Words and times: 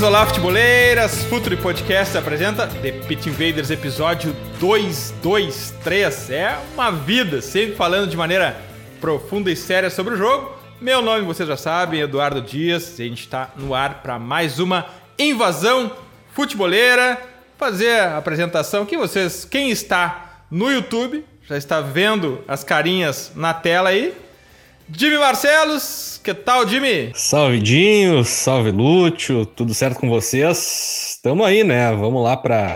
Olá, 0.00 0.24
futeboleiras! 0.24 1.24
Futuri 1.24 1.56
Podcast 1.56 2.16
apresenta 2.16 2.68
The 2.68 2.92
Pit 2.92 3.28
Invaders, 3.28 3.68
episódio 3.68 4.32
223. 4.60 6.30
É 6.30 6.56
uma 6.72 6.92
vida, 6.92 7.42
sempre 7.42 7.74
falando 7.74 8.08
de 8.08 8.16
maneira 8.16 8.56
profunda 9.00 9.50
e 9.50 9.56
séria 9.56 9.90
sobre 9.90 10.14
o 10.14 10.16
jogo. 10.16 10.56
Meu 10.80 11.02
nome, 11.02 11.26
vocês 11.26 11.48
já 11.48 11.56
sabem, 11.56 12.00
Eduardo 12.00 12.40
Dias. 12.40 12.94
A 12.94 13.02
gente 13.02 13.22
está 13.22 13.50
no 13.56 13.74
ar 13.74 14.00
para 14.00 14.20
mais 14.20 14.60
uma 14.60 14.86
invasão 15.18 15.90
futeboleira. 16.32 17.20
Fazer 17.58 17.98
a 17.98 18.18
apresentação 18.18 18.86
que 18.86 18.96
vocês, 18.96 19.44
quem 19.44 19.68
está 19.70 20.44
no 20.48 20.70
YouTube, 20.70 21.24
já 21.48 21.56
está 21.56 21.80
vendo 21.80 22.42
as 22.46 22.62
carinhas 22.62 23.32
na 23.34 23.52
tela 23.52 23.88
aí. 23.88 24.14
Jimmy 24.90 25.18
Marcelos, 25.18 26.18
que 26.24 26.32
tal, 26.32 26.66
Jimmy? 26.66 27.10
Salve 27.14 27.60
Dinho, 27.60 28.24
salve 28.24 28.70
Lúcio, 28.70 29.44
tudo 29.44 29.74
certo 29.74 30.00
com 30.00 30.08
vocês? 30.08 31.16
Estamos 31.16 31.46
aí, 31.46 31.62
né? 31.62 31.92
Vamos 31.92 32.24
lá 32.24 32.38
para 32.38 32.74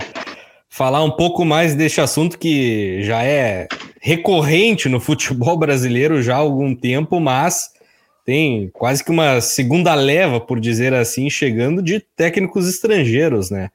falar 0.69 1.03
um 1.03 1.11
pouco 1.11 1.43
mais 1.43 1.75
deste 1.75 2.03
assunto 2.03 2.39
que 2.39 3.03
já 3.03 3.23
é 3.23 3.67
recorrente 3.99 4.91
no 4.91 5.01
futebol 5.01 5.57
brasileiro 5.57 6.23
já 6.23 6.35
há 6.35 6.39
algum 6.39 6.75
tempo, 6.75 7.19
mas 7.19 7.71
tem 8.27 8.69
quase 8.75 9.03
que 9.03 9.11
uma 9.11 9.41
segunda 9.41 9.95
leva, 9.95 10.39
por 10.39 10.61
dizer 10.61 10.93
assim, 10.93 11.31
chegando 11.31 11.83
de 11.83 11.99
técnicos 11.99 12.69
estrangeiros, 12.69 13.51
né? 13.51 13.71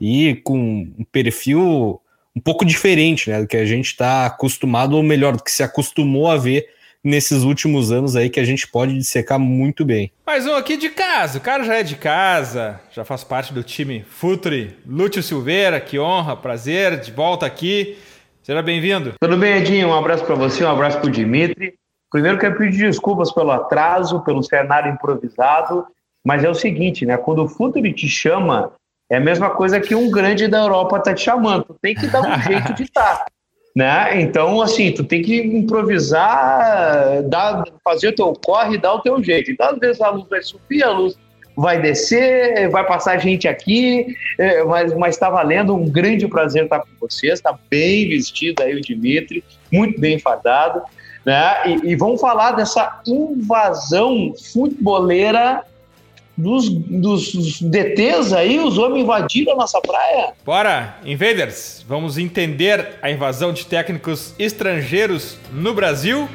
E 0.00 0.36
com 0.44 0.58
um 0.98 1.04
perfil 1.12 2.00
um 2.34 2.40
pouco 2.40 2.64
diferente, 2.64 3.28
né, 3.28 3.42
do 3.42 3.46
que 3.46 3.58
a 3.58 3.66
gente 3.66 3.88
está 3.88 4.24
acostumado, 4.24 4.96
ou 4.96 5.02
melhor, 5.02 5.36
do 5.36 5.44
que 5.44 5.52
se 5.52 5.62
acostumou 5.62 6.30
a 6.30 6.38
ver 6.38 6.66
nesses 7.04 7.42
últimos 7.42 7.90
anos 7.90 8.14
aí 8.14 8.30
que 8.30 8.38
a 8.38 8.44
gente 8.44 8.68
pode 8.68 8.96
dissecar 8.96 9.38
muito 9.38 9.84
bem. 9.84 10.12
Mais 10.24 10.46
um 10.46 10.54
aqui 10.54 10.76
de 10.76 10.88
casa, 10.88 11.38
o 11.38 11.40
cara 11.40 11.64
já 11.64 11.74
é 11.74 11.82
de 11.82 11.96
casa, 11.96 12.80
já 12.92 13.04
faz 13.04 13.24
parte 13.24 13.52
do 13.52 13.62
time 13.62 14.04
Futuri. 14.08 14.78
Lúcio 14.86 15.22
Silveira, 15.22 15.80
que 15.80 15.98
honra, 15.98 16.36
prazer, 16.36 17.00
de 17.00 17.10
volta 17.10 17.44
aqui. 17.44 17.98
Seja 18.42 18.62
bem-vindo. 18.62 19.14
Tudo 19.20 19.36
bem, 19.36 19.58
Edinho? 19.58 19.88
Um 19.88 19.94
abraço 19.94 20.24
para 20.24 20.34
você, 20.34 20.64
um 20.64 20.70
abraço 20.70 20.98
para 20.98 21.08
o 21.08 21.12
Dimitri. 21.12 21.74
Primeiro 22.10 22.38
quero 22.38 22.56
pedir 22.56 22.86
desculpas 22.86 23.32
pelo 23.32 23.50
atraso, 23.50 24.20
pelo 24.20 24.42
cenário 24.42 24.92
improvisado, 24.92 25.86
mas 26.24 26.44
é 26.44 26.50
o 26.50 26.54
seguinte, 26.54 27.06
né? 27.06 27.16
Quando 27.16 27.44
o 27.44 27.48
Futuri 27.48 27.92
te 27.92 28.08
chama, 28.08 28.72
é 29.10 29.16
a 29.16 29.20
mesma 29.20 29.50
coisa 29.50 29.80
que 29.80 29.94
um 29.94 30.10
grande 30.10 30.46
da 30.46 30.58
Europa 30.58 31.00
tá 31.00 31.14
te 31.14 31.22
chamando. 31.22 31.64
Tu 31.64 31.76
tem 31.80 31.94
que 31.94 32.06
dar 32.06 32.20
um 32.20 32.38
jeito 32.42 32.74
de 32.74 32.82
estar 32.82 33.24
né? 33.74 34.20
Então, 34.20 34.60
assim, 34.60 34.92
tu 34.92 35.02
tem 35.02 35.22
que 35.22 35.36
improvisar, 35.38 37.22
dar, 37.24 37.64
fazer 37.82 38.08
o 38.08 38.14
teu 38.14 38.32
corre, 38.32 38.78
dar 38.78 38.94
o 38.94 39.00
teu 39.00 39.22
jeito. 39.22 39.50
Então, 39.50 39.70
às 39.70 39.78
vezes 39.78 40.00
a 40.00 40.10
luz 40.10 40.28
vai 40.28 40.42
subir, 40.42 40.82
a 40.82 40.90
luz 40.90 41.16
vai 41.56 41.80
descer, 41.80 42.68
vai 42.70 42.86
passar 42.86 43.18
gente 43.18 43.46
aqui, 43.46 44.14
é, 44.38 44.62
mas 44.64 44.94
mas 44.94 45.14
está 45.14 45.28
valendo 45.28 45.74
um 45.74 45.88
grande 45.88 46.26
prazer 46.28 46.64
estar 46.64 46.80
com 46.80 46.88
vocês. 47.00 47.34
Está 47.34 47.58
bem 47.70 48.08
vestido 48.08 48.62
aí 48.62 48.74
o 48.74 48.80
Dimitri, 48.80 49.44
muito 49.70 50.00
bem 50.00 50.18
fardado, 50.18 50.82
né? 51.24 51.66
E, 51.66 51.92
e 51.92 51.96
vamos 51.96 52.20
falar 52.20 52.52
dessa 52.52 53.00
invasão 53.06 54.34
futeboleira 54.52 55.62
dos, 56.36 56.68
dos 56.68 57.60
DTs 57.60 58.32
aí, 58.32 58.58
os 58.58 58.78
homens 58.78 59.04
invadiram 59.04 59.52
a 59.52 59.56
nossa 59.56 59.80
praia. 59.80 60.32
Bora, 60.44 60.96
invaders! 61.04 61.84
Vamos 61.86 62.18
entender 62.18 62.98
a 63.02 63.10
invasão 63.10 63.52
de 63.52 63.66
técnicos 63.66 64.34
estrangeiros 64.38 65.36
no 65.52 65.74
Brasil. 65.74 66.28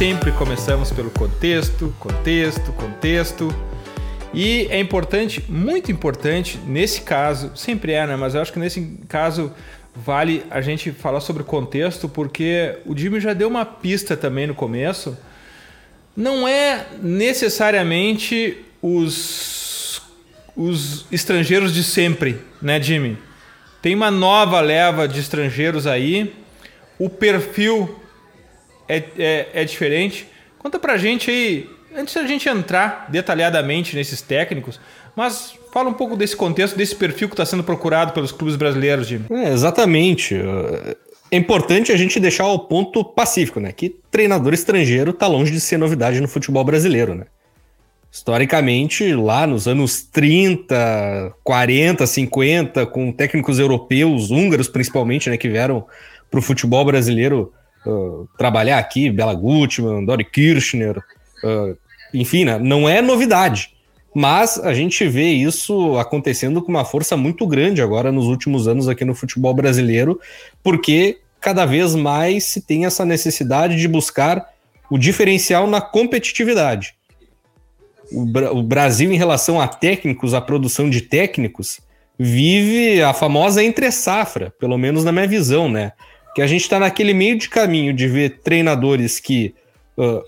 Sempre 0.00 0.32
começamos 0.32 0.90
pelo 0.90 1.10
contexto, 1.10 1.94
contexto, 1.98 2.72
contexto. 2.72 3.54
E 4.32 4.66
é 4.70 4.80
importante, 4.80 5.44
muito 5.46 5.92
importante, 5.92 6.58
nesse 6.66 7.02
caso, 7.02 7.52
sempre 7.54 7.92
é, 7.92 8.06
né? 8.06 8.16
Mas 8.16 8.34
eu 8.34 8.40
acho 8.40 8.50
que 8.50 8.58
nesse 8.58 8.96
caso 9.06 9.52
vale 9.94 10.42
a 10.50 10.62
gente 10.62 10.90
falar 10.90 11.20
sobre 11.20 11.42
o 11.42 11.44
contexto, 11.44 12.08
porque 12.08 12.78
o 12.86 12.96
Jimmy 12.96 13.20
já 13.20 13.34
deu 13.34 13.46
uma 13.46 13.66
pista 13.66 14.16
também 14.16 14.46
no 14.46 14.54
começo. 14.54 15.18
Não 16.16 16.48
é 16.48 16.86
necessariamente 17.02 18.56
os, 18.80 20.00
os 20.56 21.04
estrangeiros 21.12 21.74
de 21.74 21.84
sempre, 21.84 22.40
né, 22.62 22.80
Jimmy? 22.80 23.18
Tem 23.82 23.94
uma 23.94 24.10
nova 24.10 24.62
leva 24.62 25.06
de 25.06 25.20
estrangeiros 25.20 25.86
aí. 25.86 26.34
O 26.98 27.10
perfil 27.10 27.99
é, 28.90 29.04
é, 29.18 29.48
é 29.54 29.64
diferente. 29.64 30.26
Conta 30.58 30.78
pra 30.78 30.96
gente 30.96 31.30
aí, 31.30 31.68
antes 31.96 32.14
da 32.14 32.26
gente 32.26 32.48
entrar 32.48 33.06
detalhadamente 33.08 33.94
nesses 33.94 34.20
técnicos, 34.20 34.80
mas 35.14 35.54
fala 35.72 35.88
um 35.88 35.94
pouco 35.94 36.16
desse 36.16 36.36
contexto, 36.36 36.76
desse 36.76 36.94
perfil 36.94 37.28
que 37.28 37.34
está 37.34 37.46
sendo 37.46 37.62
procurado 37.62 38.12
pelos 38.12 38.32
clubes 38.32 38.56
brasileiros, 38.56 39.06
Jimmy. 39.06 39.26
É, 39.30 39.52
exatamente. 39.52 40.34
É 41.30 41.36
importante 41.36 41.92
a 41.92 41.96
gente 41.96 42.18
deixar 42.18 42.48
o 42.48 42.58
ponto 42.58 43.04
pacífico, 43.04 43.60
né? 43.60 43.70
Que 43.70 43.96
treinador 44.10 44.52
estrangeiro 44.52 45.12
tá 45.12 45.26
longe 45.28 45.52
de 45.52 45.60
ser 45.60 45.76
novidade 45.76 46.20
no 46.20 46.26
futebol 46.26 46.64
brasileiro, 46.64 47.14
né? 47.14 47.26
Historicamente, 48.12 49.14
lá 49.14 49.46
nos 49.46 49.68
anos 49.68 50.02
30, 50.02 51.32
40, 51.44 52.04
50, 52.04 52.86
com 52.86 53.12
técnicos 53.12 53.60
europeus, 53.60 54.32
húngaros 54.32 54.66
principalmente, 54.66 55.30
né, 55.30 55.36
que 55.36 55.48
vieram 55.48 55.86
para 56.28 56.40
o 56.40 56.42
futebol 56.42 56.84
brasileiro 56.84 57.52
uh, 57.86 58.28
trabalhar 58.38 58.78
aqui, 58.78 59.10
Bela 59.10 59.34
Gutmann, 59.34 60.04
Dori 60.04 60.24
Kirchner, 60.24 60.98
uh, 60.98 61.76
enfim, 62.12 62.44
né, 62.44 62.58
não 62.58 62.88
é 62.88 63.00
novidade. 63.00 63.74
Mas 64.14 64.58
a 64.58 64.74
gente 64.74 65.06
vê 65.06 65.28
isso 65.28 65.96
acontecendo 65.96 66.60
com 66.60 66.70
uma 66.70 66.84
força 66.84 67.16
muito 67.16 67.46
grande 67.46 67.80
agora 67.80 68.10
nos 68.10 68.26
últimos 68.26 68.66
anos 68.66 68.88
aqui 68.88 69.04
no 69.04 69.14
futebol 69.14 69.54
brasileiro, 69.54 70.20
porque 70.62 71.20
cada 71.40 71.64
vez 71.64 71.94
mais 71.94 72.44
se 72.44 72.60
tem 72.60 72.84
essa 72.84 73.04
necessidade 73.04 73.76
de 73.76 73.86
buscar 73.86 74.44
o 74.90 74.98
diferencial 74.98 75.68
na 75.68 75.80
competitividade 75.80 76.94
o, 78.12 78.62
Brasil, 78.62 79.12
em 79.12 79.16
relação 79.16 79.60
a 79.60 79.68
técnicos, 79.68 80.34
a 80.34 80.40
produção 80.40 80.90
de 80.90 81.00
técnicos, 81.00 81.80
vive 82.18 83.02
a 83.02 83.14
famosa 83.14 83.62
entre-safra, 83.62 84.52
pelo 84.58 84.76
menos 84.76 85.04
na 85.04 85.12
minha 85.12 85.26
visão, 85.26 85.70
né? 85.70 85.92
Que 86.34 86.42
a 86.42 86.46
gente 86.46 86.62
está 86.62 86.78
naquele 86.78 87.12
meio 87.12 87.36
de 87.36 87.48
caminho 87.48 87.92
de 87.92 88.06
ver 88.06 88.40
treinadores 88.40 89.18
que 89.18 89.54
uh, 89.96 90.22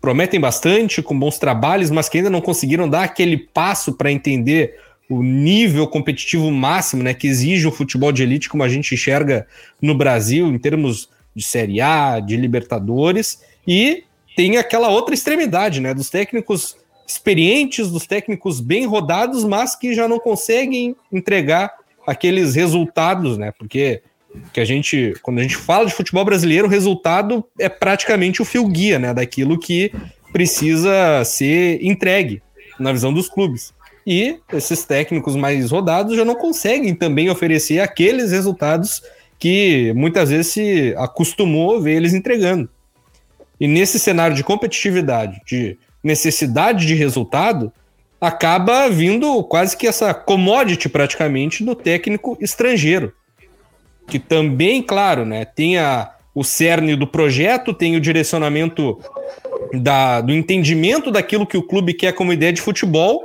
prometem 0.00 0.38
bastante, 0.38 1.02
com 1.02 1.18
bons 1.18 1.38
trabalhos, 1.38 1.90
mas 1.90 2.08
que 2.08 2.18
ainda 2.18 2.30
não 2.30 2.40
conseguiram 2.40 2.88
dar 2.88 3.04
aquele 3.04 3.36
passo 3.36 3.94
para 3.94 4.12
entender 4.12 4.78
o 5.08 5.22
nível 5.22 5.86
competitivo 5.86 6.50
máximo 6.50 7.02
né, 7.02 7.14
que 7.14 7.26
exige 7.26 7.66
o 7.66 7.72
futebol 7.72 8.10
de 8.10 8.22
elite, 8.22 8.48
como 8.48 8.62
a 8.62 8.68
gente 8.68 8.94
enxerga 8.94 9.46
no 9.80 9.94
Brasil, 9.94 10.48
em 10.48 10.58
termos 10.58 11.08
de 11.34 11.44
Série 11.44 11.80
A, 11.80 12.18
de 12.18 12.36
Libertadores, 12.36 13.42
e 13.66 14.04
tem 14.36 14.56
aquela 14.56 14.88
outra 14.88 15.14
extremidade, 15.14 15.80
né? 15.80 15.94
Dos 15.94 16.10
técnicos 16.10 16.76
experientes, 17.06 17.90
dos 17.90 18.06
técnicos 18.06 18.60
bem 18.60 18.86
rodados, 18.86 19.44
mas 19.44 19.76
que 19.76 19.94
já 19.94 20.08
não 20.08 20.18
conseguem 20.18 20.96
entregar 21.12 21.72
aqueles 22.06 22.54
resultados, 22.54 23.38
né? 23.38 23.52
Porque 23.58 24.02
que 24.52 24.60
a 24.60 24.64
gente, 24.64 25.14
quando 25.22 25.38
a 25.38 25.42
gente 25.42 25.56
fala 25.56 25.86
de 25.86 25.94
futebol 25.94 26.24
brasileiro, 26.24 26.66
o 26.66 26.70
resultado 26.70 27.44
é 27.58 27.68
praticamente 27.68 28.40
o 28.40 28.44
fio 28.44 28.66
guia, 28.68 28.98
né? 28.98 29.12
Daquilo 29.12 29.58
que 29.58 29.92
precisa 30.32 31.24
ser 31.24 31.78
entregue 31.82 32.42
na 32.78 32.92
visão 32.92 33.12
dos 33.12 33.28
clubes. 33.28 33.74
E 34.06 34.38
esses 34.52 34.84
técnicos 34.84 35.34
mais 35.34 35.70
rodados 35.70 36.16
já 36.16 36.24
não 36.24 36.36
conseguem 36.36 36.94
também 36.94 37.28
oferecer 37.28 37.80
aqueles 37.80 38.30
resultados 38.30 39.02
que 39.38 39.92
muitas 39.94 40.30
vezes 40.30 40.46
se 40.48 40.94
acostumou 40.96 41.80
ver 41.80 41.96
eles 41.96 42.14
entregando. 42.14 42.68
E 43.58 43.66
nesse 43.66 43.98
cenário 43.98 44.36
de 44.36 44.44
competitividade, 44.44 45.40
de 45.44 45.76
necessidade 46.02 46.86
de 46.86 46.94
resultado, 46.94 47.72
acaba 48.20 48.88
vindo 48.88 49.42
quase 49.44 49.76
que 49.76 49.86
essa 49.86 50.14
commodity 50.14 50.88
praticamente 50.88 51.64
do 51.64 51.74
técnico 51.74 52.36
estrangeiro. 52.40 53.12
Que 54.06 54.18
também, 54.18 54.82
claro, 54.82 55.24
né, 55.24 55.44
tem 55.44 55.78
a, 55.78 56.12
o 56.34 56.44
cerne 56.44 56.94
do 56.94 57.06
projeto, 57.06 57.74
tem 57.74 57.96
o 57.96 58.00
direcionamento 58.00 58.98
da, 59.72 60.20
do 60.20 60.32
entendimento 60.32 61.10
daquilo 61.10 61.46
que 61.46 61.56
o 61.56 61.62
clube 61.62 61.94
quer 61.94 62.12
como 62.12 62.32
ideia 62.32 62.52
de 62.52 62.60
futebol, 62.60 63.24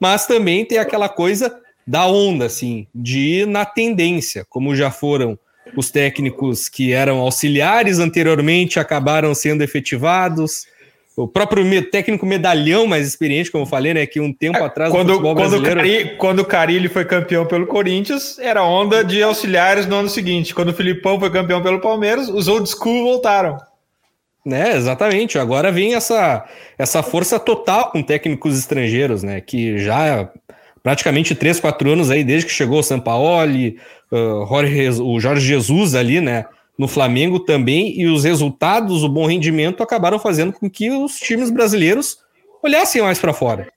mas 0.00 0.26
também 0.26 0.64
tem 0.64 0.78
aquela 0.78 1.08
coisa 1.08 1.60
da 1.86 2.06
onda, 2.06 2.46
assim, 2.46 2.86
de 2.94 3.18
ir 3.18 3.46
na 3.46 3.64
tendência, 3.64 4.46
como 4.48 4.74
já 4.74 4.90
foram 4.90 5.38
os 5.76 5.90
técnicos 5.90 6.68
que 6.68 6.92
eram 6.92 7.18
auxiliares 7.18 7.98
anteriormente 7.98 8.78
acabaram 8.78 9.34
sendo 9.34 9.62
efetivados. 9.62 10.66
O 11.14 11.28
próprio 11.28 11.90
técnico 11.90 12.24
medalhão 12.24 12.86
mais 12.86 13.06
experiente, 13.06 13.50
como 13.50 13.64
eu 13.64 13.68
falei, 13.68 13.92
né? 13.92 14.06
Que 14.06 14.18
um 14.18 14.32
tempo 14.32 14.58
é, 14.58 14.64
atrás 14.64 14.90
quando, 14.90 15.20
quando, 15.20 15.34
brasileiro... 15.34 15.76
Cari, 15.76 16.16
quando 16.16 16.38
o 16.38 16.44
Carilli 16.44 16.88
foi 16.88 17.04
campeão 17.04 17.44
pelo 17.44 17.66
Corinthians, 17.66 18.38
era 18.38 18.64
onda 18.64 19.04
de 19.04 19.22
auxiliares 19.22 19.86
no 19.86 19.96
ano 19.96 20.08
seguinte. 20.08 20.54
Quando 20.54 20.70
o 20.70 20.74
Filipão 20.74 21.20
foi 21.20 21.30
campeão 21.30 21.62
pelo 21.62 21.80
Palmeiras, 21.80 22.30
os 22.30 22.48
old 22.48 22.66
school 22.68 23.04
voltaram. 23.04 23.58
né 24.44 24.74
exatamente. 24.74 25.38
Agora 25.38 25.70
vem 25.70 25.94
essa, 25.94 26.46
essa 26.78 27.02
força 27.02 27.38
total 27.38 27.90
com 27.90 28.02
técnicos 28.02 28.58
estrangeiros, 28.58 29.22
né? 29.22 29.40
Que 29.42 29.76
já 29.76 30.30
praticamente 30.82 31.34
3, 31.34 31.60
4 31.60 31.90
anos 31.90 32.10
aí, 32.10 32.24
desde 32.24 32.46
que 32.46 32.52
chegou 32.52 32.80
o 32.80 32.82
Sampaoli, 32.82 33.76
uh, 34.10 34.46
Jorge, 34.48 34.88
o 35.02 35.20
Jorge 35.20 35.46
Jesus 35.46 35.94
ali, 35.94 36.22
né? 36.22 36.46
No 36.82 36.88
Flamengo 36.88 37.38
também, 37.38 37.96
e 37.96 38.06
os 38.06 38.24
resultados, 38.24 39.04
o 39.04 39.08
bom 39.08 39.24
rendimento, 39.24 39.84
acabaram 39.84 40.18
fazendo 40.18 40.52
com 40.52 40.68
que 40.68 40.90
os 40.90 41.16
times 41.16 41.48
brasileiros 41.48 42.18
olhassem 42.60 43.00
mais 43.00 43.20
para 43.20 43.32
fora, 43.32 43.68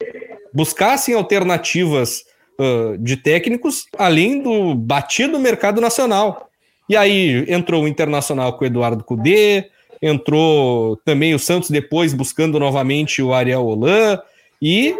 buscassem 0.52 1.14
alternativas 1.14 2.24
uh, 2.60 2.98
de 2.98 3.16
técnicos, 3.16 3.86
além 3.96 4.42
do 4.42 4.74
batido 4.74 5.38
mercado 5.38 5.80
nacional. 5.80 6.50
E 6.90 6.98
aí 6.98 7.46
entrou 7.48 7.84
o 7.84 7.88
Internacional 7.88 8.58
com 8.58 8.64
o 8.64 8.68
Eduardo 8.68 9.04
Cudê, 9.04 9.70
entrou 10.02 10.98
também 11.06 11.36
o 11.36 11.40
Santos 11.40 11.70
depois 11.70 12.12
buscando 12.12 12.60
novamente 12.60 13.22
o 13.22 13.36
Ariel 13.36 13.68
Holan, 13.68 14.20
e 14.60 14.96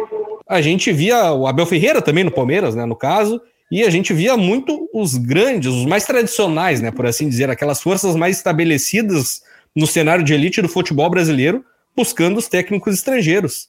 a 0.48 0.60
gente 0.60 0.92
via 0.92 1.32
o 1.32 1.48
Abel 1.48 1.66
Ferreira 1.66 2.00
também 2.00 2.22
no 2.22 2.30
Palmeiras, 2.30 2.76
né, 2.76 2.86
no 2.86 2.94
caso, 2.94 3.42
e 3.70 3.82
a 3.82 3.90
gente 3.90 4.12
via 4.12 4.36
muito 4.36 4.88
os 4.92 5.16
grandes, 5.16 5.72
os 5.72 5.86
mais 5.86 6.04
tradicionais, 6.06 6.80
né, 6.80 6.90
por 6.90 7.06
assim 7.06 7.28
dizer, 7.28 7.50
aquelas 7.50 7.82
forças 7.82 8.14
mais 8.14 8.36
estabelecidas 8.36 9.42
no 9.74 9.86
cenário 9.86 10.24
de 10.24 10.32
elite 10.32 10.62
do 10.62 10.68
futebol 10.68 11.10
brasileiro, 11.10 11.64
buscando 11.94 12.38
os 12.38 12.48
técnicos 12.48 12.94
estrangeiros. 12.94 13.68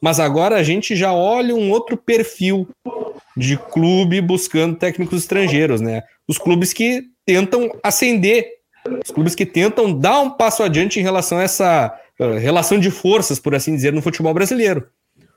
Mas 0.00 0.18
agora 0.18 0.56
a 0.56 0.62
gente 0.62 0.96
já 0.96 1.12
olha 1.12 1.54
um 1.54 1.70
outro 1.70 1.96
perfil 1.96 2.68
de 3.36 3.56
clube 3.56 4.20
buscando 4.20 4.76
técnicos 4.76 5.20
estrangeiros, 5.20 5.80
né? 5.80 6.02
Os 6.26 6.38
clubes 6.38 6.72
que 6.72 7.04
tentam 7.24 7.70
ascender, 7.82 8.46
os 9.02 9.10
clubes 9.10 9.34
que 9.34 9.46
tentam 9.46 9.98
dar 9.98 10.20
um 10.20 10.30
passo 10.30 10.62
adiante 10.62 11.00
em 11.00 11.02
relação 11.02 11.38
a 11.38 11.42
essa 11.42 11.98
uh, 12.20 12.38
relação 12.38 12.78
de 12.78 12.90
forças, 12.90 13.38
por 13.38 13.54
assim 13.54 13.74
dizer, 13.74 13.92
no 13.92 14.02
futebol 14.02 14.34
brasileiro. 14.34 14.86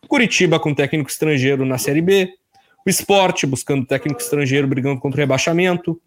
Curitiba 0.08 0.60
com 0.60 0.74
técnico 0.74 1.10
estrangeiro 1.10 1.66
na 1.66 1.78
Série 1.78 2.02
B, 2.02 2.30
o 2.88 2.90
esporte 2.90 3.46
buscando 3.46 3.86
técnico 3.86 4.22
estrangeiro 4.22 4.66
brigando 4.66 5.02
contra 5.02 5.18
o 5.18 5.22
rebaixamento, 5.22 6.00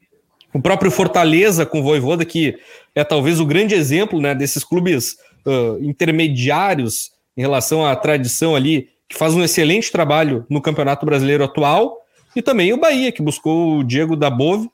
o 0.52 0.62
próprio 0.62 0.90
Fortaleza 0.90 1.66
com 1.66 1.80
o 1.80 1.82
Voivoda, 1.82 2.24
que 2.24 2.56
é 2.94 3.04
talvez 3.04 3.38
o 3.38 3.44
grande 3.44 3.74
exemplo 3.74 4.18
né, 4.18 4.34
desses 4.34 4.64
clubes 4.64 5.18
uh, 5.44 5.78
intermediários 5.84 7.12
em 7.36 7.42
relação 7.42 7.84
à 7.84 7.94
tradição 7.94 8.56
ali, 8.56 8.88
que 9.06 9.14
faz 9.14 9.34
um 9.34 9.44
excelente 9.44 9.92
trabalho 9.92 10.46
no 10.48 10.62
Campeonato 10.62 11.04
Brasileiro 11.04 11.44
atual, 11.44 11.98
e 12.34 12.40
também 12.40 12.72
o 12.72 12.80
Bahia, 12.80 13.12
que 13.12 13.20
buscou 13.20 13.78
o 13.78 13.84
Diego 13.84 14.16
Dabove, 14.16 14.70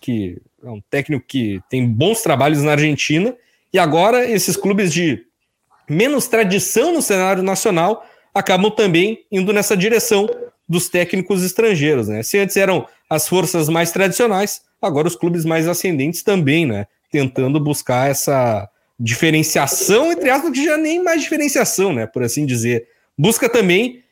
que 0.00 0.40
é 0.64 0.70
um 0.70 0.80
técnico 0.88 1.26
que 1.28 1.60
tem 1.68 1.86
bons 1.86 2.22
trabalhos 2.22 2.62
na 2.62 2.72
Argentina, 2.72 3.36
e 3.70 3.78
agora 3.78 4.26
esses 4.26 4.56
clubes 4.56 4.90
de 4.90 5.26
menos 5.90 6.26
tradição 6.26 6.94
no 6.94 7.02
cenário 7.02 7.42
nacional 7.42 8.02
acabam 8.32 8.70
também 8.70 9.26
indo 9.30 9.52
nessa 9.52 9.76
direção 9.76 10.26
dos 10.68 10.88
técnicos 10.88 11.44
estrangeiros, 11.44 12.08
né? 12.08 12.22
Se 12.22 12.38
antes 12.38 12.56
eram 12.56 12.86
as 13.08 13.28
forças 13.28 13.68
mais 13.68 13.92
tradicionais, 13.92 14.62
agora 14.80 15.08
os 15.08 15.16
clubes 15.16 15.44
mais 15.44 15.68
ascendentes 15.68 16.22
também, 16.22 16.66
né? 16.66 16.86
Tentando 17.10 17.60
buscar 17.60 18.10
essa 18.10 18.68
diferenciação, 18.98 20.12
entre 20.12 20.30
aspas, 20.30 20.50
que 20.52 20.64
já 20.64 20.76
nem 20.76 21.02
mais 21.02 21.22
diferenciação, 21.22 21.92
né? 21.92 22.06
Por 22.06 22.22
assim 22.22 22.46
dizer. 22.46 22.86
Busca 23.16 23.48
também 23.48 24.02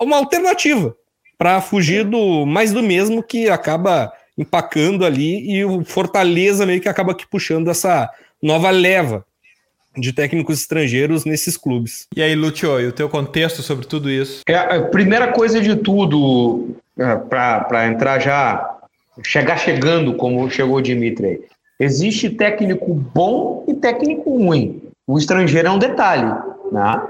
uma 0.00 0.16
alternativa 0.16 0.96
para 1.38 1.60
fugir 1.60 2.04
do 2.04 2.46
mais 2.46 2.72
do 2.72 2.82
mesmo 2.82 3.22
que 3.22 3.48
acaba 3.48 4.12
empacando 4.36 5.04
ali 5.04 5.50
e 5.50 5.64
o 5.64 5.84
Fortaleza 5.84 6.66
meio 6.66 6.80
que 6.80 6.88
acaba 6.88 7.12
aqui 7.12 7.26
puxando 7.26 7.70
essa 7.70 8.10
nova 8.42 8.70
leva 8.70 9.24
de 9.96 10.12
técnicos 10.12 10.60
estrangeiros 10.60 11.24
nesses 11.24 11.56
clubes. 11.56 12.06
E 12.14 12.22
aí, 12.22 12.34
Lúcio, 12.34 12.80
e 12.80 12.86
o 12.86 12.92
teu 12.92 13.08
contexto 13.08 13.62
sobre 13.62 13.86
tudo 13.86 14.10
isso? 14.10 14.42
É, 14.48 14.56
a 14.56 14.82
primeira 14.82 15.28
coisa 15.32 15.60
de 15.60 15.76
tudo, 15.76 16.76
é, 16.98 17.16
para 17.16 17.86
entrar 17.86 18.18
já, 18.18 18.78
chegar 19.22 19.56
chegando 19.56 20.14
como 20.14 20.50
chegou 20.50 20.76
o 20.76 20.82
Dimitri, 20.82 21.42
existe 21.78 22.30
técnico 22.30 22.92
bom 22.94 23.64
e 23.68 23.74
técnico 23.74 24.36
ruim. 24.36 24.82
O 25.06 25.18
estrangeiro 25.18 25.68
é 25.68 25.70
um 25.70 25.78
detalhe, 25.78 26.32
né? 26.72 27.02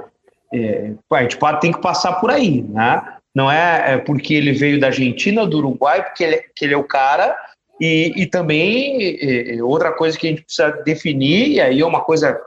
É, 0.53 0.93
a 1.11 1.23
gente 1.23 1.39
tem 1.61 1.73
que 1.73 1.81
passar 1.81 2.15
por 2.15 2.31
aí, 2.31 2.63
né? 2.63 3.03
Não 3.35 3.51
é, 3.51 3.95
é 3.95 3.99
porque 3.99 4.35
ele 4.35 4.53
veio 4.53 4.79
da 4.79 4.89
Argentina, 4.89 5.47
do 5.47 5.59
Uruguai, 5.59 6.05
porque 6.05 6.23
ele, 6.23 6.43
que 6.55 6.65
ele 6.65 6.75
é 6.75 6.77
o 6.77 6.85
cara, 6.85 7.37
e, 7.81 8.13
e 8.17 8.27
também 8.27 9.19
é, 9.21 9.63
outra 9.63 9.91
coisa 9.93 10.17
que 10.17 10.27
a 10.27 10.31
gente 10.31 10.43
precisa 10.43 10.71
definir, 10.85 11.49
e 11.49 11.61
aí 11.61 11.81
é 11.81 11.87
uma 11.87 12.01
coisa 12.01 12.41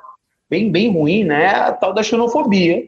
bem, 0.49 0.71
bem 0.71 0.91
ruim, 0.91 1.23
né? 1.23 1.47
A 1.47 1.71
tal 1.71 1.93
da 1.93 2.03
xenofobia, 2.03 2.87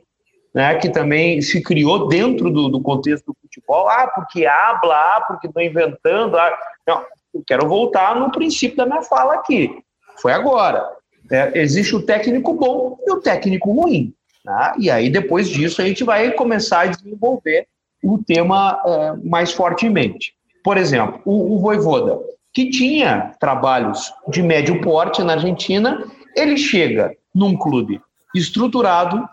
né? 0.54 0.76
Que 0.76 0.90
também 0.90 1.42
se 1.42 1.62
criou 1.62 2.08
dentro 2.08 2.50
do, 2.50 2.70
do 2.70 2.82
contexto 2.82 3.28
do 3.28 3.38
futebol. 3.42 3.88
Ah, 3.88 4.12
porque 4.14 4.46
habla, 4.46 4.96
ah, 4.96 5.26
porque 5.28 5.48
estou 5.48 5.62
inventando. 5.62 6.38
Ah. 6.38 6.58
Não, 6.88 7.04
eu 7.34 7.44
quero 7.46 7.68
voltar 7.68 8.16
no 8.16 8.32
princípio 8.32 8.78
da 8.78 8.86
minha 8.86 9.02
fala 9.02 9.36
aqui. 9.36 9.78
Foi 10.22 10.32
agora. 10.32 10.88
É, 11.32 11.60
existe 11.60 11.96
o 11.96 12.02
técnico 12.02 12.54
bom 12.54 12.98
e 13.06 13.12
o 13.12 13.22
técnico 13.22 13.72
ruim. 13.72 14.14
Tá? 14.44 14.74
E 14.80 14.90
aí, 14.90 15.10
depois 15.10 15.48
disso, 15.48 15.82
a 15.82 15.86
gente 15.86 16.04
vai 16.04 16.32
começar 16.32 16.82
a 16.82 16.88
desenvolver 16.88 17.68
o 18.04 18.18
tema 18.18 18.82
é, 18.86 19.28
mais 19.28 19.52
fortemente. 19.52 20.34
Por 20.64 20.78
exemplo, 20.78 21.22
o, 21.26 21.56
o 21.56 21.60
Voivoda, 21.60 22.20
que 22.54 22.70
tinha 22.70 23.34
trabalhos 23.40 24.12
de 24.28 24.42
médio 24.42 24.82
porte 24.82 25.22
na 25.22 25.34
Argentina, 25.34 26.04
ele 26.36 26.58
chega 26.58 27.16
num 27.34 27.58
clube 27.58 28.02
estruturado, 28.36 29.28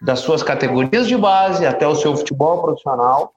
das 0.00 0.20
suas 0.20 0.42
categorias 0.42 1.08
de 1.08 1.16
base 1.16 1.66
até 1.66 1.86
o 1.86 1.94
seu 1.94 2.16
futebol 2.16 2.62
profissional, 2.62 3.34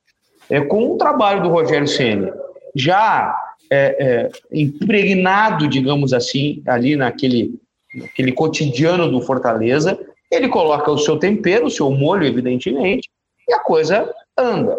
é, 0.50 0.62
com 0.62 0.92
o 0.92 0.98
trabalho 0.98 1.44
do 1.44 1.50
Rogério 1.50 1.88
Ceni 1.88 2.32
já 2.76 3.36
é, 3.70 3.96
é, 4.00 4.32
impregnado, 4.52 5.68
digamos 5.68 6.14
assim, 6.14 6.62
ali 6.68 6.96
naquele, 6.96 7.60
naquele 7.96 8.32
cotidiano 8.32 9.10
do 9.10 9.22
Fortaleza, 9.22 9.98
ele 10.30 10.48
coloca 10.48 10.92
o 10.92 10.98
seu 10.98 11.18
tempero, 11.18 11.66
o 11.66 11.72
seu 11.72 11.90
molho, 11.92 12.26
evidentemente, 12.26 13.10
e 13.48 13.54
a 13.54 13.60
coisa 13.60 14.14
anda. 14.38 14.78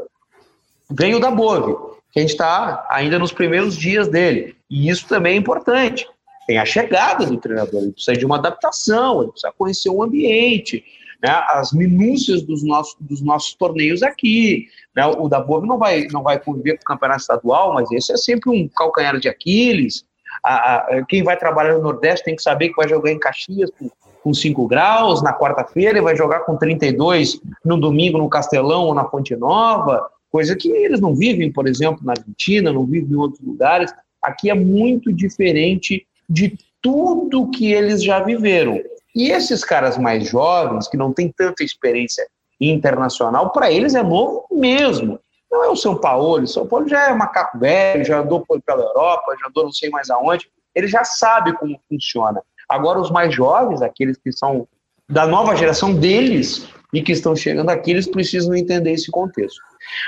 Vem 0.90 1.14
o 1.14 1.20
da 1.20 1.30
Bove, 1.30 1.74
que 2.12 2.18
a 2.18 2.22
gente 2.22 2.30
está 2.30 2.86
ainda 2.90 3.18
nos 3.18 3.32
primeiros 3.32 3.76
dias 3.76 4.08
dele, 4.08 4.54
e 4.70 4.88
isso 4.88 5.06
também 5.06 5.34
é 5.34 5.36
importante 5.36 6.06
tem 6.46 6.58
a 6.58 6.64
chegada 6.64 7.26
do 7.26 7.36
treinador, 7.36 7.82
ele 7.82 7.92
precisa 7.92 8.16
de 8.16 8.26
uma 8.26 8.36
adaptação, 8.36 9.22
ele 9.22 9.30
precisa 9.30 9.52
conhecer 9.56 9.90
o 9.90 10.02
ambiente, 10.02 10.84
né, 11.22 11.30
as 11.50 11.72
minúcias 11.72 12.42
dos 12.42 12.64
nossos, 12.64 12.96
dos 13.00 13.20
nossos 13.20 13.54
torneios 13.54 14.02
aqui. 14.02 14.66
Né, 14.94 15.06
o 15.06 15.28
da 15.28 15.40
Boa 15.40 15.64
não 15.64 15.78
vai, 15.78 16.06
não 16.10 16.22
vai 16.22 16.38
conviver 16.38 16.76
com 16.76 16.82
o 16.82 16.86
campeonato 16.86 17.20
estadual, 17.20 17.74
mas 17.74 17.90
esse 17.92 18.12
é 18.12 18.16
sempre 18.16 18.50
um 18.50 18.68
calcanhar 18.68 19.18
de 19.18 19.28
Aquiles. 19.28 20.04
A, 20.44 20.76
a, 20.76 21.04
quem 21.06 21.22
vai 21.22 21.36
trabalhar 21.36 21.74
no 21.74 21.82
Nordeste 21.82 22.24
tem 22.24 22.34
que 22.34 22.42
saber 22.42 22.70
que 22.70 22.76
vai 22.76 22.88
jogar 22.88 23.12
em 23.12 23.18
Caxias 23.18 23.70
com, 23.78 23.88
com 24.22 24.34
5 24.34 24.66
graus, 24.66 25.22
na 25.22 25.32
quarta-feira 25.32 25.98
e 25.98 26.02
vai 26.02 26.16
jogar 26.16 26.40
com 26.40 26.56
32 26.56 27.40
no 27.64 27.76
domingo 27.76 28.18
no 28.18 28.28
Castelão 28.28 28.86
ou 28.86 28.94
na 28.94 29.04
Fonte 29.04 29.36
Nova, 29.36 30.08
coisa 30.30 30.56
que 30.56 30.70
eles 30.70 31.00
não 31.00 31.14
vivem, 31.14 31.52
por 31.52 31.68
exemplo, 31.68 32.04
na 32.04 32.12
Argentina, 32.12 32.72
não 32.72 32.84
vivem 32.86 33.12
em 33.12 33.16
outros 33.16 33.40
lugares. 33.40 33.92
Aqui 34.20 34.50
é 34.50 34.54
muito 34.54 35.12
diferente 35.12 36.06
de 36.28 36.56
tudo 36.80 37.50
que 37.50 37.72
eles 37.72 38.02
já 38.02 38.20
viveram. 38.20 38.80
E 39.14 39.30
esses 39.30 39.64
caras 39.64 39.98
mais 39.98 40.28
jovens, 40.28 40.88
que 40.88 40.96
não 40.96 41.12
têm 41.12 41.32
tanta 41.34 41.62
experiência 41.62 42.26
internacional, 42.60 43.50
para 43.50 43.70
eles 43.70 43.94
é 43.94 44.02
novo 44.02 44.46
mesmo. 44.50 45.18
Não 45.50 45.62
é 45.62 45.68
o 45.68 45.76
São 45.76 45.96
Paulo, 45.96 46.42
o 46.42 46.48
São 46.48 46.66
Paulo 46.66 46.88
já 46.88 47.10
é 47.10 47.14
macaco 47.14 47.58
velho, 47.58 48.04
já 48.04 48.20
andou 48.20 48.44
pela 48.46 48.82
Europa, 48.82 49.36
já 49.38 49.48
andou 49.48 49.64
não 49.64 49.72
sei 49.72 49.90
mais 49.90 50.08
aonde, 50.08 50.48
ele 50.74 50.86
já 50.86 51.04
sabe 51.04 51.52
como 51.54 51.78
funciona. 51.88 52.42
Agora, 52.68 52.98
os 52.98 53.10
mais 53.10 53.34
jovens, 53.34 53.82
aqueles 53.82 54.16
que 54.16 54.32
são 54.32 54.66
da 55.08 55.26
nova 55.26 55.54
geração 55.54 55.92
deles 55.92 56.66
e 56.92 57.02
que 57.02 57.12
estão 57.12 57.36
chegando 57.36 57.68
aqui, 57.68 57.90
eles 57.90 58.06
precisam 58.06 58.54
entender 58.54 58.92
esse 58.92 59.10
contexto. 59.10 59.60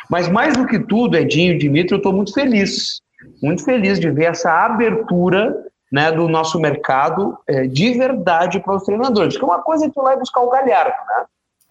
Mas 0.08 0.28
mais 0.28 0.56
do 0.56 0.66
que 0.66 0.78
tudo, 0.78 1.16
Edinho 1.16 1.52
e 1.52 1.58
Dimitri, 1.58 1.92
eu 1.92 1.98
estou 1.98 2.12
muito 2.12 2.32
feliz, 2.32 3.00
muito 3.42 3.62
feliz 3.64 4.00
de 4.00 4.10
ver 4.10 4.30
essa 4.30 4.50
abertura 4.64 5.54
né, 5.94 6.10
do 6.10 6.28
nosso 6.28 6.58
mercado 6.58 7.38
é, 7.46 7.68
de 7.68 7.92
verdade 7.92 8.58
para 8.58 8.74
os 8.74 8.82
treinadores. 8.82 9.34
Porque 9.34 9.46
uma 9.46 9.62
coisa 9.62 9.86
é 9.86 9.88
tu 9.88 10.02
lá 10.02 10.14
e 10.14 10.18
buscar 10.18 10.40
o 10.40 10.50
Galhardo, 10.50 10.96
né? 11.06 11.24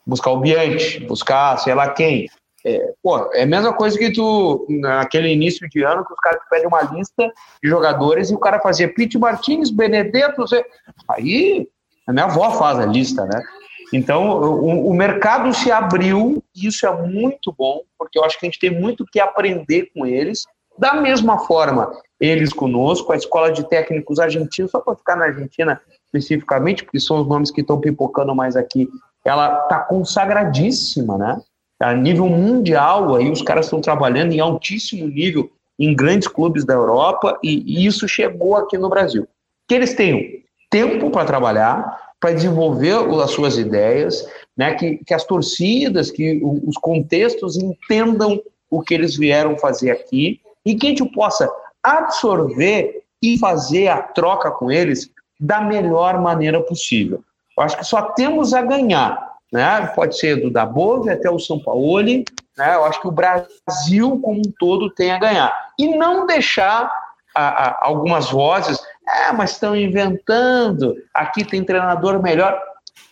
buscar 0.08 0.32
o 0.32 0.40
Biante, 0.40 1.02
buscar 1.02 1.58
sei 1.58 1.74
lá 1.74 1.90
quem. 1.90 2.30
É, 2.66 2.94
pô, 3.04 3.30
é 3.34 3.44
a 3.44 3.46
mesma 3.46 3.74
coisa 3.74 4.00
que 4.00 4.14
tu, 4.14 4.66
naquele 4.70 5.28
início 5.28 5.68
de 5.70 5.84
ano, 5.84 6.06
que 6.06 6.14
os 6.14 6.20
caras 6.22 6.40
pedem 6.50 6.68
uma 6.68 6.82
lista 6.84 7.30
de 7.62 7.70
jogadores 7.70 8.32
e 8.32 8.34
o 8.34 8.40
cara 8.40 8.62
fazia 8.62 8.94
Pete 8.94 9.18
Martins, 9.18 9.70
Benedetto, 9.70 10.38
você... 10.38 10.66
aí 11.10 11.68
a 12.08 12.14
minha 12.14 12.24
avó 12.24 12.50
faz 12.52 12.80
a 12.80 12.86
lista, 12.86 13.26
né? 13.26 13.44
Então, 13.92 14.40
o, 14.40 14.90
o, 14.90 14.94
mercado 14.94 15.54
se 15.54 15.70
abriu, 15.70 16.42
e 16.56 16.68
isso 16.68 16.88
é 16.88 17.08
muito 17.08 17.54
bom, 17.56 17.82
porque 18.00 18.18
eu 18.18 18.24
acho 18.24 18.40
que 18.40 18.46
a 18.46 18.50
gente 18.50 18.60
tem 18.60 18.72
muito 18.72 19.06
que 19.06 19.20
aprender 19.20 19.92
com 19.94 20.06
eles. 20.06 20.46
Da 20.78 20.96
mesma 20.96 21.40
forma, 21.40 21.92
eles 22.20 22.54
conosco, 22.54 23.12
a 23.12 23.16
escola 23.16 23.52
de 23.52 23.68
técnicos 23.68 24.20
argentinos, 24.20 24.72
só 24.72 24.80
para 24.80 24.96
ficar 24.96 25.16
na 25.16 25.26
Argentina 25.26 25.80
especificamente, 26.06 26.84
porque 26.84 27.00
são 27.00 27.22
os 27.22 27.28
nomes 27.28 27.52
que 27.52 27.62
estão 27.62 27.80
pipocando 27.80 28.34
mais 28.36 28.56
aqui, 28.56 28.88
ela 29.26 29.64
está 29.64 29.80
consagradíssima, 29.80 31.18
né? 31.18 31.42
A 31.80 31.94
nível 31.94 32.28
mundial, 32.28 33.16
aí 33.16 33.30
os 33.30 33.42
caras 33.42 33.66
estão 33.66 33.82
trabalhando 33.82 34.32
em 34.32 34.40
altíssimo 34.40 35.08
nível 35.08 35.52
em 35.78 35.94
grandes 35.94 36.28
clubes 36.28 36.64
da 36.64 36.74
Europa 36.74 37.38
e, 37.44 37.64
e 37.66 37.86
isso 37.86 38.08
chegou 38.08 38.56
aqui 38.56 38.78
no 38.78 38.90
Brasil. 38.90 39.28
Que 39.68 39.76
eles 39.76 39.94
tenham 39.94 40.22
tempo 40.70 41.10
para 41.10 41.26
trabalhar, 41.26 42.14
para 42.20 42.34
desenvolver 42.34 42.96
as 43.22 43.32
suas 43.32 43.58
ideias, 43.58 44.26
né? 44.56 44.76
Que, 44.76 44.98
que 45.06 45.14
as 45.14 45.26
torcidas, 45.26 46.10
que 46.10 46.42
os 46.44 46.78
contextos 46.78 47.58
entendam 47.58 48.42
o 48.70 48.82
que 48.82 48.94
eles 48.94 49.18
vieram 49.18 49.58
fazer 49.58 49.92
aqui 49.92 50.40
e 50.66 50.76
que 50.76 50.88
a 50.88 50.90
gente 50.90 51.06
possa 51.06 51.50
absorver 51.82 53.04
e 53.22 53.38
fazer 53.38 53.88
a 53.88 54.02
troca 54.02 54.52
com 54.52 54.72
eles 54.72 55.10
da 55.40 55.62
melhor 55.62 56.22
maneira 56.22 56.62
possível. 56.62 57.24
Eu 57.58 57.64
acho 57.64 57.78
que 57.78 57.84
só 57.84 58.02
temos 58.02 58.54
a 58.54 58.62
ganhar, 58.62 59.34
né? 59.52 59.88
Pode 59.96 60.18
ser 60.18 60.42
do 60.42 60.50
Dabove 60.50 61.10
até 61.10 61.30
o 61.30 61.40
São 61.40 61.60
Paulo, 61.60 62.02
né? 62.02 62.24
Eu 62.58 62.86
acho 62.86 63.02
que 63.02 63.08
o 63.08 63.12
Brasil 63.12 64.20
como 64.22 64.40
um 64.40 64.54
todo 64.60 64.90
tem 64.90 65.12
a 65.12 65.20
ganhar 65.20 65.54
e 65.78 65.96
não 65.96 66.26
deixar 66.26 66.92
a, 67.36 67.70
a, 67.70 67.80
algumas 67.82 68.30
vozes, 68.30 68.80
é, 69.08 69.32
mas 69.32 69.52
estão 69.52 69.76
inventando. 69.76 70.96
Aqui 71.14 71.44
tem 71.44 71.64
treinador 71.64 72.22
melhor. 72.22 72.60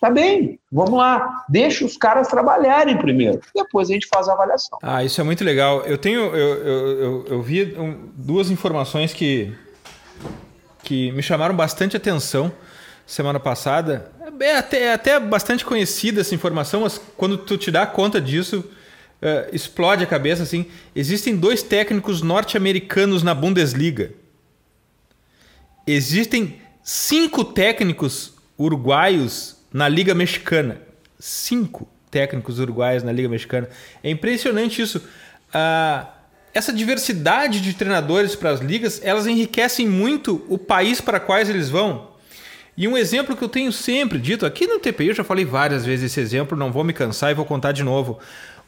Tá 0.01 0.09
bem, 0.09 0.59
vamos 0.71 0.97
lá. 0.97 1.45
Deixa 1.47 1.85
os 1.85 1.95
caras 1.95 2.27
trabalharem 2.27 2.97
primeiro. 2.97 3.39
Depois 3.53 3.87
a 3.87 3.93
gente 3.93 4.07
faz 4.07 4.27
a 4.27 4.33
avaliação. 4.33 4.79
Ah, 4.81 5.03
isso 5.03 5.21
é 5.21 5.23
muito 5.23 5.43
legal. 5.43 5.81
Eu 5.81 5.95
tenho. 5.95 6.21
Eu, 6.21 6.57
eu, 6.57 6.99
eu, 6.99 7.25
eu 7.27 7.41
vi 7.43 7.77
duas 8.15 8.49
informações 8.49 9.13
que, 9.13 9.55
que 10.81 11.11
me 11.11 11.21
chamaram 11.21 11.55
bastante 11.55 11.95
atenção 11.95 12.51
semana 13.05 13.39
passada. 13.39 14.11
É 14.39 14.57
até, 14.57 14.81
é 14.85 14.93
até 14.93 15.19
bastante 15.19 15.63
conhecida 15.63 16.21
essa 16.21 16.33
informação, 16.33 16.81
mas 16.81 16.99
quando 17.15 17.37
tu 17.37 17.55
te 17.55 17.69
dá 17.69 17.85
conta 17.85 18.19
disso, 18.19 18.65
uh, 19.21 19.53
explode 19.53 20.03
a 20.03 20.07
cabeça 20.07 20.41
assim. 20.41 20.65
Existem 20.95 21.37
dois 21.37 21.61
técnicos 21.61 22.23
norte-americanos 22.23 23.21
na 23.21 23.35
Bundesliga. 23.35 24.13
Existem 25.85 26.59
cinco 26.81 27.45
técnicos 27.45 28.33
uruguaios 28.57 29.60
na 29.73 29.87
Liga 29.87 30.13
Mexicana. 30.13 30.81
Cinco 31.19 31.87
técnicos 32.09 32.59
uruguaios 32.59 33.03
na 33.03 33.11
Liga 33.11 33.29
Mexicana. 33.29 33.69
É 34.03 34.09
impressionante 34.09 34.81
isso. 34.81 34.97
Uh, 34.99 36.05
essa 36.53 36.73
diversidade 36.73 37.61
de 37.61 37.73
treinadores 37.73 38.35
para 38.35 38.49
as 38.49 38.59
ligas, 38.59 38.99
elas 39.03 39.25
enriquecem 39.25 39.87
muito 39.87 40.45
o 40.49 40.57
país 40.57 40.99
para 40.99 41.19
quais 41.19 41.49
eles 41.49 41.69
vão. 41.69 42.11
E 42.75 42.87
um 42.87 42.97
exemplo 42.97 43.35
que 43.35 43.43
eu 43.43 43.49
tenho 43.49 43.71
sempre 43.71 44.19
dito, 44.19 44.45
aqui 44.45 44.67
no 44.67 44.79
TPI 44.79 45.09
eu 45.09 45.15
já 45.15 45.23
falei 45.23 45.45
várias 45.45 45.85
vezes 45.85 46.11
esse 46.11 46.19
exemplo, 46.19 46.57
não 46.57 46.71
vou 46.71 46.83
me 46.83 46.93
cansar 46.93 47.31
e 47.31 47.35
vou 47.35 47.45
contar 47.45 47.71
de 47.71 47.83
novo. 47.83 48.19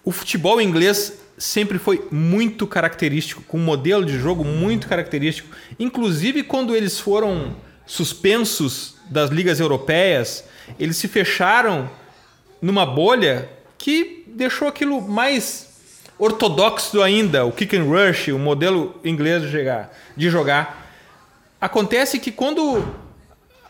O 0.03 0.11
futebol 0.11 0.61
inglês 0.61 1.19
sempre 1.37 1.77
foi 1.77 2.07
muito 2.11 2.67
característico, 2.67 3.41
com 3.43 3.57
um 3.57 3.63
modelo 3.63 4.05
de 4.05 4.17
jogo 4.19 4.43
muito 4.43 4.87
característico. 4.87 5.49
Inclusive 5.79 6.43
quando 6.43 6.75
eles 6.75 6.99
foram 6.99 7.55
suspensos 7.85 8.95
das 9.09 9.29
ligas 9.29 9.59
europeias, 9.59 10.45
eles 10.79 10.97
se 10.97 11.07
fecharam 11.07 11.89
numa 12.61 12.85
bolha 12.85 13.49
que 13.77 14.23
deixou 14.27 14.67
aquilo 14.67 15.01
mais 15.01 15.73
ortodoxo 16.17 17.01
ainda, 17.01 17.45
o 17.45 17.51
kick 17.51 17.75
and 17.75 17.83
rush, 17.83 18.29
o 18.29 18.39
modelo 18.39 18.99
inglês 19.03 19.41
de 19.41 19.49
jogar. 19.49 19.93
De 20.15 20.29
jogar. 20.29 20.87
Acontece 21.59 22.19
que 22.19 22.31
quando 22.31 22.85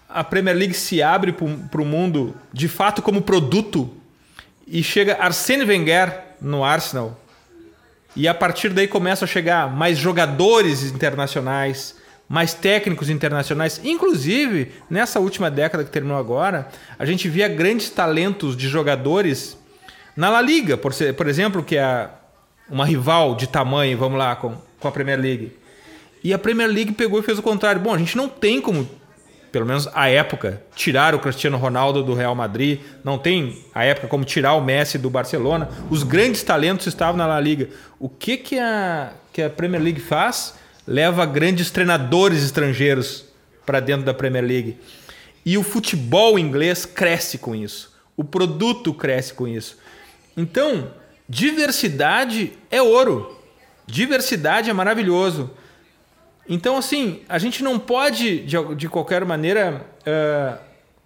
a 0.07 0.23
Premier 0.23 0.55
League 0.55 0.73
se 0.73 1.01
abre 1.01 1.31
para 1.31 1.81
o 1.81 1.85
mundo 1.85 2.35
de 2.51 2.67
fato 2.67 3.01
como 3.01 3.21
produto 3.21 3.89
e 4.67 4.83
chega 4.83 5.17
Arsene 5.19 5.63
Wenger 5.63 6.19
no 6.39 6.63
Arsenal 6.63 7.19
e 8.15 8.27
a 8.27 8.33
partir 8.33 8.69
daí 8.69 8.87
começam 8.87 9.25
a 9.25 9.27
chegar 9.27 9.69
mais 9.75 9.97
jogadores 9.97 10.83
internacionais, 10.83 11.95
mais 12.27 12.53
técnicos 12.53 13.09
internacionais, 13.09 13.79
inclusive 13.83 14.71
nessa 14.89 15.19
última 15.19 15.51
década 15.51 15.83
que 15.83 15.91
terminou 15.91 16.17
agora, 16.17 16.67
a 16.97 17.05
gente 17.05 17.27
via 17.27 17.47
grandes 17.47 17.89
talentos 17.89 18.55
de 18.57 18.67
jogadores 18.67 19.57
na 20.15 20.29
La 20.29 20.41
Liga, 20.41 20.77
por, 20.77 20.93
ser, 20.93 21.13
por 21.15 21.27
exemplo, 21.27 21.63
que 21.63 21.77
é 21.77 22.09
uma 22.69 22.85
rival 22.85 23.35
de 23.35 23.47
tamanho, 23.47 23.97
vamos 23.97 24.17
lá, 24.17 24.35
com, 24.35 24.55
com 24.79 24.87
a 24.87 24.91
Premier 24.91 25.19
League. 25.19 25.51
E 26.23 26.33
a 26.33 26.39
Premier 26.39 26.69
League 26.69 26.93
pegou 26.93 27.19
e 27.19 27.23
fez 27.23 27.37
o 27.37 27.43
contrário. 27.43 27.81
Bom, 27.81 27.93
a 27.93 27.97
gente 27.97 28.15
não 28.15 28.29
tem 28.29 28.61
como 28.61 28.87
pelo 29.53 29.67
menos 29.67 29.87
a 29.93 30.09
época, 30.09 30.63
tirar 30.75 31.13
o 31.13 31.19
Cristiano 31.19 31.57
Ronaldo 31.57 32.01
do 32.01 32.15
Real 32.15 32.33
Madrid, 32.33 32.79
não 33.03 33.19
tem 33.19 33.63
a 33.71 33.83
época 33.83 34.07
como 34.07 34.25
tirar 34.25 34.55
o 34.55 34.61
Messi 34.61 34.97
do 34.97 35.11
Barcelona. 35.11 35.69
Os 35.91 36.01
grandes 36.01 36.41
talentos 36.41 36.87
estavam 36.87 37.17
na 37.17 37.27
La 37.27 37.39
Liga. 37.39 37.69
O 37.99 38.09
que, 38.09 38.35
que, 38.35 38.57
a, 38.57 39.11
que 39.31 39.43
a 39.43 39.51
Premier 39.51 39.79
League 39.79 40.01
faz? 40.01 40.55
Leva 40.85 41.25
grandes 41.25 41.71
treinadores 41.71 42.43
estrangeiros 42.43 43.25
para 43.65 43.79
dentro 43.79 44.05
da 44.05 44.13
Premier 44.13 44.43
League. 44.43 44.77
E 45.45 45.57
o 45.57 45.63
futebol 45.63 46.37
inglês 46.39 46.85
cresce 46.85 47.37
com 47.37 47.55
isso. 47.55 47.93
O 48.15 48.23
produto 48.23 48.93
cresce 48.93 49.33
com 49.33 49.47
isso. 49.47 49.77
Então, 50.35 50.91
diversidade 51.27 52.53
é 52.69 52.81
ouro. 52.81 53.39
Diversidade 53.85 54.69
é 54.69 54.73
maravilhoso. 54.73 55.51
Então, 56.47 56.77
assim, 56.77 57.21
a 57.29 57.37
gente 57.37 57.63
não 57.63 57.79
pode, 57.79 58.39
de, 58.39 58.75
de 58.75 58.89
qualquer 58.89 59.23
maneira, 59.25 59.85
uh, 60.01 60.59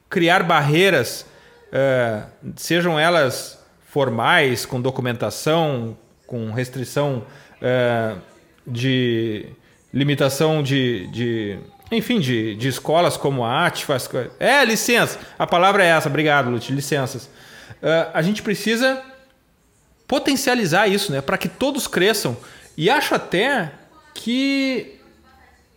criar 0.09 0.43
barreiras, 0.43 1.25
uh, 1.67 2.27
sejam 2.55 2.99
elas 2.99 3.63
formais, 3.85 4.65
com 4.65 4.81
documentação, 4.81 5.97
com 6.25 6.51
restrição 6.51 7.25
uh, 7.61 8.19
de 8.65 9.47
limitação 9.93 10.61
de, 10.61 11.07
de 11.07 11.59
enfim, 11.91 12.19
de, 12.19 12.55
de 12.55 12.67
escolas 12.67 13.17
como 13.17 13.43
a 13.43 13.65
ATFAS. 13.67 14.09
É, 14.39 14.63
licença, 14.65 15.19
a 15.37 15.47
palavra 15.47 15.83
é 15.83 15.87
essa, 15.87 16.09
obrigado, 16.09 16.49
Lute, 16.49 16.71
licenças. 16.73 17.29
a 18.13 18.21
gente 18.21 18.41
precisa 18.41 19.01
potencializar 20.07 20.87
isso, 20.87 21.11
né, 21.11 21.21
para 21.21 21.37
que 21.37 21.49
todos 21.49 21.87
cresçam. 21.87 22.37
E 22.77 22.89
acho 22.89 23.15
até 23.15 23.71
que 24.13 24.99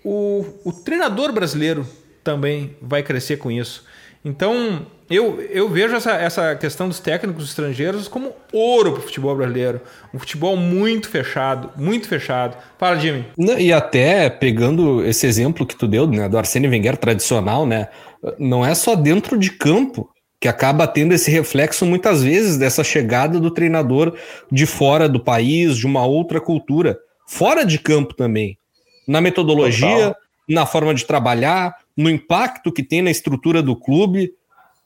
o, 0.05 0.45
o 0.65 0.73
treinador 0.73 1.33
brasileiro 1.33 1.87
também 2.23 2.77
vai 2.81 3.03
crescer 3.03 3.37
com 3.39 3.51
isso. 3.51 3.85
Então, 4.25 4.87
eu, 5.11 5.41
eu 5.41 5.69
vejo 5.69 5.97
essa, 5.97 6.13
essa 6.13 6.55
questão 6.55 6.89
dos 6.89 7.01
técnicos 7.01 7.45
estrangeiros 7.49 8.07
como 8.07 8.33
ouro 8.53 8.93
para 8.93 9.01
o 9.01 9.03
futebol 9.03 9.35
brasileiro. 9.35 9.81
Um 10.15 10.19
futebol 10.19 10.57
muito 10.57 11.09
fechado, 11.09 11.71
muito 11.77 12.07
fechado. 12.07 12.57
Fala, 12.79 12.99
Jimmy. 12.99 13.25
E 13.59 13.73
até 13.73 14.29
pegando 14.29 15.05
esse 15.05 15.27
exemplo 15.27 15.67
que 15.67 15.75
tu 15.75 15.89
deu, 15.89 16.07
né, 16.07 16.29
do 16.29 16.39
Arsene 16.39 16.69
Wenger 16.69 16.97
tradicional, 16.97 17.67
né, 17.67 17.89
não 18.39 18.65
é 18.65 18.75
só 18.75 18.95
dentro 18.95 19.39
de 19.39 19.51
campo 19.51 20.09
que 20.41 20.49
acaba 20.49 20.87
tendo 20.87 21.13
esse 21.13 21.31
reflexo 21.31 21.85
muitas 21.85 22.23
vezes 22.23 22.57
dessa 22.57 22.83
chegada 22.85 23.39
do 23.39 23.51
treinador 23.51 24.17
de 24.51 24.65
fora 24.65 25.09
do 25.09 25.21
país, 25.21 25.77
de 25.77 25.87
uma 25.87 26.07
outra 26.07 26.41
cultura. 26.41 26.99
Fora 27.27 27.65
de 27.65 27.79
campo 27.79 28.15
também 28.15 28.57
na 29.07 29.21
metodologia, 29.21 30.09
Total. 30.09 30.17
na 30.49 30.67
forma 30.67 30.95
de 30.95 31.05
trabalhar, 31.05 31.75
no 31.97 32.09
impacto 32.09 32.73
que 32.73 32.83
tem 32.83 33.03
na 33.03 33.11
estrutura 33.11 33.63
do 33.63 33.77
clube. 33.77 34.33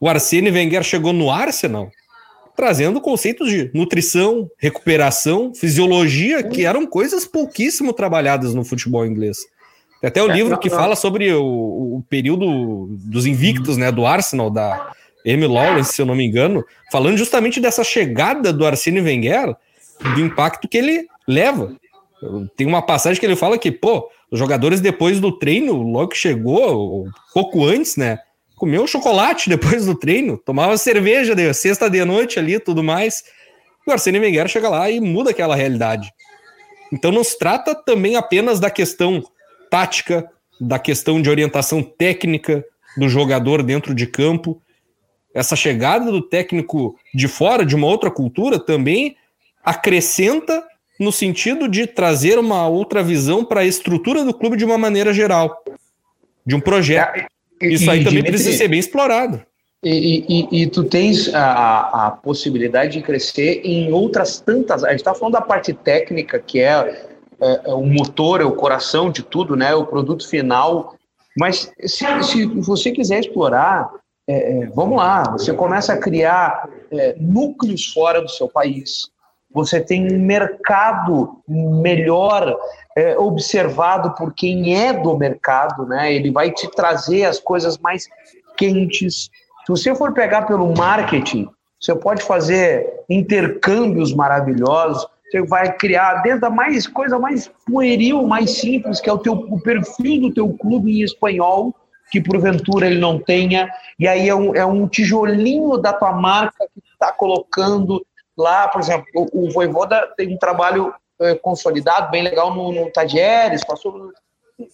O 0.00 0.08
Arsene 0.08 0.50
Wenger 0.50 0.82
chegou 0.82 1.12
no 1.12 1.30
Arsenal 1.30 1.90
trazendo 2.56 3.00
conceitos 3.00 3.49
de 3.49 3.70
nutrição, 3.75 4.49
recuperação, 4.58 5.52
fisiologia, 5.52 6.42
que 6.42 6.64
eram 6.64 6.87
coisas 6.87 7.26
pouquíssimo 7.26 7.92
trabalhadas 7.92 8.54
no 8.54 8.64
futebol 8.64 9.04
inglês. 9.04 9.38
Tem 10.00 10.08
até 10.08 10.23
o 10.23 10.30
é, 10.30 10.34
livro 10.34 10.52
não, 10.52 10.58
que 10.58 10.70
não. 10.70 10.76
fala 10.76 10.94
sobre 10.94 11.32
o, 11.32 11.42
o, 11.96 12.04
período 12.08 12.87
dos 12.90 13.26
invictos, 13.26 13.76
né, 13.76 13.90
do 13.90 14.06
Arsenal, 14.06 14.50
da, 14.50 14.92
Amy 15.26 15.46
Lawrence, 15.46 15.94
se 15.94 16.02
eu 16.02 16.06
não 16.06 16.14
me 16.14 16.25
engano, 16.25 16.64
falando 16.92 17.16
justamente 17.16 17.58
dessa 17.58 17.82
chegada 17.82 18.52
do 18.52 18.66
Arsene 18.66 19.00
Wenger, 19.00 19.56
do 20.14 20.20
impacto 20.20 20.68
que 20.68 20.76
ele 20.76 21.06
leva. 21.26 21.75
Tem 22.56 22.66
uma 22.66 22.82
passagem 22.82 23.20
que 23.20 23.26
ele 23.26 23.36
fala 23.36 23.58
que, 23.58 23.70
pô, 23.70 24.08
os 24.30 24.38
jogadores 24.38 24.80
depois 24.80 25.20
do 25.20 25.36
treino, 25.38 25.74
logo 25.82 26.08
que 26.08 26.16
chegou, 26.16 27.06
pouco 27.32 27.64
antes, 27.64 27.96
né? 27.96 28.18
Comeu 28.56 28.86
chocolate 28.86 29.48
depois 29.48 29.86
do 29.86 29.94
treino, 29.94 30.38
tomava 30.38 30.76
cerveja 30.76 31.34
de 31.34 31.52
sexta 31.52 31.90
de 31.90 32.04
noite 32.04 32.38
ali 32.38 32.58
tudo 32.58 32.82
mais. 32.82 33.24
O 33.86 33.92
Arsene 33.92 34.18
Wenger 34.18 34.48
chega 34.48 34.68
lá 34.68 34.90
e 34.90 35.00
muda 35.00 35.30
aquela 35.30 35.54
realidade. 35.54 36.12
Então 36.92 37.10
não 37.10 37.24
se 37.24 37.38
trata 37.38 37.74
também 37.74 38.16
apenas 38.16 38.60
da 38.60 38.70
questão 38.70 39.22
tática, 39.70 40.28
da 40.60 40.78
questão 40.78 41.20
de 41.20 41.28
orientação 41.28 41.82
técnica 41.82 42.64
do 42.96 43.08
jogador 43.08 43.62
dentro 43.62 43.94
de 43.94 44.06
campo. 44.06 44.60
Essa 45.34 45.56
chegada 45.56 46.10
do 46.10 46.22
técnico 46.22 46.96
de 47.12 47.26
fora, 47.26 47.66
de 47.66 47.74
uma 47.74 47.88
outra 47.88 48.10
cultura, 48.10 48.58
também 48.58 49.16
acrescenta 49.64 50.64
no 50.98 51.10
sentido 51.10 51.68
de 51.68 51.86
trazer 51.86 52.38
uma 52.38 52.68
outra 52.68 53.02
visão 53.02 53.44
para 53.44 53.60
a 53.60 53.64
estrutura 53.64 54.24
do 54.24 54.32
clube 54.32 54.56
de 54.56 54.64
uma 54.64 54.78
maneira 54.78 55.12
geral, 55.12 55.62
de 56.46 56.54
um 56.54 56.60
projeto. 56.60 57.26
É, 57.60 57.66
Isso 57.66 57.90
aí 57.90 58.04
também 58.04 58.22
precisa 58.22 58.56
ser 58.56 58.68
bem 58.68 58.78
explorado. 58.78 59.42
E, 59.84 60.24
e, 60.50 60.62
e, 60.62 60.66
tu 60.66 60.82
tens 60.82 61.32
a, 61.34 62.06
a 62.06 62.10
possibilidade 62.10 62.94
de 62.94 63.02
crescer 63.02 63.60
em 63.64 63.92
outras 63.92 64.40
tantas. 64.40 64.82
A 64.82 64.90
gente 64.90 65.00
está 65.00 65.14
falando 65.14 65.34
da 65.34 65.42
parte 65.42 65.74
técnica, 65.74 66.38
que 66.38 66.58
é, 66.58 67.06
é, 67.38 67.60
é, 67.66 67.74
o 67.74 67.84
motor, 67.84 68.40
é 68.40 68.44
o 68.44 68.52
coração 68.52 69.10
de 69.10 69.22
tudo, 69.22 69.54
né? 69.54 69.74
O 69.74 69.84
produto 69.84 70.26
final. 70.26 70.94
Mas 71.36 71.70
se, 71.80 72.06
se 72.22 72.46
você 72.46 72.92
quiser 72.92 73.20
explorar, 73.20 73.90
é, 74.26 74.62
é 74.62 74.66
vamos 74.68 74.96
lá, 74.96 75.24
você 75.32 75.52
começa 75.52 75.92
a 75.92 75.98
criar 75.98 76.66
é, 76.90 77.14
núcleos 77.20 77.92
fora 77.92 78.22
do 78.22 78.28
seu 78.30 78.48
país. 78.48 79.10
Você 79.54 79.80
tem 79.80 80.12
um 80.12 80.18
mercado 80.18 81.38
melhor 81.49 82.54
é, 82.96 83.16
observado 83.16 84.14
por 84.16 84.34
quem 84.34 84.76
é 84.76 84.92
do 84.92 85.16
mercado, 85.16 85.87
né? 85.87 86.12
Ele 86.12 86.30
vai 86.30 86.50
te 86.50 86.68
trazer 86.70 87.25
as 87.25 87.38
coisas 87.38 87.78
mais 87.78 88.08
quentes, 88.56 89.30
se 89.64 89.70
você 89.70 89.94
for 89.94 90.12
pegar 90.12 90.42
pelo 90.42 90.76
marketing, 90.76 91.49
você 91.80 91.94
pode 91.94 92.23
fazer 92.23 92.87
intercâmbios 93.08 94.14
maravilhosos, 94.14 95.06
você 95.30 95.42
vai 95.42 95.73
criar 95.73 96.23
desde 96.23 96.44
a 96.44 96.50
mais 96.50 96.87
coisa 96.87 97.18
mais 97.18 97.50
pueril, 97.66 98.26
mais 98.26 98.58
simples, 98.58 99.00
que 99.00 99.08
é 99.08 99.12
o 99.12 99.18
teu 99.18 99.32
o 99.32 99.58
perfil 99.61 100.20
do 100.20 100.34
teu 100.34 100.52
clube 100.52 100.92
em 100.92 101.02
espanhol, 101.02 101.75
que 102.11 102.20
porventura 102.20 102.87
ele 102.87 103.00
não 103.00 103.18
tenha, 103.18 103.70
e 103.99 104.06
aí 104.06 104.28
é 104.28 104.34
um, 104.34 104.54
é 104.54 104.66
um 104.66 104.87
tijolinho 104.87 105.78
da 105.78 105.94
tua 105.94 106.12
marca 106.12 106.66
que 106.75 106.82
está 106.92 107.11
colocando 107.11 108.04
lá, 108.36 108.68
por 108.68 108.80
exemplo, 108.80 109.06
o, 109.14 109.46
o 109.46 109.50
Voivoda 109.50 110.12
tem 110.16 110.34
um 110.34 110.38
trabalho 110.38 110.94
é, 111.20 111.34
consolidado, 111.34 112.10
bem 112.10 112.22
legal 112.22 112.54
no, 112.54 112.72
no 112.72 112.90
Tadieres, 112.90 113.64
passou... 113.64 114.12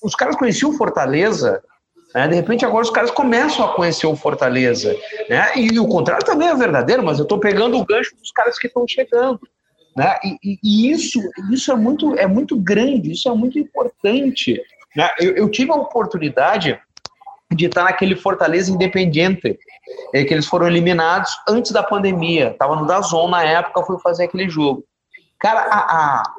Os 0.02 0.14
caras 0.14 0.36
conheciam 0.36 0.72
Fortaleza 0.74 1.62
né? 2.14 2.28
De 2.28 2.34
repente, 2.34 2.64
agora 2.64 2.82
os 2.82 2.90
caras 2.90 3.10
começam 3.10 3.64
a 3.64 3.74
conhecer 3.74 4.06
o 4.06 4.16
Fortaleza. 4.16 4.94
Né? 5.28 5.52
E, 5.56 5.74
e 5.74 5.78
o 5.78 5.86
contrário 5.86 6.24
também 6.24 6.48
é 6.48 6.54
verdadeiro, 6.54 7.02
mas 7.02 7.18
eu 7.18 7.22
estou 7.22 7.38
pegando 7.38 7.78
o 7.78 7.84
gancho 7.84 8.16
dos 8.16 8.32
caras 8.32 8.58
que 8.58 8.66
estão 8.66 8.86
chegando. 8.86 9.40
Né? 9.96 10.16
E, 10.24 10.36
e, 10.42 10.58
e, 10.62 10.90
isso, 10.90 11.20
isso 11.52 11.70
é, 11.72 11.76
muito, 11.76 12.14
é 12.16 12.26
muito 12.26 12.56
grande, 12.56 13.12
isso 13.12 13.28
é 13.28 13.34
muito 13.34 13.58
importante. 13.58 14.60
Né? 14.96 15.08
Eu, 15.18 15.36
eu 15.36 15.48
tive 15.48 15.70
a 15.70 15.76
oportunidade 15.76 16.80
de 17.50 17.66
estar 17.66 17.84
naquele 17.84 18.14
Fortaleza 18.14 18.70
Independente, 18.70 19.58
é, 20.14 20.24
que 20.24 20.32
eles 20.32 20.46
foram 20.46 20.66
eliminados 20.66 21.36
antes 21.48 21.72
da 21.72 21.82
pandemia. 21.82 22.50
Estava 22.50 22.76
no 22.76 22.86
Dazon 22.86 23.28
na 23.28 23.42
época, 23.42 23.82
fui 23.82 23.98
fazer 23.98 24.24
aquele 24.24 24.48
jogo. 24.48 24.84
Cara, 25.38 25.60
a, 25.60 25.78
a, 25.78 26.34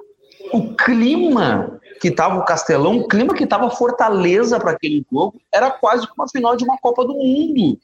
o 0.53 0.73
clima 0.75 1.79
que 1.99 2.07
estava 2.07 2.39
o 2.39 2.45
Castelão, 2.45 2.97
o 2.97 3.07
clima 3.07 3.33
que 3.33 3.43
estava 3.43 3.69
Fortaleza 3.69 4.59
para 4.59 4.71
aquele 4.71 5.05
jogo 5.11 5.39
era 5.53 5.69
quase 5.69 6.07
como 6.07 6.23
a 6.23 6.29
final 6.29 6.55
de 6.55 6.63
uma 6.63 6.77
Copa 6.77 7.05
do 7.05 7.13
Mundo. 7.13 7.77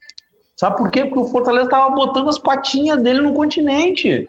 Sabe 0.56 0.78
por 0.78 0.90
quê? 0.90 1.06
Porque 1.06 1.20
o 1.20 1.28
Fortaleza 1.28 1.66
estava 1.66 1.94
botando 1.94 2.30
as 2.30 2.40
patinhas 2.40 3.02
dele 3.02 3.22
no 3.22 3.34
continente. 3.34 4.28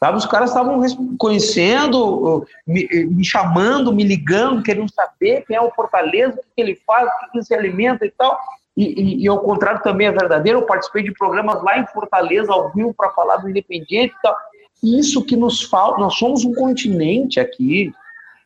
Sabe? 0.00 0.18
Os 0.18 0.26
caras 0.26 0.50
estavam 0.50 0.80
conhecendo, 1.18 2.46
me, 2.66 2.88
me, 3.06 3.24
chamando, 3.24 3.92
me 3.92 4.04
ligando, 4.04 4.62
querendo 4.62 4.92
saber 4.92 5.44
quem 5.46 5.56
é 5.56 5.60
o 5.60 5.72
Fortaleza, 5.72 6.38
o 6.38 6.54
que 6.54 6.62
ele 6.62 6.80
faz, 6.86 7.06
o 7.06 7.30
que 7.30 7.38
ele 7.38 7.44
se 7.44 7.54
alimenta 7.54 8.06
e 8.06 8.10
tal. 8.10 8.38
E, 8.76 8.84
e, 8.84 9.24
e, 9.24 9.28
ao 9.28 9.40
contrário 9.40 9.82
também 9.82 10.06
é 10.06 10.12
verdadeiro, 10.12 10.60
eu 10.60 10.66
participei 10.66 11.02
de 11.02 11.12
programas 11.12 11.60
lá 11.64 11.80
em 11.80 11.86
Fortaleza, 11.88 12.52
ao 12.52 12.72
vivo, 12.72 12.94
para 12.94 13.10
falar 13.10 13.38
do 13.38 13.50
Independiente 13.50 14.14
e 14.16 14.22
tal. 14.22 14.36
Isso 14.80 15.24
que 15.24 15.36
nos 15.36 15.64
falta, 15.64 16.00
nós 16.00 16.14
somos 16.14 16.44
um 16.44 16.54
continente 16.54 17.40
aqui, 17.40 17.92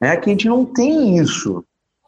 né, 0.01 0.17
que 0.17 0.31
a 0.31 0.33
gente 0.33 0.49
não 0.49 0.65
tem 0.65 1.19
isso. 1.19 1.63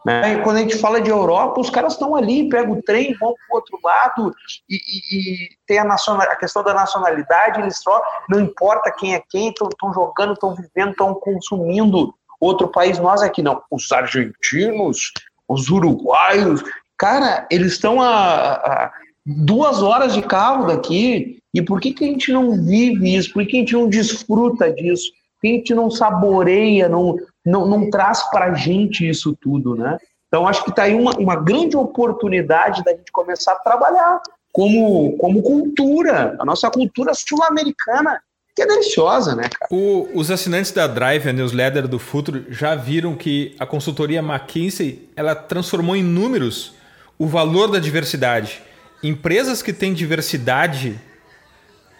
Né? 0.04 0.38
Quando 0.40 0.58
a 0.58 0.60
gente 0.60 0.76
fala 0.78 1.00
de 1.00 1.10
Europa, 1.10 1.60
os 1.60 1.70
caras 1.70 1.94
estão 1.94 2.14
ali, 2.14 2.48
pegam 2.48 2.72
o 2.72 2.82
trem, 2.82 3.16
vão 3.18 3.32
para 3.34 3.52
o 3.52 3.56
outro 3.56 3.78
lado 3.82 4.34
e, 4.68 4.76
e, 4.76 4.76
e, 5.16 5.48
tem 5.66 5.78
a, 5.78 5.84
nacional, 5.84 6.28
a 6.30 6.36
questão 6.36 6.62
da 6.62 6.74
nacionalidade, 6.74 7.60
eles 7.60 7.78
só, 7.78 8.02
não 8.28 8.38
importa 8.40 8.92
quem 8.92 9.14
é 9.14 9.22
quem, 9.30 9.48
estão 9.48 9.94
jogando, 9.94 10.34
estão 10.34 10.54
vivendo, 10.54 10.90
estão 10.90 11.14
consumindo 11.14 12.14
outro 12.38 12.68
país. 12.68 12.98
Nós 12.98 13.22
aqui 13.22 13.42
não. 13.42 13.62
Os 13.70 13.90
argentinos, 13.90 15.12
os 15.48 15.70
uruguaios, 15.70 16.62
cara, 16.98 17.46
eles 17.50 17.72
estão 17.72 18.02
a, 18.02 18.54
a 18.54 18.92
duas 19.24 19.82
horas 19.82 20.12
de 20.12 20.20
carro 20.20 20.66
daqui. 20.66 21.38
E 21.54 21.62
por 21.62 21.80
que, 21.80 21.92
que 21.92 22.04
a 22.04 22.08
gente 22.08 22.32
não 22.32 22.62
vive 22.62 23.14
isso? 23.14 23.32
Por 23.32 23.46
que 23.46 23.56
a 23.56 23.60
gente 23.60 23.72
não 23.72 23.88
desfruta 23.88 24.70
disso? 24.72 25.10
Que 25.44 25.48
a 25.48 25.52
gente 25.52 25.74
não 25.74 25.90
saboreia, 25.90 26.88
não, 26.88 27.18
não, 27.44 27.66
não 27.66 27.90
traz 27.90 28.22
para 28.30 28.46
a 28.46 28.54
gente 28.54 29.06
isso 29.06 29.36
tudo, 29.38 29.74
né? 29.74 29.98
Então, 30.26 30.48
acho 30.48 30.64
que 30.64 30.70
está 30.70 30.84
aí 30.84 30.94
uma, 30.94 31.12
uma 31.18 31.36
grande 31.36 31.76
oportunidade 31.76 32.82
da 32.82 32.92
gente 32.92 33.12
começar 33.12 33.52
a 33.52 33.56
trabalhar 33.56 34.22
como, 34.50 35.18
como 35.18 35.42
cultura, 35.42 36.34
a 36.40 36.46
nossa 36.46 36.70
cultura 36.70 37.12
sul-americana, 37.14 38.22
que 38.56 38.62
é 38.62 38.66
deliciosa, 38.66 39.36
né, 39.36 39.42
cara? 39.50 39.68
O, 39.70 40.08
os 40.14 40.30
assinantes 40.30 40.72
da 40.72 40.86
Drive, 40.86 41.28
a 41.28 41.32
newsletter 41.32 41.86
do 41.86 41.98
Futuro, 41.98 42.46
já 42.48 42.74
viram 42.74 43.14
que 43.14 43.54
a 43.58 43.66
consultoria 43.66 44.20
McKinsey 44.20 45.10
ela 45.14 45.34
transformou 45.34 45.94
em 45.94 46.02
números 46.02 46.74
o 47.18 47.26
valor 47.26 47.70
da 47.70 47.78
diversidade. 47.78 48.62
Empresas 49.02 49.60
que 49.60 49.74
têm 49.74 49.92
diversidade, 49.92 50.98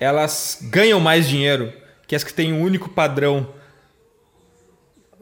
elas 0.01 0.61
ganham 0.63 0.99
mais 0.99 1.29
dinheiro 1.29 1.84
que 2.07 2.15
as 2.15 2.25
que 2.25 2.33
têm 2.33 2.53
um 2.53 2.63
único 2.63 2.89
padrão 2.89 3.49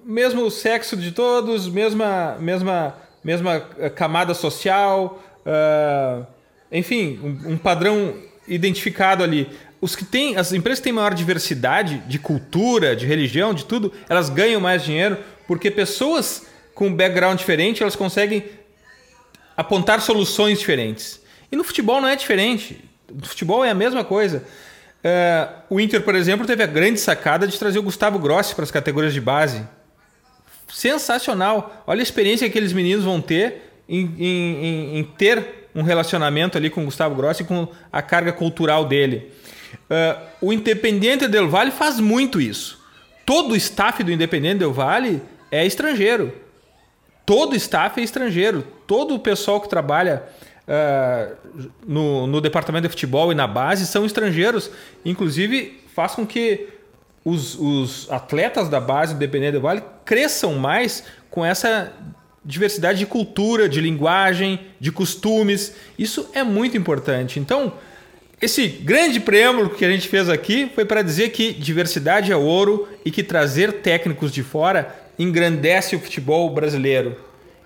mesmo 0.05 0.51
sexo 0.51 0.97
de 0.97 1.13
todos, 1.13 1.69
mesma, 1.69 2.37
mesma, 2.41 2.97
mesma 3.23 3.69
eh, 3.79 3.89
camada 3.89 4.35
social, 4.35 5.23
uh, 5.47 6.27
enfim, 6.71 7.21
um, 7.23 7.53
um, 7.53 7.59
padrão 7.59 8.15
identificado 8.47 9.23
ali. 9.23 9.49
Os 9.81 9.97
que 9.97 10.05
têm, 10.05 10.37
as 10.37 10.53
empresas 10.53 10.81
que 10.81 10.85
têm 10.85 10.93
maior 10.93 11.15
diversidade 11.15 11.99
de 12.07 12.19
cultura, 12.19 12.95
de 12.97 13.07
religião, 13.07 13.55
de 13.55 13.65
tudo, 13.65 13.93
elas 14.09 14.29
ganham 14.29 14.61
mais 14.61 14.85
dinheiro 14.85 15.19
porque 15.47 15.71
pessoas 15.71 16.47
com 16.75 16.93
background 16.93 17.39
diferente 17.39 17.83
elas 17.83 17.97
conseguem 17.97 18.45
apontar 19.57 20.01
soluções 20.01 20.59
diferentes. 20.59 21.21
E 21.51 21.57
no 21.57 21.65
futebol 21.65 22.01
não 22.01 22.09
é 22.09 22.17
diferente. 22.17 22.83
No 23.13 23.27
futebol 23.27 23.65
é 23.65 23.71
a 23.71 23.75
mesma 23.75 24.05
coisa. 24.05 24.45
Uh, 25.05 25.63
o 25.69 25.81
Inter, 25.81 26.03
por 26.03 26.15
exemplo, 26.15 26.47
teve 26.47 26.63
a 26.63 26.67
grande 26.67 27.01
sacada 27.01 27.47
de 27.47 27.59
trazer 27.59 27.79
o 27.79 27.83
Gustavo 27.83 28.19
Grossi 28.19 28.55
para 28.55 28.65
as 28.65 28.71
categorias 28.71 29.13
de 29.13 29.21
base 29.21 29.67
sensacional. 30.73 31.83
Olha 31.87 32.01
a 32.01 32.03
experiência 32.03 32.47
que 32.47 32.53
aqueles 32.53 32.73
meninos 32.73 33.05
vão 33.05 33.21
ter 33.21 33.83
em, 33.89 34.15
em, 34.19 34.99
em 34.99 35.05
ter 35.05 35.69
um 35.75 35.83
relacionamento 35.83 36.57
ali 36.57 36.71
com 36.71 36.83
o 36.83 36.85
Gustavo 36.85 37.15
Grossi 37.15 37.45
com 37.45 37.69
a 37.91 38.01
carga 38.01 38.33
cultural 38.33 38.85
dele. 38.85 39.33
Uh, 39.75 40.23
o 40.41 40.53
Independente 40.53 41.27
Del 41.27 41.49
Vale 41.49 41.71
faz 41.71 41.99
muito 41.99 42.41
isso. 42.41 42.81
Todo 43.27 43.53
o 43.53 43.57
staff 43.57 44.03
do 44.03 44.13
Independente 44.13 44.59
Del 44.59 44.73
Vale 44.73 45.23
é 45.51 45.67
estrangeiro. 45.67 46.33
Todo 47.25 47.53
o 47.53 47.57
staff 47.57 48.01
é 48.01 48.05
estrangeiro. 48.05 48.67
Todo 48.87 49.15
o 49.15 49.19
pessoal 49.19 49.61
que 49.61 49.69
trabalha 49.69 50.23
uh, 50.69 51.37
no, 51.87 52.27
no 52.27 52.41
departamento 52.41 52.83
de 52.83 52.91
futebol 52.91 53.33
e 53.33 53.35
na 53.35 53.47
base 53.47 53.87
são 53.87 54.05
estrangeiros. 54.05 54.71
Inclusive, 55.05 55.81
faz 55.95 56.15
com 56.15 56.27
que 56.27 56.69
os, 57.25 57.59
os 57.59 58.11
atletas 58.11 58.69
da 58.69 58.81
base 58.81 59.15
do 59.15 59.17
Independente 59.17 59.53
do 59.53 59.61
Vale 59.61 59.83
cresçam 60.05 60.55
mais 60.55 61.05
com 61.31 61.45
essa 61.45 61.93
diversidade 62.45 62.99
de 62.99 63.07
cultura, 63.07 63.69
de 63.69 63.81
linguagem, 63.81 64.61
de 64.81 64.91
costumes. 64.91 65.75
Isso 65.99 66.29
é 66.35 66.43
muito 66.43 66.77
importante. 66.77 67.39
Então, 67.39 67.73
esse 68.41 68.67
grande 68.67 69.21
preâmbulo 69.21 69.71
que 69.71 69.85
a 69.85 69.91
gente 69.91 70.09
fez 70.09 70.29
aqui 70.29 70.71
foi 70.75 70.85
para 70.85 71.03
dizer 71.03 71.31
que 71.31 71.53
diversidade 71.53 72.33
é 72.33 72.37
ouro 72.37 72.89
e 73.05 73.11
que 73.11 73.23
trazer 73.23 73.75
técnicos 73.75 74.33
de 74.33 74.43
fora 74.43 74.93
engrandece 75.17 75.95
o 75.95 76.01
futebol 76.01 76.51
brasileiro 76.51 77.17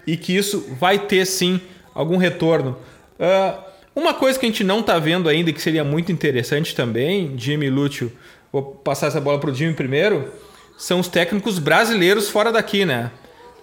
e 0.07 0.17
que 0.17 0.37
isso 0.37 0.67
vai 0.79 0.99
ter 0.99 1.25
sim 1.25 1.61
algum 1.97 2.17
retorno. 2.17 2.77
Uh, 3.19 3.67
Uma 3.97 4.13
coisa 4.13 4.39
que 4.39 4.45
a 4.45 4.49
gente 4.51 4.63
não 4.63 4.81
está 4.81 4.99
vendo 4.99 5.27
ainda, 5.27 5.51
que 5.51 5.61
seria 5.61 5.83
muito 5.83 6.13
interessante 6.13 6.75
também, 6.75 7.33
Jimmy 7.39 7.71
Lúcio, 7.71 8.13
vou 8.53 8.63
passar 8.63 9.07
essa 9.07 9.19
bola 9.19 9.41
para 9.41 9.51
o 9.51 9.55
Jimmy 9.55 9.73
primeiro, 9.73 10.31
são 10.77 11.01
os 11.01 11.09
técnicos 11.09 11.59
brasileiros 11.59 12.29
fora 12.29 12.53
daqui, 12.53 12.85
né? 12.85 13.11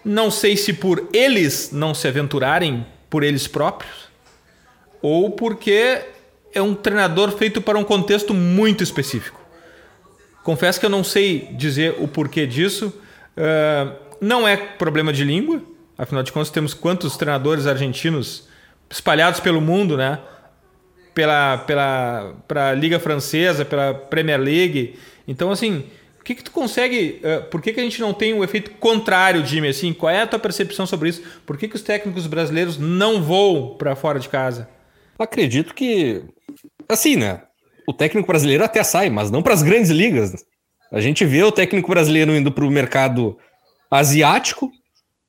Não 0.04 0.32
sei 0.32 0.58
se 0.58 0.74
por 0.74 1.08
eles 1.14 1.70
não 1.72 1.94
se 1.94 2.08
aventurarem 2.08 2.84
por 3.12 3.22
eles 3.22 3.46
próprios, 3.48 4.10
ou 5.04 5.30
porque 5.30 6.02
é 6.52 6.62
um 6.64 6.74
treinador 6.74 7.32
feito 7.38 7.62
para 7.62 7.78
um 7.78 7.84
contexto 7.84 8.34
muito 8.34 8.84
específico. 8.84 9.40
Confesso 10.44 10.80
que 10.80 10.86
eu 10.88 10.90
não 10.90 11.04
sei 11.04 11.48
dizer 11.52 11.96
o 12.00 12.08
porquê 12.08 12.48
disso. 12.48 12.92
Uh, 13.38 13.94
não 14.20 14.48
é 14.48 14.58
problema 14.58 15.14
de 15.14 15.24
língua, 15.24 15.62
afinal 15.98 16.24
de 16.24 16.32
contas, 16.32 16.50
temos 16.50 16.74
quantos 16.74 17.18
treinadores 17.18 17.68
argentinos 17.68 18.48
espalhados 18.90 19.40
pelo 19.40 19.62
mundo, 19.62 19.98
né? 19.98 20.20
Pela, 21.14 21.60
pela, 21.60 22.36
pela 22.48 22.74
Liga 22.74 23.00
Francesa, 23.00 23.64
pela 23.64 23.94
Premier 23.94 24.40
League. 24.40 24.98
Então, 25.28 25.52
assim, 25.52 25.86
o 26.20 26.24
que, 26.24 26.36
que 26.36 26.44
tu 26.44 26.52
consegue. 26.52 27.22
Uh, 27.22 27.50
por 27.50 27.62
que, 27.62 27.74
que 27.74 27.80
a 27.80 27.84
gente 27.84 28.00
não 28.00 28.14
tem 28.14 28.34
o 28.34 28.38
um 28.38 28.44
efeito 28.44 28.72
contrário, 28.72 29.46
Jimmy? 29.46 29.68
Assim, 29.68 29.92
qual 29.92 30.10
é 30.10 30.22
a 30.22 30.28
tua 30.28 30.40
percepção 30.40 30.88
sobre 30.88 31.10
isso? 31.10 31.22
Por 31.46 31.58
que, 31.58 31.68
que 31.68 31.76
os 31.76 31.82
técnicos 31.82 32.28
brasileiros 32.28 32.78
não 32.78 33.22
voam 33.22 33.76
para 33.78 33.96
fora 33.96 34.20
de 34.20 34.30
casa? 34.30 34.70
Acredito 35.20 35.74
que. 35.74 36.24
Assim, 36.88 37.16
né? 37.16 37.42
O 37.86 37.94
técnico 37.94 38.28
brasileiro 38.28 38.64
até 38.64 38.82
sai, 38.84 39.10
mas 39.10 39.30
não 39.30 39.44
para 39.44 39.54
as 39.54 39.62
grandes 39.62 39.92
ligas. 39.92 40.46
A 40.92 41.02
gente 41.02 41.26
vê 41.26 41.44
o 41.44 41.52
técnico 41.52 41.90
brasileiro 41.90 42.34
indo 42.34 42.52
para 42.52 42.64
o 42.64 42.72
mercado 42.72 43.38
asiático, 43.92 44.72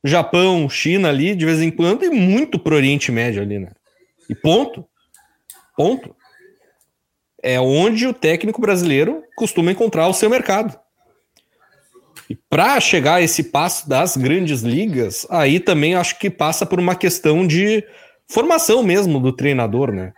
Japão, 0.04 0.68
China 0.68 1.08
ali, 1.08 1.34
de 1.34 1.46
vez 1.46 1.62
em 1.62 1.70
quando, 1.70 2.04
e 2.04 2.10
muito 2.10 2.58
para 2.58 2.74
o 2.74 2.76
Oriente 2.76 3.10
Médio 3.10 3.42
ali, 3.42 3.58
né? 3.58 3.70
E 4.28 4.34
ponto. 4.34 4.84
Ponto. 5.74 6.14
É 7.42 7.58
onde 7.58 8.06
o 8.06 8.12
técnico 8.12 8.60
brasileiro 8.60 9.22
costuma 9.34 9.72
encontrar 9.72 10.06
o 10.06 10.14
seu 10.14 10.28
mercado. 10.28 10.78
E 12.28 12.34
para 12.34 12.78
chegar 12.80 13.16
a 13.16 13.22
esse 13.22 13.44
passo 13.44 13.88
das 13.88 14.16
grandes 14.16 14.60
ligas, 14.60 15.26
aí 15.30 15.58
também 15.58 15.94
acho 15.94 16.18
que 16.18 16.30
passa 16.30 16.64
por 16.64 16.78
uma 16.78 16.94
questão 16.94 17.46
de 17.46 17.84
formação 18.28 18.82
mesmo 18.82 19.20
do 19.20 19.32
treinador, 19.32 19.92
né? 19.92 20.12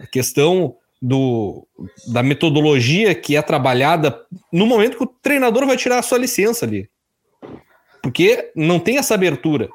A 0.00 0.06
questão 0.06 0.76
do, 1.00 1.66
da 2.08 2.22
metodologia 2.22 3.14
que 3.14 3.36
é 3.36 3.42
trabalhada 3.42 4.24
no 4.52 4.66
momento 4.66 4.96
que 4.96 5.04
o 5.04 5.14
treinador 5.22 5.66
vai 5.66 5.76
tirar 5.76 5.98
a 5.98 6.02
sua 6.02 6.18
licença 6.18 6.64
ali. 6.64 6.88
Porque 8.02 8.50
não 8.54 8.78
tem 8.78 8.98
essa 8.98 9.14
abertura. 9.14 9.68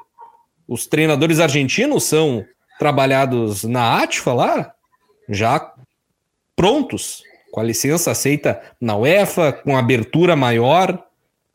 Os 0.66 0.86
treinadores 0.86 1.38
argentinos 1.38 2.04
são 2.04 2.44
trabalhados 2.78 3.64
na 3.64 4.02
ATFA 4.02 4.32
lá, 4.32 4.72
já 5.28 5.72
prontos, 6.54 7.22
com 7.52 7.60
a 7.60 7.64
licença 7.64 8.10
aceita 8.10 8.60
na 8.80 8.96
UEFA, 8.96 9.52
com 9.52 9.76
abertura 9.76 10.34
maior. 10.34 11.04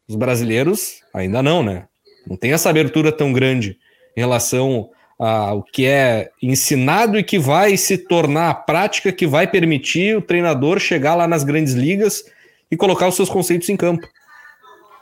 Os 0.07 0.15
brasileiros 0.15 1.01
ainda 1.13 1.43
não, 1.43 1.62
né? 1.62 1.88
Não 2.25 2.38
tem 2.38 2.53
essa 2.53 2.69
abertura 2.69 3.12
tão 3.12 3.34
grande 3.34 3.77
em 4.15 4.19
relação 4.19 4.89
ao 5.17 5.62
que 5.62 5.86
é 5.86 6.31
ensinado 6.41 7.19
e 7.19 7.23
que 7.23 7.38
vai 7.38 7.77
se 7.77 7.97
tornar 7.97 8.49
a 8.49 8.55
prática 8.55 9.12
que 9.12 9.27
vai 9.27 9.45
permitir 9.45 10.17
o 10.17 10.21
treinador 10.21 10.79
chegar 10.79 11.13
lá 11.13 11.27
nas 11.27 11.43
grandes 11.43 11.73
ligas 11.73 12.23
e 12.71 12.75
colocar 12.75 13.07
os 13.07 13.15
seus 13.15 13.29
conceitos 13.29 13.69
em 13.69 13.77
campo. 13.77 14.07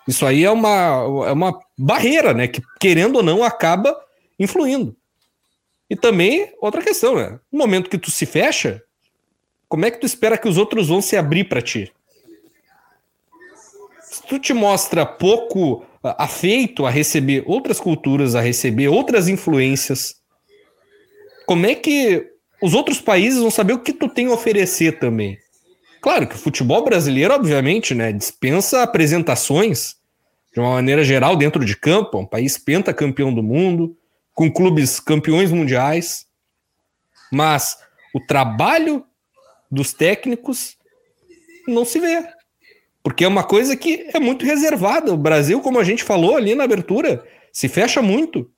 Isso 0.09 0.25
aí 0.25 0.43
é 0.43 0.49
uma, 0.49 1.27
é 1.27 1.31
uma 1.31 1.59
barreira, 1.77 2.33
né? 2.33 2.47
Que, 2.47 2.63
querendo 2.79 3.17
ou 3.17 3.23
não, 3.23 3.43
acaba 3.43 3.95
influindo. 4.39 4.97
E 5.87 5.95
também, 5.95 6.51
outra 6.59 6.81
questão, 6.81 7.15
né? 7.15 7.39
No 7.51 7.59
momento 7.59 7.91
que 7.91 7.97
tu 7.97 8.09
se 8.09 8.25
fecha, 8.25 8.81
como 9.67 9.85
é 9.85 9.91
que 9.91 9.99
tu 9.99 10.07
espera 10.07 10.35
que 10.35 10.47
os 10.47 10.57
outros 10.57 10.87
vão 10.87 10.99
se 10.99 11.15
abrir 11.15 11.43
para 11.43 11.61
ti? 11.61 11.93
Se 14.01 14.23
tu 14.23 14.39
te 14.39 14.51
mostra 14.51 15.05
pouco 15.05 15.85
afeito 16.01 16.87
a 16.87 16.89
receber 16.89 17.43
outras 17.45 17.79
culturas, 17.79 18.33
a 18.33 18.41
receber 18.41 18.87
outras 18.87 19.27
influências, 19.27 20.15
como 21.45 21.67
é 21.67 21.75
que 21.75 22.31
os 22.59 22.73
outros 22.73 22.99
países 22.99 23.39
vão 23.39 23.51
saber 23.51 23.73
o 23.73 23.83
que 23.83 23.93
tu 23.93 24.09
tem 24.09 24.25
a 24.25 24.33
oferecer 24.33 24.97
também? 24.97 25.37
Claro 26.01 26.27
que 26.27 26.33
o 26.33 26.39
futebol 26.39 26.83
brasileiro, 26.83 27.35
obviamente, 27.35 27.93
né, 27.93 28.11
dispensa 28.11 28.81
apresentações 28.81 29.98
de 30.53 30.59
uma 30.59 30.71
maneira 30.71 31.03
geral 31.03 31.35
dentro 31.35 31.63
de 31.63 31.75
campo, 31.75 32.17
é 32.17 32.21
um 32.21 32.25
país 32.25 32.57
pentacampeão 32.57 33.33
do 33.33 33.43
mundo, 33.43 33.95
com 34.33 34.51
clubes 34.51 34.99
campeões 34.99 35.51
mundiais, 35.51 36.25
mas 37.31 37.77
o 38.13 38.19
trabalho 38.19 39.05
dos 39.69 39.93
técnicos 39.93 40.77
não 41.67 41.85
se 41.85 41.99
vê. 41.99 42.25
Porque 43.03 43.23
é 43.23 43.27
uma 43.27 43.43
coisa 43.43 43.75
que 43.75 44.09
é 44.13 44.19
muito 44.19 44.45
reservada. 44.45 45.13
O 45.13 45.17
Brasil, 45.17 45.61
como 45.61 45.79
a 45.79 45.83
gente 45.83 46.03
falou 46.03 46.35
ali 46.35 46.55
na 46.55 46.63
abertura, 46.63 47.23
se 47.51 47.67
fecha 47.67 48.01
muito. 48.01 48.49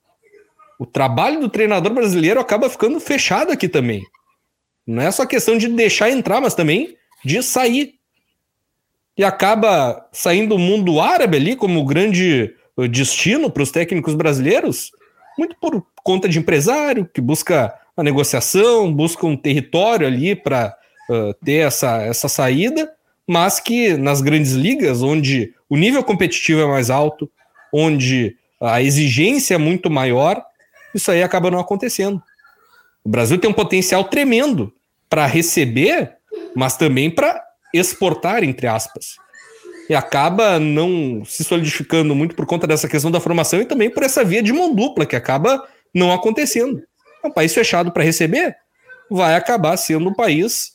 O 0.78 0.86
trabalho 0.86 1.40
do 1.40 1.48
treinador 1.48 1.92
brasileiro 1.92 2.40
acaba 2.40 2.68
ficando 2.68 2.98
fechado 2.98 3.52
aqui 3.52 3.68
também. 3.68 4.02
Não 4.86 5.02
é 5.02 5.10
só 5.10 5.24
questão 5.24 5.56
de 5.56 5.68
deixar 5.68 6.10
entrar, 6.10 6.40
mas 6.40 6.54
também 6.54 6.96
de 7.24 7.42
sair. 7.42 8.00
E 9.16 9.24
acaba 9.24 10.06
saindo 10.12 10.54
o 10.54 10.58
mundo 10.58 11.00
árabe 11.00 11.36
ali 11.36 11.56
como 11.56 11.84
grande 11.84 12.54
eh, 12.78 12.88
destino 12.88 13.50
para 13.50 13.62
os 13.62 13.70
técnicos 13.70 14.14
brasileiros, 14.14 14.90
muito 15.38 15.56
por 15.60 15.84
conta 16.02 16.28
de 16.28 16.38
empresário 16.38 17.08
que 17.12 17.20
busca 17.20 17.74
a 17.96 18.02
negociação, 18.02 18.92
busca 18.92 19.26
um 19.26 19.36
território 19.36 20.06
ali 20.06 20.34
para 20.34 20.74
uh, 21.10 21.34
ter 21.44 21.66
essa, 21.66 22.02
essa 22.02 22.26
saída, 22.26 22.90
mas 23.26 23.60
que 23.60 23.96
nas 23.96 24.22
grandes 24.22 24.52
ligas, 24.52 25.02
onde 25.02 25.54
o 25.68 25.76
nível 25.76 26.02
competitivo 26.02 26.62
é 26.62 26.66
mais 26.66 26.88
alto, 26.88 27.30
onde 27.72 28.36
a 28.60 28.82
exigência 28.82 29.54
é 29.54 29.58
muito 29.58 29.90
maior, 29.90 30.42
isso 30.94 31.10
aí 31.10 31.22
acaba 31.22 31.50
não 31.50 31.58
acontecendo. 31.58 32.22
O 33.04 33.08
Brasil 33.08 33.38
tem 33.38 33.50
um 33.50 33.54
potencial 33.54 34.04
tremendo 34.04 34.72
para 35.08 35.26
receber 35.26 36.16
mas 36.54 36.76
também 36.76 37.10
para 37.10 37.42
exportar, 37.72 38.44
entre 38.44 38.66
aspas. 38.66 39.16
E 39.88 39.94
acaba 39.94 40.58
não 40.58 41.24
se 41.24 41.42
solidificando 41.44 42.14
muito 42.14 42.34
por 42.34 42.46
conta 42.46 42.66
dessa 42.66 42.88
questão 42.88 43.10
da 43.10 43.20
formação 43.20 43.60
e 43.60 43.66
também 43.66 43.90
por 43.90 44.02
essa 44.02 44.24
via 44.24 44.42
de 44.42 44.52
mão 44.52 44.74
dupla, 44.74 45.06
que 45.06 45.16
acaba 45.16 45.66
não 45.94 46.12
acontecendo. 46.12 46.82
É 47.22 47.28
um 47.28 47.32
país 47.32 47.52
fechado 47.52 47.92
para 47.92 48.02
receber, 48.02 48.56
vai 49.10 49.34
acabar 49.34 49.76
sendo 49.76 50.08
um 50.08 50.14
país 50.14 50.72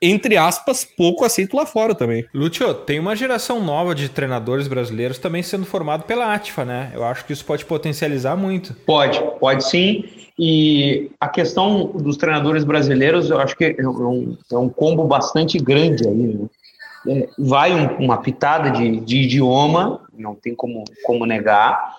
entre 0.00 0.36
aspas, 0.36 0.84
pouco 0.84 1.24
aceito 1.24 1.56
lá 1.56 1.66
fora 1.66 1.94
também. 1.94 2.26
Lúcio, 2.34 2.72
tem 2.74 2.98
uma 2.98 3.16
geração 3.16 3.62
nova 3.62 3.94
de 3.94 4.08
treinadores 4.08 4.68
brasileiros 4.68 5.18
também 5.18 5.42
sendo 5.42 5.64
formado 5.64 6.04
pela 6.04 6.34
ATFA, 6.34 6.64
né? 6.64 6.92
Eu 6.94 7.04
acho 7.04 7.24
que 7.24 7.32
isso 7.32 7.44
pode 7.44 7.64
potencializar 7.64 8.36
muito. 8.36 8.74
Pode, 8.86 9.20
pode 9.38 9.64
sim. 9.64 10.04
E 10.38 11.10
a 11.18 11.28
questão 11.28 11.86
dos 11.86 12.16
treinadores 12.16 12.64
brasileiros, 12.64 13.30
eu 13.30 13.38
acho 13.38 13.56
que 13.56 13.74
é 13.78 13.88
um, 13.88 14.36
é 14.52 14.56
um 14.58 14.68
combo 14.68 15.04
bastante 15.04 15.58
grande 15.58 16.06
aí. 16.06 16.14
Né? 16.14 16.46
É, 17.08 17.28
vai 17.38 17.72
um, 17.72 18.04
uma 18.04 18.18
pitada 18.18 18.70
de, 18.70 19.00
de, 19.00 19.22
idioma, 19.22 20.00
não 20.12 20.34
tem 20.34 20.54
como, 20.54 20.84
como 21.04 21.24
negar, 21.24 21.96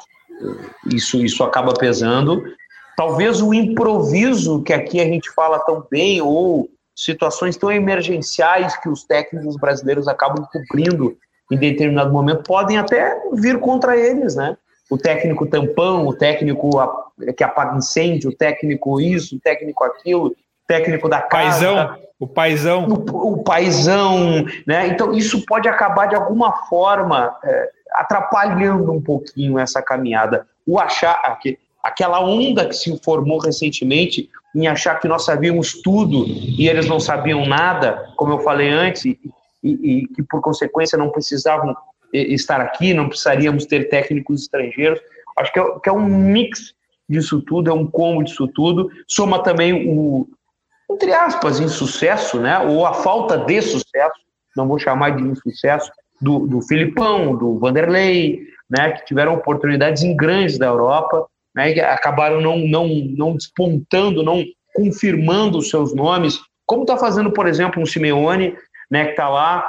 isso, 0.92 1.24
isso 1.24 1.44
acaba 1.44 1.74
pesando. 1.74 2.44
Talvez 2.96 3.42
o 3.42 3.54
improviso, 3.54 4.62
que 4.62 4.74
aqui 4.74 5.00
a 5.00 5.06
gente 5.06 5.32
fala 5.32 5.60
tão 5.60 5.86
bem, 5.90 6.22
ou 6.22 6.70
situações 6.98 7.56
tão 7.56 7.72
emergenciais 7.72 8.76
que 8.78 8.90
os 8.90 9.04
técnicos 9.04 9.56
brasileiros 9.56 10.08
acabam 10.08 10.46
cobrindo 10.52 11.16
em 11.52 11.58
determinado 11.58 12.12
momento, 12.12 12.44
podem 12.44 12.78
até 12.78 13.22
vir 13.34 13.60
contra 13.60 13.96
eles, 13.96 14.36
né? 14.36 14.58
o 14.90 14.98
técnico 14.98 15.46
tampão, 15.46 16.08
o 16.08 16.14
técnico 16.14 16.70
que 17.36 17.44
apaga 17.44 17.78
incêndio, 17.78 18.30
o 18.30 18.36
técnico 18.36 19.00
isso, 19.02 19.36
o 19.36 19.40
técnico 19.40 19.84
aquilo, 19.84 20.28
o 20.28 20.36
técnico 20.68 21.10
da 21.10 21.22
casa. 21.22 21.66
Paizão, 21.66 21.98
o 22.20 22.28
paizão. 22.28 22.88
O, 22.88 23.34
o 23.34 23.44
paizão, 23.44 24.46
né? 24.66 24.88
Então 24.88 25.14
isso 25.14 25.46
pode 25.46 25.68
acabar 25.68 26.08
de 26.08 26.16
alguma 26.16 26.54
forma 26.68 27.36
é, 27.44 27.70
atrapalhando 27.94 28.92
um 28.92 29.02
pouquinho 29.02 29.60
essa 29.60 29.82
caminhada. 29.82 30.48
O 30.66 30.80
achar 30.80 31.38
que 31.42 31.60
aquela 31.88 32.20
onda 32.20 32.66
que 32.66 32.76
se 32.76 32.96
formou 33.02 33.40
recentemente 33.40 34.30
em 34.54 34.68
achar 34.68 35.00
que 35.00 35.08
nós 35.08 35.24
sabíamos 35.24 35.82
tudo 35.82 36.26
e 36.28 36.68
eles 36.68 36.86
não 36.86 37.00
sabiam 37.00 37.46
nada, 37.46 38.12
como 38.18 38.34
eu 38.34 38.40
falei 38.40 38.70
antes, 38.70 39.06
e, 39.06 39.18
e, 39.64 39.70
e 39.70 40.08
que 40.08 40.22
por 40.24 40.42
consequência 40.42 40.98
não 40.98 41.10
precisavam 41.10 41.76
estar 42.14 42.60
aqui, 42.60 42.94
não 42.94 43.08
precisaríamos 43.08 43.66
ter 43.66 43.88
técnicos 43.90 44.42
estrangeiros. 44.42 45.00
Acho 45.40 45.54
que 45.54 45.60
é, 45.60 45.80
que 45.80 45.90
é 45.90 45.92
um 45.94 46.06
mix 46.06 46.74
disso 47.08 47.42
tudo, 47.42 47.70
é 47.70 47.74
um 47.74 47.88
combo 47.88 48.22
disso 48.22 48.48
tudo. 48.50 48.92
Soma 49.08 49.42
também 49.42 49.88
o, 49.90 50.28
entre 50.92 51.14
aspas, 51.14 51.62
insucesso, 51.62 52.38
né? 52.38 52.60
ou 52.60 52.86
a 52.86 52.94
falta 52.96 53.38
de 53.38 53.62
sucesso, 53.62 54.20
não 54.58 54.68
vou 54.68 54.78
chamar 54.78 55.12
de 55.12 55.24
insucesso, 55.24 55.90
do, 56.20 56.48
do 56.48 56.62
Filipão, 56.64 57.34
do 57.34 57.58
Vanderlei, 57.60 58.42
né? 58.70 58.92
que 58.92 59.06
tiveram 59.06 59.36
oportunidades 59.36 60.04
em 60.04 60.16
grandes 60.18 60.58
da 60.58 60.66
Europa, 60.66 61.26
né? 61.58 61.72
acabaram 61.82 62.40
não, 62.40 62.60
não, 62.60 62.88
não 62.88 63.36
despontando, 63.36 64.22
não 64.22 64.46
confirmando 64.76 65.58
os 65.58 65.72
seus 65.72 65.92
nomes, 65.92 66.40
como 66.68 66.84
está 66.84 66.96
fazendo, 66.98 67.32
por 67.32 67.48
exemplo, 67.48 67.82
um 67.82 67.86
Simeone, 67.86 68.56
né, 68.92 69.06
que 69.06 69.12
está 69.12 69.28
lá, 69.28 69.68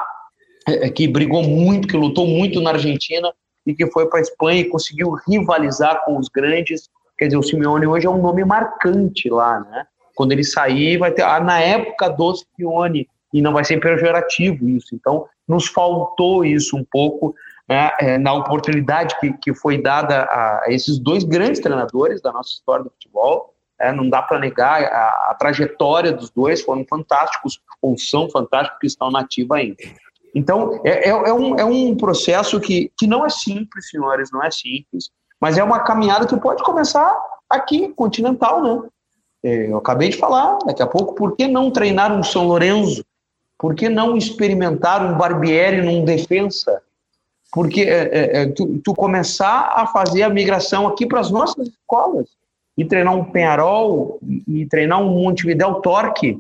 é, 0.68 0.87
é, 0.87 0.90
que 0.90 1.09
brigou 1.09 1.42
muito, 1.42 1.88
que 1.88 1.96
lutou 1.96 2.27
muito 2.27 2.61
na 2.61 2.72
Argentina 2.72 3.33
e 3.66 3.74
que 3.74 3.87
foi 3.87 4.07
para 4.07 4.18
a 4.18 4.22
Espanha 4.22 4.61
e 4.61 4.68
conseguiu 4.68 5.12
rivalizar 5.27 6.05
com 6.05 6.18
os 6.18 6.29
grandes. 6.29 6.90
Quer 7.18 7.27
dizer, 7.27 7.38
o 7.38 7.42
Simeone 7.42 7.87
hoje 7.87 8.07
é 8.07 8.11
um 8.11 8.20
nome 8.20 8.44
marcante 8.44 9.31
lá, 9.31 9.61
né? 9.61 9.87
Quando 10.14 10.33
ele 10.33 10.44
sair, 10.44 10.98
vai 10.98 11.11
ter. 11.12 11.22
Ah, 11.22 11.40
na 11.40 11.59
época 11.59 12.11
do 12.11 12.35
Simeone, 12.35 13.09
e 13.33 13.40
não 13.40 13.53
vai 13.53 13.64
ser 13.64 13.81
pejorativo 13.81 14.68
isso. 14.68 14.94
Então, 14.94 15.27
nos 15.46 15.68
faltou 15.68 16.44
isso 16.44 16.77
um 16.77 16.85
pouco 16.85 17.35
né, 17.68 17.90
é, 18.00 18.18
na 18.18 18.33
oportunidade 18.33 19.18
que, 19.20 19.33
que 19.35 19.54
foi 19.54 19.81
dada 19.81 20.22
a 20.24 20.64
esses 20.68 20.98
dois 20.98 21.22
grandes 21.22 21.61
treinadores 21.61 22.22
da 22.22 22.33
nossa 22.33 22.50
história 22.50 22.85
do 22.85 22.90
futebol. 22.90 23.54
É, 23.81 23.92
não 23.92 24.09
dá 24.09 24.20
para 24.20 24.40
negar 24.40 24.83
a, 24.83 25.31
a, 25.31 25.37
trajetória 25.38 26.12
dos 26.12 26.31
dois, 26.31 26.62
foram 26.62 26.85
fantásticos, 26.85 27.61
ou 27.81 27.96
são 27.96 28.28
fantásticos, 28.28 28.81
que 28.81 28.87
estão 28.88 29.09
na 29.09 29.20
ativa 29.20 29.57
ainda. 29.57 29.76
Então, 30.35 30.81
é, 30.85 31.09
é, 31.09 31.11
é, 31.11 31.33
um, 31.33 31.57
é 31.57 31.64
um 31.64 31.96
processo 31.96 32.59
que, 32.59 32.90
que 32.98 33.07
não 33.07 33.24
é 33.24 33.28
simples, 33.28 33.88
senhores, 33.88 34.31
não 34.33 34.42
é 34.42 34.50
simples, 34.50 35.11
mas 35.40 35.59
é 35.59 35.62
uma 35.62 35.78
caminhada 35.81 36.26
que 36.26 36.37
pode 36.37 36.62
começar 36.64 37.16
aqui, 37.48 37.88
continental, 37.90 38.62
né? 38.62 38.88
É, 39.44 39.70
eu 39.70 39.78
acabei 39.78 40.09
de 40.09 40.16
falar, 40.16 40.59
daqui 40.66 40.83
a 40.83 40.87
pouco, 40.87 41.14
por 41.14 41.37
que 41.37 41.46
não 41.46 41.70
treinar 41.70 42.12
um 42.12 42.24
São 42.24 42.48
Lourenço? 42.48 43.04
Por 43.57 43.74
que 43.74 43.88
não 43.88 44.16
experimentar 44.16 45.04
um 45.04 45.16
Barbieri 45.16 45.83
num 45.83 46.04
defensa? 46.04 46.83
Porque 47.52 47.82
é, 47.82 48.02
é, 48.02 48.42
é, 48.42 48.46
tu, 48.46 48.78
tu, 48.84 48.94
começar 48.94 49.72
a 49.74 49.87
fazer 49.87 50.22
a 50.22 50.30
migração 50.30 50.87
aqui 50.87 51.06
para 51.06 51.20
as 51.20 51.30
nossas 51.30 51.68
escolas 51.68 52.28
e 52.76 52.84
treinar 52.84 53.16
um 53.16 53.24
Penharol 53.24 54.20
e, 54.46 54.66
treinar 54.66 55.00
um 55.00 55.22
Montevidéu 55.22 55.76
Torque, 55.76 56.38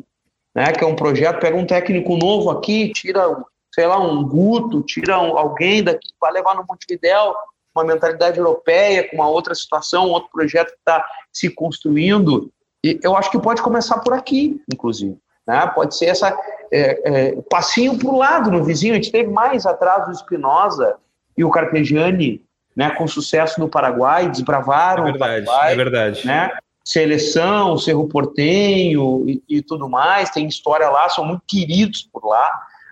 né, 0.54 0.72
que 0.72 0.84
é 0.84 0.86
um 0.86 0.94
projeto, 0.94 1.40
pega 1.40 1.56
um 1.56 1.66
técnico 1.66 2.16
novo 2.16 2.50
aqui, 2.50 2.92
tira, 2.92 3.36
sei 3.74 3.86
lá, 3.86 3.98
um 3.98 4.22
Guto, 4.26 4.82
tira 4.82 5.18
um, 5.18 5.36
alguém 5.38 5.82
daqui, 5.82 6.08
vai 6.20 6.32
levar 6.32 6.54
no 6.54 6.64
Montevidéu, 6.68 7.34
uma 7.74 7.84
mentalidade 7.84 8.38
europeia, 8.38 9.08
com 9.08 9.16
uma 9.16 9.28
outra 9.28 9.54
situação, 9.54 10.10
outro 10.10 10.30
projeto 10.30 10.68
que 10.68 10.78
está 10.78 11.04
se 11.32 11.48
construindo. 11.48 12.50
E 12.84 12.98
eu 13.02 13.16
acho 13.16 13.30
que 13.30 13.40
pode 13.40 13.62
começar 13.62 13.98
por 14.00 14.12
aqui, 14.12 14.60
inclusive. 14.72 15.16
Né? 15.48 15.66
Pode 15.74 15.96
ser 15.96 16.06
essa 16.06 16.38
é, 16.70 17.00
é, 17.30 17.42
passinho 17.48 17.98
para 17.98 18.08
o 18.08 18.18
lado 18.18 18.50
no 18.50 18.62
vizinho. 18.62 18.92
A 18.92 18.96
gente 18.96 19.10
teve 19.10 19.30
mais 19.30 19.64
atrás 19.64 20.06
o 20.06 20.12
Espinosa 20.12 20.96
e 21.34 21.42
o 21.42 21.50
Carpegiani, 21.50 22.42
né, 22.76 22.90
com 22.90 23.08
sucesso 23.08 23.58
no 23.58 23.66
Paraguai, 23.66 24.28
desbravaram 24.28 25.08
é 25.08 25.12
verdade, 25.12 25.42
o 25.42 25.46
Paraguai. 25.46 25.72
É 25.72 25.76
verdade. 25.76 26.26
Né? 26.26 26.50
Seleção, 26.84 27.78
Cerro 27.78 28.06
Portenho 28.06 29.24
e, 29.26 29.42
e, 29.48 29.62
tudo 29.62 29.88
mais, 29.88 30.30
tem 30.30 30.46
história 30.46 30.88
lá, 30.90 31.08
são 31.08 31.24
muito 31.24 31.42
queridos 31.46 32.02
por 32.12 32.26
lá. 32.26 32.46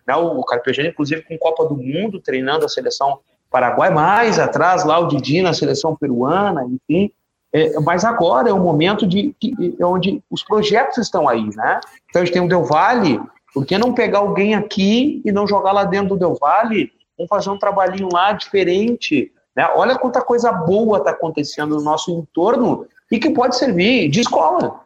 Né? 0.07 0.17
O 0.17 0.43
Carpegiani, 0.43 0.89
inclusive, 0.89 1.23
com 1.23 1.37
Copa 1.37 1.67
do 1.67 1.77
Mundo, 1.77 2.21
treinando 2.21 2.65
a 2.65 2.69
seleção 2.71 3.19
Paraguai, 3.51 3.91
mais 3.91 4.39
atrás 4.39 4.83
lá 4.83 4.99
o 4.99 5.09
Didi 5.09 5.43
na 5.43 5.53
seleção 5.53 5.95
peruana, 5.95 6.65
enfim. 6.65 7.13
É, 7.53 7.79
mas 7.81 8.05
agora 8.05 8.51
é 8.51 8.53
o 8.53 8.61
momento 8.61 9.07
de, 9.07 9.35
de, 9.41 9.77
onde 9.83 10.23
os 10.31 10.43
projetos 10.43 10.99
estão 10.99 11.29
aí, 11.29 11.49
né? 11.55 11.81
Então 12.09 12.23
a 12.23 12.25
gente 12.25 12.35
tem 12.35 12.43
o 12.43 12.49
Del 12.49 12.65
Valle, 12.65 13.21
por 13.55 13.65
que 13.65 13.79
não 13.79 13.95
pegar 13.95 14.19
alguém 14.19 14.55
aqui 14.55 15.23
e 15.25 15.33
não 15.33 15.47
jogar 15.47 15.73
lá 15.73 15.85
dentro 15.85 16.11
do 16.11 16.19
Del 16.19 16.35
Valle? 16.35 16.93
Vamos 17.17 17.31
fazer 17.31 17.49
um 17.49 17.59
trabalhinho 17.59 18.09
lá 18.13 18.33
diferente. 18.33 19.33
Né? 19.57 19.67
Olha 19.75 19.99
quanta 19.99 20.21
coisa 20.21 20.53
boa 20.53 20.99
está 20.99 21.13
acontecendo 21.13 21.77
no 21.77 21.83
nosso 21.83 22.11
entorno 22.11 22.87
e 23.11 23.19
que 23.19 23.31
pode 23.31 23.57
servir 23.57 24.11
de 24.11 24.21
escola, 24.21 24.81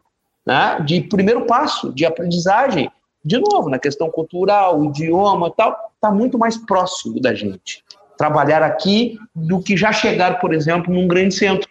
né? 0.45 0.79
de 0.85 1.01
primeiro 1.01 1.45
passo, 1.45 1.91
de 1.91 2.05
aprendizagem. 2.05 2.89
De 3.23 3.37
novo, 3.37 3.69
na 3.69 3.77
questão 3.77 4.09
cultural, 4.09 4.83
idioma 4.85 5.51
tal, 5.51 5.77
está 5.93 6.09
muito 6.09 6.39
mais 6.39 6.57
próximo 6.57 7.19
da 7.19 7.33
gente. 7.33 7.83
Trabalhar 8.17 8.63
aqui 8.63 9.19
do 9.35 9.61
que 9.61 9.75
já 9.75 9.91
chegar, 9.91 10.39
por 10.39 10.53
exemplo, 10.53 10.93
num 10.93 11.07
grande 11.07 11.35
centro 11.35 11.69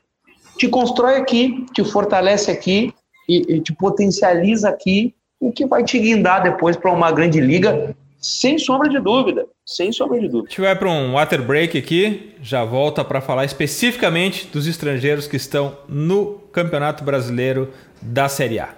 te 0.60 0.68
constrói 0.68 1.16
aqui, 1.16 1.64
te 1.72 1.82
fortalece 1.82 2.50
aqui 2.50 2.92
e, 3.26 3.54
e 3.54 3.60
te 3.62 3.72
potencializa 3.72 4.68
aqui, 4.68 5.14
o 5.40 5.50
que 5.50 5.64
vai 5.64 5.82
te 5.82 5.98
guindar 5.98 6.42
depois 6.42 6.76
para 6.76 6.92
uma 6.92 7.10
grande 7.10 7.40
liga, 7.40 7.96
sem 8.20 8.58
sombra 8.58 8.86
de 8.86 9.00
dúvida. 9.00 9.46
Sem 9.64 9.90
sombra 9.90 10.20
de 10.20 10.28
dúvida. 10.28 10.48
A 10.48 10.50
gente 10.50 10.60
vai 10.60 10.76
para 10.76 10.90
um 10.90 11.14
water 11.14 11.40
break 11.42 11.78
aqui, 11.78 12.34
já 12.42 12.62
volta 12.62 13.02
para 13.02 13.22
falar 13.22 13.46
especificamente 13.46 14.48
dos 14.48 14.66
estrangeiros 14.66 15.26
que 15.26 15.36
estão 15.36 15.78
no 15.88 16.34
Campeonato 16.52 17.04
Brasileiro 17.04 17.72
da 18.02 18.28
Série 18.28 18.58
A. 18.58 18.74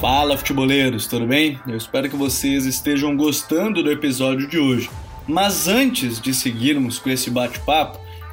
Fala, 0.00 0.38
futeboleiros, 0.38 1.06
tudo 1.06 1.26
bem? 1.26 1.60
Eu 1.68 1.76
espero 1.76 2.08
que 2.08 2.16
vocês 2.16 2.64
estejam 2.64 3.14
gostando 3.14 3.82
do 3.82 3.92
episódio 3.92 4.48
de 4.48 4.58
hoje. 4.58 4.88
Mas 5.28 5.68
antes 5.68 6.18
de 6.20 6.32
seguirmos 6.32 6.98
com 6.98 7.10
esse 7.10 7.30
bate-papo, 7.30 8.03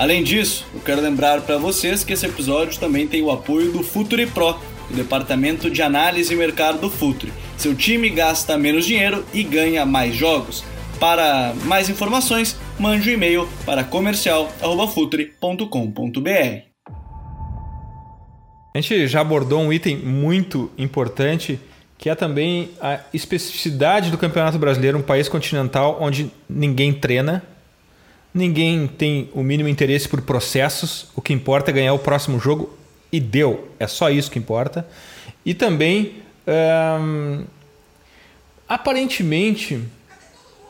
Além 0.00 0.24
disso, 0.24 0.66
eu 0.72 0.80
quero 0.80 1.02
lembrar 1.02 1.42
para 1.42 1.58
vocês 1.58 2.02
que 2.02 2.14
esse 2.14 2.24
episódio 2.24 2.80
também 2.80 3.06
tem 3.06 3.20
o 3.20 3.30
apoio 3.30 3.70
do 3.70 3.82
Futuri 3.82 4.26
Pro, 4.26 4.58
o 4.90 4.94
departamento 4.94 5.70
de 5.70 5.82
análise 5.82 6.32
e 6.32 6.36
mercado 6.38 6.80
do 6.80 6.88
Futuri. 6.88 7.30
Seu 7.58 7.74
time 7.74 8.08
gasta 8.08 8.56
menos 8.56 8.86
dinheiro 8.86 9.22
e 9.34 9.42
ganha 9.42 9.84
mais 9.84 10.16
jogos. 10.16 10.64
Para 10.98 11.52
mais 11.64 11.90
informações, 11.90 12.56
mande 12.78 13.10
um 13.10 13.12
e-mail 13.12 13.46
para 13.66 13.84
comercial@futuri.com.br. 13.84 16.62
A 18.74 18.80
gente 18.80 19.06
já 19.06 19.20
abordou 19.20 19.60
um 19.60 19.70
item 19.70 19.98
muito 19.98 20.70
importante, 20.78 21.60
que 21.98 22.08
é 22.08 22.14
também 22.14 22.70
a 22.80 23.00
especificidade 23.12 24.10
do 24.10 24.16
Campeonato 24.16 24.58
Brasileiro, 24.58 24.96
um 24.96 25.02
país 25.02 25.28
continental 25.28 25.98
onde 26.00 26.30
ninguém 26.48 26.90
treina, 26.90 27.44
Ninguém 28.32 28.86
tem 28.86 29.28
o 29.34 29.42
mínimo 29.42 29.68
interesse 29.68 30.08
por 30.08 30.22
processos. 30.22 31.08
O 31.16 31.20
que 31.20 31.32
importa 31.32 31.70
é 31.70 31.74
ganhar 31.74 31.92
o 31.92 31.98
próximo 31.98 32.38
jogo 32.38 32.76
e 33.12 33.18
deu. 33.18 33.68
É 33.78 33.86
só 33.86 34.10
isso 34.10 34.30
que 34.30 34.38
importa. 34.38 34.86
E 35.44 35.52
também, 35.52 36.16
aparentemente, 38.68 39.80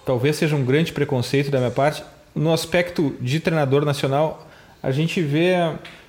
talvez 0.07 0.37
seja 0.37 0.57
um 0.57 0.65
grande 0.65 0.93
preconceito 0.93 1.51
da 1.51 1.59
minha 1.59 1.71
parte, 1.71 2.03
no 2.35 2.53
aspecto 2.53 3.15
de 3.21 3.41
treinador 3.41 3.85
nacional, 3.85 4.49
a 4.83 4.91
gente 4.91 5.21
vê 5.21 5.55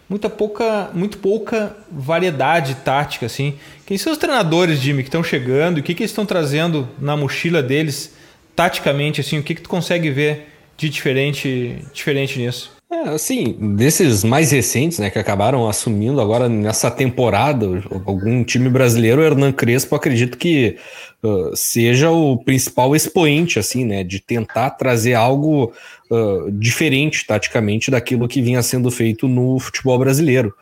muita 0.07 0.29
pouca, 0.29 0.89
muito 0.93 1.17
pouca 1.17 1.75
variedade 1.91 2.75
tática. 2.75 3.25
Assim. 3.25 3.55
Quem 3.85 3.97
são 3.97 4.13
os 4.13 4.17
treinadores, 4.17 4.79
Jimmy, 4.79 5.03
que 5.03 5.09
estão 5.09 5.23
chegando? 5.23 5.79
O 5.79 5.83
que, 5.83 5.93
que 5.93 6.03
eles 6.03 6.11
estão 6.11 6.25
trazendo 6.25 6.87
na 6.99 7.17
mochila 7.17 7.61
deles, 7.61 8.13
taticamente? 8.55 9.21
Assim, 9.21 9.39
o 9.39 9.43
que, 9.43 9.55
que 9.55 9.61
tu 9.61 9.69
consegue 9.69 10.09
ver 10.09 10.50
de 10.81 10.89
diferente, 10.89 11.77
diferente 11.93 12.39
nisso? 12.39 12.71
É, 12.91 13.09
assim, 13.09 13.55
desses 13.75 14.23
mais 14.23 14.51
recentes, 14.51 14.97
né, 14.97 15.11
que 15.11 15.19
acabaram 15.19 15.69
assumindo 15.69 16.19
agora 16.19 16.49
nessa 16.49 16.89
temporada, 16.89 17.65
algum 18.05 18.43
time 18.43 18.67
brasileiro, 18.67 19.21
o 19.21 19.23
Hernan 19.23 19.51
Crespo, 19.53 19.95
acredito 19.95 20.37
que 20.37 20.77
uh, 21.23 21.55
seja 21.55 22.09
o 22.09 22.35
principal 22.43 22.95
expoente, 22.95 23.59
assim, 23.59 23.85
né, 23.85 24.03
de 24.03 24.19
tentar 24.19 24.71
trazer 24.71 25.13
algo 25.13 25.71
uh, 26.09 26.51
diferente, 26.51 27.25
taticamente, 27.27 27.91
daquilo 27.91 28.27
que 28.27 28.41
vinha 28.41 28.61
sendo 28.63 28.89
feito 28.89 29.27
no 29.27 29.59
futebol 29.59 29.99
brasileiro 29.99 30.53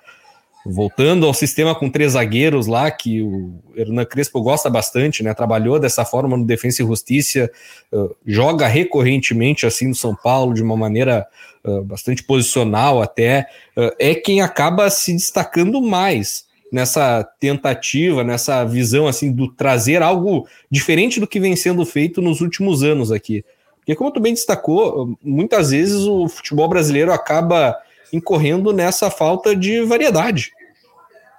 voltando 0.66 1.26
ao 1.26 1.34
sistema 1.34 1.74
com 1.74 1.90
três 1.90 2.14
zagueiros 2.14 2.68
lá, 2.68 2.90
que 2.92 3.22
o 3.22 3.60
Hernan 3.76 4.06
Crespo 4.06 4.42
gosta 4.42 4.70
bastante, 4.70 5.24
né? 5.24 5.34
Trabalhou 5.34 5.80
dessa 5.80 6.04
forma 6.04 6.36
no 6.36 6.46
Defensa 6.46 6.84
e 6.84 6.86
Justiça, 6.86 7.50
uh, 7.92 8.16
joga 8.26 8.68
recorrentemente 8.68 9.66
assim 9.66 9.88
no 9.88 9.96
São 9.96 10.14
Paulo, 10.16 10.54
de 10.54 10.62
uma 10.62 10.76
maneira 10.76 11.26
uh, 11.64 11.84
bastante 11.84 12.24
posicional 12.24 13.02
até, 13.02 13.48
uh, 13.78 13.92
é 13.98 14.14
quem 14.14 14.42
acaba 14.42 14.90
se 14.90 15.14
destacando 15.14 15.82
mais 15.82 16.46
nessa 16.72 17.24
tentativa, 17.40 18.24
nessa 18.24 18.64
visão 18.64 19.08
assim 19.08 19.32
do 19.32 19.48
trazer 19.52 20.04
algo 20.04 20.48
diferente 20.70 21.20
do 21.20 21.28
que 21.28 21.40
vem 21.40 21.56
sendo 21.56 21.86
feito 21.86 22.22
nos 22.22 22.42
últimos 22.42 22.84
anos 22.84 23.12
aqui. 23.12 23.44
Porque 23.78 23.96
como 23.96 24.12
tu 24.12 24.20
bem 24.20 24.34
destacou, 24.34 25.18
muitas 25.24 25.72
vezes 25.72 26.02
o 26.02 26.28
futebol 26.28 26.68
brasileiro 26.68 27.12
acaba 27.12 27.76
incorrendo 28.12 28.74
nessa 28.74 29.10
falta 29.10 29.56
de 29.56 29.82
variedade. 29.84 30.52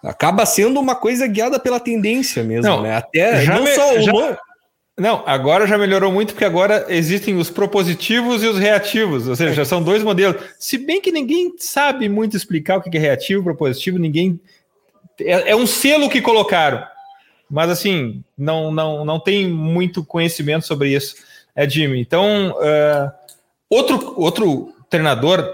Acaba 0.03 0.47
sendo 0.47 0.81
uma 0.81 0.95
coisa 0.95 1.27
guiada 1.27 1.59
pela 1.59 1.79
tendência 1.79 2.43
mesmo, 2.43 2.71
não, 2.71 2.83
né? 2.83 2.97
Até 2.97 3.43
já 3.43 3.55
não 3.55 3.65
me, 3.65 3.75
só 3.75 3.97
o 3.97 4.01
já, 4.01 4.39
Não, 4.99 5.23
agora 5.27 5.67
já 5.67 5.77
melhorou 5.77 6.11
muito 6.11 6.33
porque 6.33 6.45
agora 6.45 6.87
existem 6.89 7.37
os 7.37 7.51
propositivos 7.51 8.43
e 8.43 8.47
os 8.47 8.59
reativos, 8.59 9.29
ou 9.29 9.37
seja, 9.37 9.53
já 9.53 9.65
são 9.65 9.83
dois 9.83 10.03
modelos. 10.03 10.43
Se 10.59 10.79
bem 10.79 11.03
que 11.03 11.13
ninguém 11.13 11.53
sabe 11.59 12.09
muito 12.09 12.35
explicar 12.35 12.79
o 12.79 12.83
que 12.83 12.97
é 12.97 13.01
reativo, 13.01 13.45
propositivo, 13.45 13.99
ninguém 13.99 14.41
é, 15.21 15.51
é 15.51 15.57
um 15.57 15.67
selo 15.67 16.09
que 16.09 16.23
colocaram, 16.23 16.83
mas 17.51 17.69
assim 17.69 18.25
não 18.39 18.73
não 18.73 19.05
não 19.05 19.21
tem 19.21 19.47
muito 19.49 20.03
conhecimento 20.03 20.67
sobre 20.67 20.95
isso. 20.95 21.17
É 21.55 21.69
Jimmy. 21.69 22.01
Então 22.01 22.53
uh, 22.53 23.11
outro 23.69 24.15
outro 24.17 24.73
treinador 24.89 25.47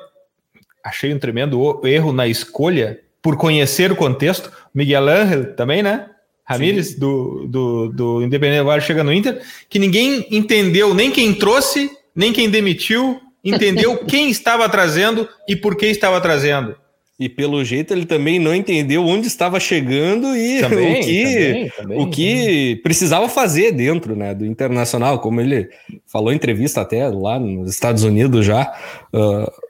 achei 0.87 1.13
um 1.13 1.19
tremendo 1.19 1.81
erro 1.85 2.13
na 2.13 2.29
escolha 2.29 3.01
por 3.21 3.37
conhecer 3.37 3.91
o 3.91 3.97
contexto. 3.97 4.53
Miguel 4.73 5.09
Ángel 5.09 5.57
também, 5.57 5.83
né? 5.83 6.07
Ramírez, 6.45 6.95
do, 6.95 7.49
do, 7.49 7.89
do 7.89 8.23
Independente 8.23 8.61
agora 8.61 8.81
chega 8.81 9.03
no 9.03 9.13
Inter, 9.13 9.43
que 9.69 9.81
ninguém 9.81 10.25
entendeu 10.31 10.95
nem 10.95 11.11
quem 11.11 11.35
trouxe, 11.35 11.91
nem 12.15 12.33
quem 12.33 12.49
demitiu, 12.49 13.21
entendeu 13.45 13.99
quem 14.07 14.31
estava 14.31 14.69
trazendo 14.69 15.29
e 15.49 15.57
por 15.57 15.77
que 15.77 15.87
estava 15.87 16.21
trazendo. 16.21 16.77
E 17.19 17.29
pelo 17.29 17.65
jeito 17.65 17.93
ele 17.93 18.05
também 18.05 18.39
não 18.39 18.55
entendeu 18.55 19.05
onde 19.05 19.27
estava 19.27 19.59
chegando 19.59 20.37
e 20.37 20.61
também, 20.69 21.01
o 21.01 21.05
que, 21.05 21.25
também, 21.25 21.71
também, 21.71 21.99
o 21.99 22.11
que 22.11 22.77
precisava 22.85 23.29
fazer 23.29 23.73
dentro 23.73 24.15
né, 24.15 24.33
do 24.33 24.47
Internacional, 24.47 25.19
como 25.19 25.41
ele 25.41 25.69
falou 26.07 26.31
em 26.33 26.37
entrevista 26.37 26.83
até 26.83 27.09
lá 27.09 27.41
nos 27.41 27.71
Estados 27.71 28.05
Unidos 28.05 28.47
já. 28.47 28.73
Uh, 29.13 29.66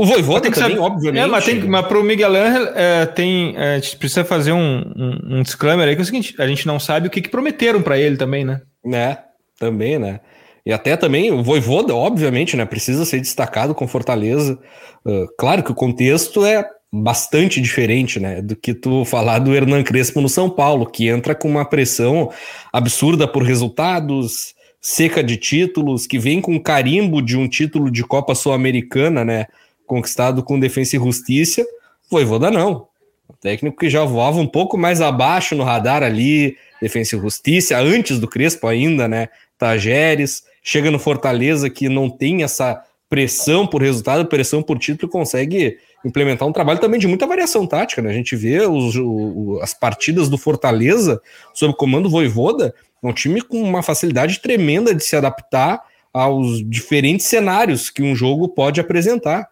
o 0.00 0.06
Voivoda 0.06 0.40
tem 0.40 0.50
que 0.50 0.58
também, 0.58 0.78
saber, 0.78 0.86
obviamente. 0.86 1.22
É, 1.22 1.26
mas, 1.26 1.44
tem, 1.44 1.62
mas 1.64 1.86
para 1.86 1.98
o 1.98 2.02
Miguel 2.02 2.34
Angel, 2.34 2.72
é, 2.74 3.04
tem, 3.04 3.54
é, 3.54 3.74
a 3.74 3.78
gente 3.78 3.98
precisa 3.98 4.24
fazer 4.24 4.50
um, 4.50 4.78
um, 4.96 5.36
um, 5.36 5.42
disclaimer 5.42 5.86
aí, 5.86 5.94
que 5.94 6.00
é 6.00 6.02
o 6.02 6.06
seguinte, 6.06 6.34
a 6.38 6.46
gente 6.46 6.66
não 6.66 6.80
sabe 6.80 7.06
o 7.06 7.10
que, 7.10 7.20
que 7.20 7.28
prometeram 7.28 7.82
para 7.82 7.98
ele 7.98 8.16
também, 8.16 8.42
né? 8.42 8.62
É, 8.86 9.18
também, 9.58 9.98
né? 9.98 10.20
E 10.64 10.72
até 10.72 10.96
também 10.96 11.30
o 11.30 11.42
Voivoda, 11.42 11.94
obviamente, 11.94 12.56
né, 12.56 12.64
precisa 12.64 13.04
ser 13.04 13.20
destacado 13.20 13.74
com 13.74 13.86
Fortaleza. 13.86 14.58
Uh, 15.04 15.26
claro 15.38 15.62
que 15.62 15.70
o 15.70 15.74
contexto 15.74 16.46
é 16.46 16.66
bastante 16.90 17.60
diferente, 17.60 18.18
né, 18.18 18.40
do 18.40 18.56
que 18.56 18.72
tu 18.72 19.04
falar 19.04 19.38
do 19.38 19.54
Hernan 19.54 19.82
Crespo 19.82 20.22
no 20.22 20.30
São 20.30 20.48
Paulo, 20.48 20.86
que 20.86 21.08
entra 21.08 21.34
com 21.34 21.48
uma 21.48 21.66
pressão 21.66 22.30
absurda 22.72 23.28
por 23.28 23.42
resultados, 23.42 24.54
seca 24.80 25.22
de 25.22 25.36
títulos, 25.36 26.06
que 26.06 26.18
vem 26.18 26.40
com 26.40 26.58
carimbo 26.58 27.20
de 27.20 27.36
um 27.36 27.46
título 27.46 27.90
de 27.90 28.02
Copa 28.02 28.34
Sul-Americana, 28.34 29.26
né, 29.26 29.46
conquistado 29.90 30.44
com 30.44 30.60
defesa 30.60 30.94
e 30.94 31.00
justiça, 31.00 31.66
Voivoda 32.08 32.48
não. 32.48 32.86
O 33.28 33.32
técnico 33.32 33.76
que 33.76 33.90
já 33.90 34.04
voava 34.04 34.38
um 34.38 34.46
pouco 34.46 34.78
mais 34.78 35.00
abaixo 35.00 35.56
no 35.56 35.64
radar 35.64 36.04
ali, 36.04 36.56
defesa 36.80 37.16
e 37.16 37.20
justiça, 37.20 37.76
antes 37.76 38.20
do 38.20 38.28
Crespo 38.28 38.68
ainda, 38.68 39.08
né? 39.08 39.28
Tajeres, 39.58 40.44
chega 40.62 40.92
no 40.92 40.98
Fortaleza 40.98 41.68
que 41.68 41.88
não 41.88 42.08
tem 42.08 42.44
essa 42.44 42.80
pressão 43.08 43.66
por 43.66 43.82
resultado, 43.82 44.26
pressão 44.26 44.62
por 44.62 44.78
título, 44.78 45.10
consegue 45.10 45.76
implementar 46.04 46.46
um 46.46 46.52
trabalho 46.52 46.78
também 46.78 47.00
de 47.00 47.08
muita 47.08 47.26
variação 47.26 47.66
tática, 47.66 48.00
né? 48.00 48.10
A 48.10 48.14
gente 48.14 48.36
vê 48.36 48.60
os, 48.60 48.94
o, 48.96 49.58
as 49.60 49.74
partidas 49.74 50.28
do 50.28 50.38
Fortaleza 50.38 51.20
sob 51.52 51.74
comando 51.74 52.08
Voivoda, 52.08 52.72
um 53.02 53.12
time 53.12 53.40
com 53.42 53.60
uma 53.60 53.82
facilidade 53.82 54.38
tremenda 54.40 54.94
de 54.94 55.02
se 55.02 55.16
adaptar 55.16 55.82
aos 56.12 56.68
diferentes 56.68 57.26
cenários 57.26 57.90
que 57.90 58.02
um 58.02 58.14
jogo 58.14 58.48
pode 58.48 58.80
apresentar. 58.80 59.49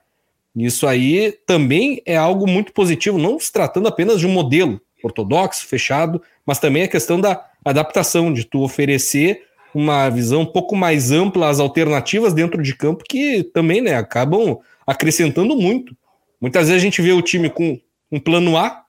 Isso 0.59 0.87
aí 0.87 1.37
também 1.47 2.03
é 2.05 2.17
algo 2.17 2.49
muito 2.49 2.73
positivo, 2.73 3.19
não 3.19 3.39
se 3.39 3.53
tratando 3.53 3.89
apenas 3.89 4.19
de 4.19 4.27
um 4.27 4.31
modelo 4.31 4.81
ortodoxo, 5.03 5.67
fechado, 5.67 6.21
mas 6.45 6.59
também 6.59 6.83
a 6.83 6.89
questão 6.89 7.21
da 7.21 7.45
adaptação, 7.65 8.33
de 8.33 8.45
tu 8.45 8.63
oferecer 8.63 9.45
uma 9.75 10.09
visão 10.09 10.43
um 10.43 10.47
pouco 10.47 10.75
mais 10.75 11.13
ampla 11.13 11.49
às 11.49 11.61
alternativas 11.61 12.33
dentro 12.33 12.63
de 12.63 12.75
campo 12.75 13.05
que 13.09 13.45
também 13.45 13.81
né, 13.81 13.95
acabam 13.95 14.59
acrescentando 14.87 15.55
muito. 15.57 15.97
Muitas 16.41 16.69
vezes 16.69 16.83
a 16.83 16.85
gente 16.85 17.03
vê 17.03 17.13
o 17.13 17.23
time 17.23 17.51
com 17.51 17.79
um 18.11 18.19
plano 18.19 18.57
A 18.57 18.85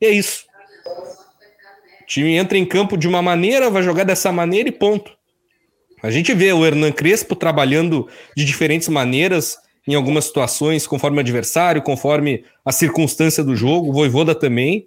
e 0.00 0.06
é 0.06 0.10
isso. 0.10 0.44
O 2.02 2.06
time 2.06 2.34
entra 2.34 2.56
em 2.56 2.64
campo 2.64 2.96
de 2.96 3.08
uma 3.08 3.20
maneira, 3.20 3.70
vai 3.70 3.82
jogar 3.82 4.04
dessa 4.04 4.32
maneira 4.32 4.68
e 4.68 4.72
ponto. 4.72 5.12
A 6.02 6.10
gente 6.10 6.32
vê 6.32 6.52
o 6.52 6.64
Hernan 6.64 6.92
Crespo 6.92 7.36
trabalhando 7.36 8.08
de 8.36 8.44
diferentes 8.44 8.88
maneiras, 8.88 9.58
em 9.86 9.94
algumas 9.94 10.26
situações, 10.26 10.86
conforme 10.86 11.16
o 11.16 11.20
adversário, 11.20 11.82
conforme 11.82 12.44
a 12.64 12.72
circunstância 12.72 13.42
do 13.42 13.56
jogo, 13.56 13.90
o 13.90 13.92
Voivoda 13.92 14.34
também. 14.34 14.86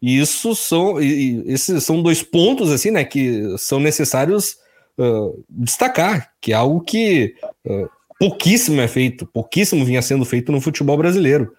E 0.00 0.18
isso 0.18 0.54
são, 0.54 1.00
e, 1.00 1.44
esses 1.46 1.84
são 1.84 2.02
dois 2.02 2.22
pontos 2.22 2.72
assim, 2.72 2.90
né, 2.90 3.04
que 3.04 3.56
são 3.56 3.78
necessários 3.78 4.56
uh, 4.98 5.44
destacar, 5.48 6.32
que 6.40 6.52
é 6.52 6.56
algo 6.56 6.80
que 6.80 7.34
uh, 7.64 7.88
pouquíssimo 8.18 8.80
é 8.80 8.88
feito, 8.88 9.24
pouquíssimo 9.26 9.84
vinha 9.84 10.02
sendo 10.02 10.24
feito 10.24 10.50
no 10.50 10.60
futebol 10.60 10.96
brasileiro. 10.96 11.54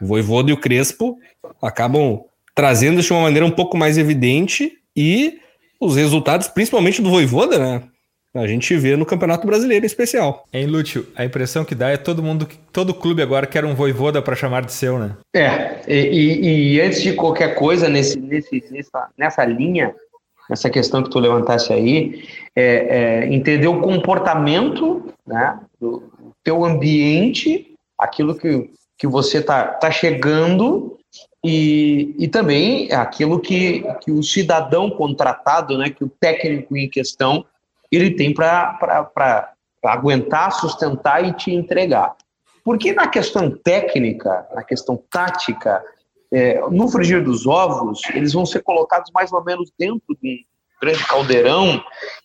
O 0.00 0.06
Voivoda 0.06 0.50
e 0.50 0.52
o 0.52 0.60
Crespo 0.60 1.18
acabam 1.60 2.24
trazendo 2.54 3.00
isso 3.00 3.08
de 3.08 3.14
uma 3.14 3.22
maneira 3.22 3.46
um 3.46 3.50
pouco 3.50 3.76
mais 3.76 3.98
evidente 3.98 4.78
e 4.94 5.38
os 5.80 5.96
resultados, 5.96 6.48
principalmente 6.48 7.02
do 7.02 7.10
Voivoda, 7.10 7.58
né, 7.58 7.88
a 8.34 8.46
gente 8.46 8.76
vê 8.76 8.96
no 8.96 9.06
Campeonato 9.06 9.46
Brasileiro 9.46 9.84
em 9.84 9.86
especial. 9.86 10.46
É 10.52 10.62
inútil. 10.62 11.06
A 11.16 11.24
impressão 11.24 11.64
que 11.64 11.74
dá 11.74 11.88
é 11.88 11.96
todo 11.96 12.22
mundo, 12.22 12.46
todo 12.72 12.94
clube 12.94 13.22
agora 13.22 13.46
quer 13.46 13.64
um 13.64 13.74
voivoda 13.74 14.20
para 14.20 14.36
chamar 14.36 14.64
de 14.64 14.72
seu, 14.72 14.98
né? 14.98 15.16
É, 15.34 15.80
e, 15.88 16.74
e, 16.74 16.80
antes 16.80 17.02
de 17.02 17.14
qualquer 17.14 17.54
coisa 17.54 17.88
nesse, 17.88 18.20
nesse, 18.20 18.62
nessa, 18.70 19.08
nessa 19.16 19.44
linha, 19.44 19.94
nessa 20.48 20.68
questão 20.68 21.02
que 21.02 21.10
tu 21.10 21.18
levantasse 21.18 21.72
aí, 21.72 22.22
é, 22.54 23.22
é 23.24 23.32
entender 23.32 23.68
o 23.68 23.80
comportamento 23.80 25.12
né, 25.26 25.58
do 25.80 26.02
teu 26.44 26.64
ambiente, 26.64 27.74
aquilo 27.98 28.34
que, 28.34 28.70
que 28.98 29.06
você 29.06 29.40
tá, 29.40 29.64
tá 29.64 29.90
chegando 29.90 30.98
e, 31.42 32.14
e 32.18 32.28
também 32.28 32.92
aquilo 32.92 33.40
que, 33.40 33.84
que 34.02 34.10
o 34.10 34.22
cidadão 34.22 34.90
contratado, 34.90 35.78
né, 35.78 35.88
que 35.88 36.04
o 36.04 36.10
técnico 36.20 36.76
em 36.76 36.88
questão 36.90 37.44
ele 37.90 38.14
tem 38.14 38.34
para 38.34 39.52
aguentar, 39.84 40.52
sustentar 40.52 41.24
e 41.24 41.32
te 41.32 41.52
entregar. 41.52 42.14
Porque 42.64 42.92
na 42.92 43.08
questão 43.08 43.50
técnica, 43.50 44.46
na 44.54 44.62
questão 44.62 45.02
tática, 45.10 45.82
é, 46.30 46.60
no 46.70 46.88
frigir 46.88 47.24
dos 47.24 47.46
ovos, 47.46 48.00
eles 48.12 48.32
vão 48.32 48.44
ser 48.44 48.62
colocados 48.62 49.10
mais 49.14 49.32
ou 49.32 49.42
menos 49.42 49.72
dentro 49.78 50.16
de 50.22 50.42
um 50.42 50.80
grande 50.80 51.06
caldeirão 51.06 51.82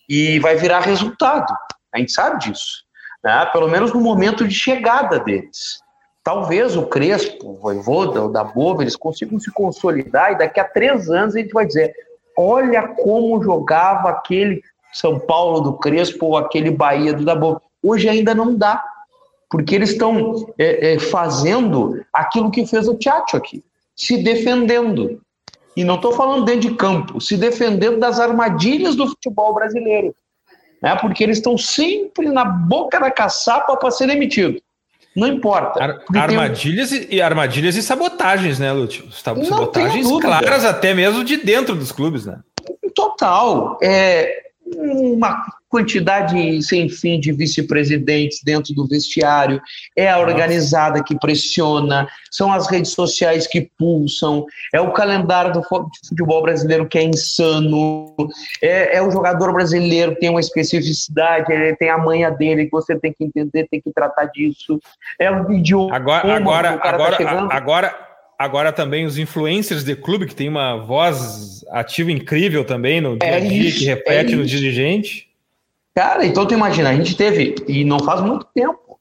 e 0.08 0.38
vai 0.40 0.56
virar 0.56 0.80
resultado. 0.80 1.52
A 1.94 1.98
gente 1.98 2.12
sabe 2.12 2.38
disso. 2.40 2.84
Né? 3.22 3.46
Pelo 3.46 3.68
menos 3.68 3.92
no 3.92 4.00
momento 4.00 4.46
de 4.46 4.54
chegada 4.54 5.18
deles. 5.18 5.80
Talvez 6.22 6.76
o 6.76 6.86
Crespo, 6.86 7.52
o 7.52 7.56
Voivoda, 7.56 8.22
o 8.22 8.28
da 8.28 8.44
Bova, 8.44 8.82
eles 8.82 8.96
consigam 8.96 9.38
se 9.38 9.50
consolidar 9.50 10.32
e 10.32 10.38
daqui 10.38 10.60
a 10.60 10.64
três 10.64 11.10
anos 11.10 11.34
a 11.34 11.38
gente 11.38 11.52
vai 11.52 11.66
dizer 11.66 11.94
olha 12.36 12.88
como 12.88 13.42
jogava 13.42 14.10
aquele 14.10 14.62
são 14.94 15.18
Paulo 15.18 15.60
do 15.60 15.72
Crespo 15.74 16.26
ou 16.26 16.36
aquele 16.36 16.70
Bahia 16.70 17.12
do 17.12 17.24
Dabo. 17.24 17.60
Hoje 17.82 18.08
ainda 18.08 18.32
não 18.32 18.54
dá, 18.54 18.82
porque 19.50 19.74
eles 19.74 19.90
estão 19.90 20.46
é, 20.56 20.94
é, 20.94 20.98
fazendo 20.98 22.02
aquilo 22.12 22.50
que 22.50 22.64
fez 22.64 22.88
o 22.88 22.94
Tchatcho 22.94 23.36
aqui, 23.36 23.62
se 23.96 24.22
defendendo. 24.22 25.20
E 25.76 25.82
não 25.82 25.96
estou 25.96 26.12
falando 26.12 26.44
dentro 26.44 26.70
de 26.70 26.76
campo, 26.76 27.20
se 27.20 27.36
defendendo 27.36 27.98
das 27.98 28.20
armadilhas 28.20 28.94
do 28.94 29.08
futebol 29.08 29.52
brasileiro. 29.52 30.14
Né? 30.80 30.94
Porque 30.96 31.24
eles 31.24 31.38
estão 31.38 31.58
sempre 31.58 32.28
na 32.28 32.44
boca 32.44 33.00
da 33.00 33.10
caçapa 33.10 33.76
para 33.76 33.90
ser 33.90 34.06
demitido. 34.06 34.62
Não 35.16 35.26
importa. 35.26 35.82
Ar 35.82 36.00
armadilhas, 36.14 36.92
um... 36.92 37.06
e, 37.10 37.20
armadilhas 37.20 37.74
e 37.76 37.82
sabotagens, 37.82 38.60
né, 38.60 38.72
Lúcio? 38.72 39.10
Sabotagens 39.12 40.06
claras 40.20 40.64
até 40.64 40.94
mesmo 40.94 41.24
de 41.24 41.36
dentro 41.36 41.74
dos 41.74 41.90
clubes, 41.90 42.26
né? 42.26 42.38
Total. 42.94 43.76
É, 43.82 44.44
uma 44.66 45.44
quantidade 45.68 46.62
sem 46.62 46.88
fim 46.88 47.18
de 47.18 47.32
vice-presidentes 47.32 48.40
dentro 48.44 48.72
do 48.74 48.86
vestiário, 48.86 49.60
é 49.96 50.08
a 50.08 50.18
organizada 50.18 51.02
que 51.02 51.18
pressiona, 51.18 52.08
são 52.30 52.52
as 52.52 52.68
redes 52.68 52.92
sociais 52.92 53.46
que 53.46 53.68
pulsam, 53.76 54.46
é 54.72 54.80
o 54.80 54.92
calendário 54.92 55.52
do 55.52 55.62
futebol 56.08 56.42
brasileiro 56.42 56.86
que 56.86 56.98
é 56.98 57.02
insano, 57.02 58.14
é, 58.62 58.96
é 58.96 59.02
o 59.02 59.10
jogador 59.10 59.52
brasileiro 59.52 60.14
que 60.14 60.20
tem 60.20 60.30
uma 60.30 60.40
especificidade, 60.40 61.52
ele 61.52 61.74
tem 61.76 61.90
a 61.90 61.98
manha 61.98 62.30
dele 62.30 62.66
que 62.66 62.72
você 62.72 62.98
tem 62.98 63.12
que 63.12 63.24
entender, 63.24 63.66
tem 63.68 63.80
que 63.80 63.92
tratar 63.92 64.26
disso, 64.26 64.78
é 65.18 65.30
o 65.30 65.52
idioma. 65.52 65.96
Agora, 65.96 66.36
agora, 66.36 66.78
tá 66.78 66.88
agora, 66.90 67.16
tá 67.16 67.56
agora, 67.56 68.13
agora 68.38 68.72
também 68.72 69.04
os 69.04 69.18
influencers 69.18 69.84
de 69.84 69.96
clube, 69.96 70.26
que 70.26 70.34
tem 70.34 70.48
uma 70.48 70.76
voz 70.76 71.64
ativa 71.70 72.10
incrível 72.10 72.64
também 72.64 73.00
no 73.00 73.18
dia 73.18 73.28
a 73.28 73.38
é 73.38 73.40
dia, 73.40 73.72
que 73.72 73.84
repete 73.84 74.32
é 74.32 74.36
no 74.36 74.44
dirigente. 74.44 75.28
Cara, 75.94 76.26
então 76.26 76.46
tu 76.46 76.54
imagina, 76.54 76.90
a 76.90 76.94
gente 76.94 77.16
teve, 77.16 77.54
e 77.68 77.84
não 77.84 78.00
faz 78.00 78.20
muito 78.20 78.46
tempo, 78.54 78.98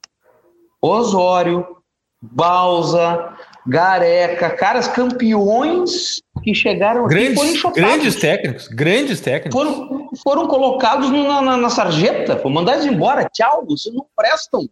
Osório, 0.81 1.77
Balsa, 2.21 3.36
Gareca, 3.65 4.49
caras 4.51 4.88
campeões 4.88 6.21
que 6.43 6.53
chegaram 6.53 7.07
grandes, 7.07 7.41
aqui 7.41 7.57
foram 7.57 7.75
Grandes 7.75 8.15
técnicos, 8.15 8.67
grandes 8.67 9.21
técnicos. 9.21 9.53
Foram, 9.53 10.09
foram 10.23 10.47
colocados 10.47 11.09
na, 11.09 11.41
na, 11.41 11.57
na 11.57 11.69
sarjeta, 11.69 12.38
foram 12.38 12.55
mandados 12.55 12.86
embora. 12.86 13.27
Tchau, 13.31 13.65
vocês 13.65 13.93
não 13.95 14.05
prestam. 14.15 14.69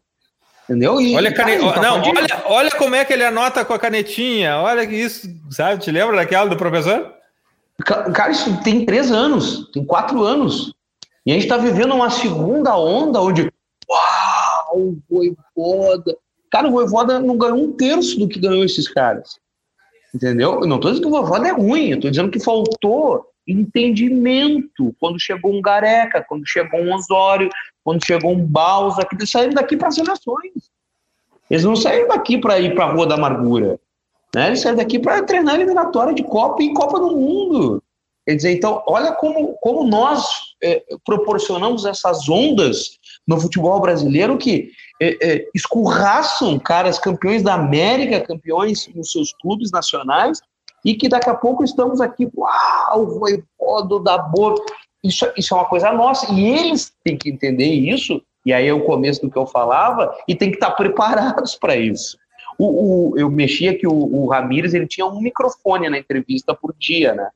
Entendeu? 0.64 1.01
E, 1.01 1.16
olha, 1.16 1.34
cara, 1.34 1.57
não, 1.57 2.01
olha, 2.01 2.43
olha 2.45 2.72
como 2.72 2.95
é 2.95 3.03
que 3.03 3.12
ele 3.12 3.24
anota 3.24 3.66
com 3.66 3.74
a 3.74 3.80
canetinha. 3.80 4.57
Olha 4.57 4.86
que 4.88 4.95
isso, 4.95 5.28
sabe? 5.49 5.82
Te 5.82 5.91
lembra 5.91 6.16
daquela 6.16 6.49
do 6.49 6.55
professor? 6.55 7.14
Cara, 7.84 8.32
isso 8.32 8.62
tem 8.64 8.86
três 8.86 9.12
anos, 9.12 9.70
tem 9.72 9.84
quatro 9.84 10.24
anos. 10.24 10.74
E 11.26 11.32
a 11.32 11.34
gente 11.34 11.43
está 11.43 11.57
vivendo 11.57 11.93
uma 11.93 12.09
segunda 12.09 12.78
onda 12.78 13.20
onde, 13.22 13.51
uau, 13.89 14.78
o 14.78 14.97
Voivoda. 15.09 16.16
Cara, 16.51 16.68
o 16.68 16.72
Voivoda 16.72 17.20
não 17.20 17.38
ganhou 17.38 17.57
um 17.57 17.74
terço 17.74 18.20
do 18.20 18.28
que 18.28 18.39
ganhou 18.39 18.64
esses 18.64 18.88
caras. 18.88 19.39
Entendeu? 20.14 20.62
Eu 20.62 20.68
não 20.68 20.76
estou 20.78 20.91
dizendo 20.91 21.09
que 21.09 21.16
o 21.16 21.22
Voivoda 21.22 21.47
é 21.47 21.51
ruim, 21.51 21.89
eu 21.89 21.95
estou 21.95 22.12
dizendo 22.12 22.32
que 22.32 22.39
faltou 22.39 23.31
entendimento 23.48 24.96
quando 25.00 25.20
chegou 25.20 25.54
um 25.54 25.62
Gareca, 25.62 26.24
quando 26.28 26.48
chegou 26.48 26.80
um 26.80 26.94
Osório, 26.94 27.50
quando 27.84 28.06
chegou 28.06 28.32
um 28.32 28.46
Balsa, 28.46 29.06
que 29.06 29.16
eles 29.16 29.30
saíram 29.30 29.54
daqui 29.54 29.76
para 29.76 29.88
as 29.88 29.96
seleções. 29.96 30.72
Eles 31.50 31.66
não 31.66 31.76
saíram 31.76 32.08
daqui 32.08 32.38
para 32.38 32.60
ir 32.60 32.76
para 32.76 32.86
a 32.86 32.92
Rua 32.92 33.08
da 33.08 33.16
Amargura. 33.16 33.80
Né? 34.34 34.48
Eles 34.48 34.62
saíram 34.62 34.78
daqui 34.78 35.00
para 35.00 35.24
treinar 35.24 35.56
eliminatória 35.56 36.14
de 36.14 36.24
Copa 36.24 36.64
e 36.64 36.74
Copa 36.74 37.00
do 37.00 37.12
Mundo. 37.12 37.84
Quer 38.26 38.36
dizer, 38.36 38.52
então, 38.54 38.84
olha 38.88 39.14
como, 39.14 39.58
como 39.60 39.84
nós 39.84 40.24
é, 40.64 40.84
proporcionamos 41.04 41.86
essas 41.86 42.30
ondas 42.30 43.00
no 43.28 43.39
futebol 43.39 43.82
brasileiro 43.82 44.38
que 44.38 44.72
é, 45.02 45.18
é, 45.22 45.50
escurraçam 45.56 46.60
caras 46.60 47.00
campeões 47.00 47.42
da 47.42 47.56
América, 47.56 48.22
campeões 48.22 48.88
nos 48.94 49.12
seus 49.12 49.34
clubes 49.34 49.72
nacionais, 49.72 50.39
e 50.84 50.96
que 50.96 51.08
daqui 51.08 51.30
a 51.30 51.36
pouco 51.36 51.64
estamos 51.64 52.02
aqui, 52.02 52.30
uau, 52.36 53.04
o 53.04 53.20
voivodo 53.20 54.00
da 54.00 54.18
boa. 54.18 54.56
Isso, 55.04 55.26
isso 55.36 55.54
é 55.54 55.58
uma 55.58 55.66
coisa 55.66 55.92
nossa, 55.92 56.32
e 56.32 56.46
eles 56.46 56.94
têm 57.04 57.18
que 57.18 57.30
entender 57.30 57.66
isso, 57.66 58.22
e 58.46 58.54
aí 58.54 58.68
é 58.68 58.74
o 58.74 58.86
começo 58.86 59.22
do 59.22 59.32
que 59.32 59.38
eu 59.38 59.48
falava, 59.48 60.16
e 60.28 60.36
tem 60.36 60.50
que 60.50 60.58
estar 60.58 60.72
preparados 60.78 61.56
para 61.56 61.76
isso. 61.76 62.18
O, 62.58 63.12
o, 63.12 63.18
eu 63.18 63.30
mexia 63.30 63.76
que 63.78 63.88
o, 63.88 63.94
o 63.94 64.28
Ramires 64.28 64.74
ele 64.74 64.86
tinha 64.86 65.06
um 65.06 65.20
microfone 65.20 65.90
na 65.90 65.98
entrevista 65.98 66.54
por 66.54 66.76
dia, 66.78 67.16
né? 67.16 67.30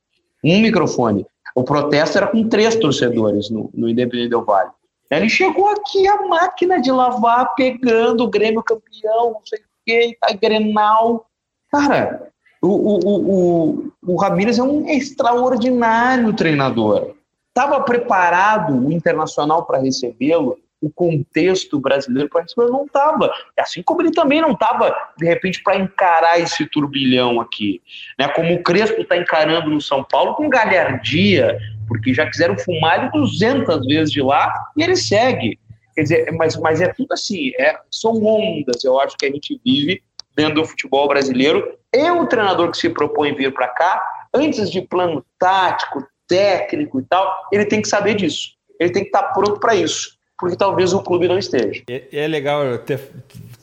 Um 0.43 0.59
microfone. 0.59 1.25
O 1.55 1.63
protesto 1.63 2.17
era 2.17 2.27
com 2.27 2.47
três 2.47 2.75
torcedores 2.75 3.49
no, 3.49 3.71
no 3.73 3.89
Independente 3.89 4.35
Vale. 4.45 4.69
Ele 5.09 5.29
chegou 5.29 5.69
aqui, 5.69 6.07
a 6.07 6.27
máquina 6.27 6.81
de 6.81 6.91
lavar, 6.91 7.55
pegando 7.55 8.23
o 8.23 8.29
Grêmio 8.29 8.61
campeão, 8.61 9.31
não 9.31 9.41
sei 9.45 9.59
o 9.59 9.63
que, 9.85 10.17
tá 10.19 10.33
Grenal. 10.33 11.25
Cara, 11.71 12.31
o, 12.67 12.99
o, 13.05 13.31
o, 13.33 13.91
o 14.13 14.15
Ramírez 14.15 14.59
é 14.59 14.63
um 14.63 14.87
extraordinário 14.87 16.33
treinador. 16.33 17.15
Estava 17.49 17.81
preparado 17.81 18.87
o 18.87 18.91
Internacional 18.91 19.65
para 19.65 19.79
recebê-lo? 19.79 20.57
o 20.81 20.89
contexto 20.89 21.79
brasileiro 21.79 22.29
para 22.29 22.43
receber, 22.43 22.69
não 22.69 22.85
estava. 22.85 23.31
Assim 23.57 23.81
como 23.81 24.01
ele 24.01 24.11
também 24.11 24.39
não 24.39 24.51
estava, 24.51 24.95
de 25.17 25.25
repente, 25.25 25.63
para 25.63 25.77
encarar 25.77 26.39
esse 26.39 26.65
turbilhão 26.67 27.41
aqui. 27.41 27.81
Né? 28.19 28.27
Como 28.27 28.53
o 28.53 28.61
Crespo 28.61 29.01
está 29.01 29.17
encarando 29.17 29.69
no 29.69 29.81
São 29.81 30.03
Paulo 30.03 30.35
com 30.35 30.47
galhardia, 30.47 31.57
porque 31.87 32.13
já 32.13 32.29
quiseram 32.29 32.57
fumar 32.57 32.99
ele 32.99 33.11
200 33.11 33.85
vezes 33.87 34.11
de 34.11 34.21
lá 34.21 34.53
e 34.77 34.83
ele 34.83 34.95
segue. 34.95 35.57
Quer 35.95 36.01
dizer, 36.03 36.31
mas, 36.33 36.55
mas 36.57 36.81
é 36.81 36.93
tudo 36.93 37.13
assim, 37.13 37.51
é, 37.57 37.79
são 37.89 38.11
ondas, 38.23 38.83
eu 38.83 38.99
acho 38.99 39.15
que 39.17 39.25
a 39.25 39.31
gente 39.31 39.59
vive 39.65 40.03
dentro 40.35 40.55
do 40.55 40.65
futebol 40.65 41.07
brasileiro. 41.07 41.77
E 41.93 42.11
o 42.11 42.27
treinador 42.27 42.71
que 42.71 42.77
se 42.77 42.89
propõe 42.89 43.33
vir 43.33 43.53
para 43.53 43.67
cá, 43.67 44.03
antes 44.33 44.69
de 44.69 44.81
plano 44.81 45.25
tático, 45.39 46.05
técnico 46.27 46.99
e 46.99 47.03
tal, 47.03 47.47
ele 47.51 47.65
tem 47.65 47.81
que 47.81 47.87
saber 47.87 48.15
disso. 48.15 48.49
Ele 48.79 48.91
tem 48.91 49.03
que 49.03 49.09
estar 49.09 49.23
tá 49.23 49.33
pronto 49.33 49.59
para 49.59 49.75
isso 49.75 50.15
porque 50.37 50.55
talvez 50.55 50.93
o 50.93 51.01
clube 51.01 51.27
não 51.27 51.37
esteja. 51.37 51.81
É, 51.89 52.03
é 52.11 52.27
legal 52.27 52.77
ter, 52.79 52.99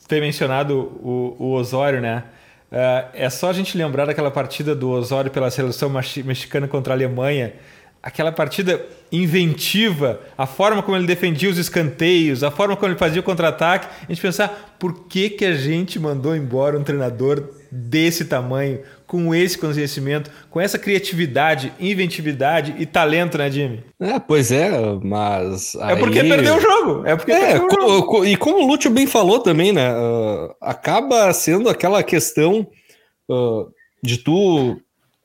ter 0.07 0.19
mencionado 0.19 0.99
o, 1.03 1.35
o 1.39 1.51
Osório, 1.53 2.01
né? 2.01 2.23
Uh, 2.71 3.09
é 3.13 3.29
só 3.29 3.49
a 3.49 3.53
gente 3.53 3.77
lembrar 3.77 4.05
daquela 4.05 4.31
partida 4.31 4.73
do 4.73 4.89
Osório 4.89 5.29
pela 5.29 5.51
seleção 5.51 5.89
mexicana 6.25 6.67
contra 6.67 6.93
a 6.93 6.95
Alemanha, 6.95 7.53
aquela 8.03 8.33
partida 8.33 8.85
inventiva, 9.09 10.19
a 10.37 10.45
forma 10.45 10.83
como 10.83 10.97
ele 10.97 11.07
defendia 11.07 11.49
os 11.49 11.57
escanteios, 11.57 12.43
a 12.43 12.51
forma 12.51 12.75
como 12.75 12.91
ele 12.91 12.99
fazia 12.99 13.21
o 13.21 13.23
contra-ataque, 13.23 13.87
a 14.01 14.11
gente 14.11 14.21
pensar 14.21 14.75
por 14.77 15.07
que, 15.07 15.29
que 15.29 15.45
a 15.45 15.55
gente 15.55 15.97
mandou 15.97 16.35
embora 16.35 16.77
um 16.77 16.83
treinador 16.83 17.49
desse 17.71 18.25
tamanho, 18.25 18.81
com 19.07 19.33
esse 19.33 19.57
conhecimento, 19.57 20.29
com 20.49 20.59
essa 20.59 20.77
criatividade, 20.77 21.71
inventividade 21.79 22.75
e 22.77 22.85
talento, 22.85 23.37
né, 23.37 23.49
Jimmy? 23.49 23.83
É, 23.99 24.19
pois 24.19 24.51
é, 24.51 24.69
mas. 25.01 25.75
Aí... 25.77 25.93
É 25.93 25.95
porque 25.95 26.23
perdeu 26.23 26.57
o 26.57 26.59
jogo. 26.59 27.05
É 27.05 27.15
porque 27.15 27.31
é, 27.31 27.55
o 27.55 27.69
jogo. 27.69 28.25
E 28.25 28.35
como 28.35 28.63
o 28.63 28.67
Lúcio 28.67 28.91
bem 28.91 29.07
falou 29.07 29.39
também, 29.39 29.71
né? 29.71 29.93
Uh, 29.93 30.53
acaba 30.59 31.31
sendo 31.31 31.69
aquela 31.69 32.03
questão 32.03 32.67
uh, 33.29 33.67
de 34.03 34.17
tu 34.17 34.77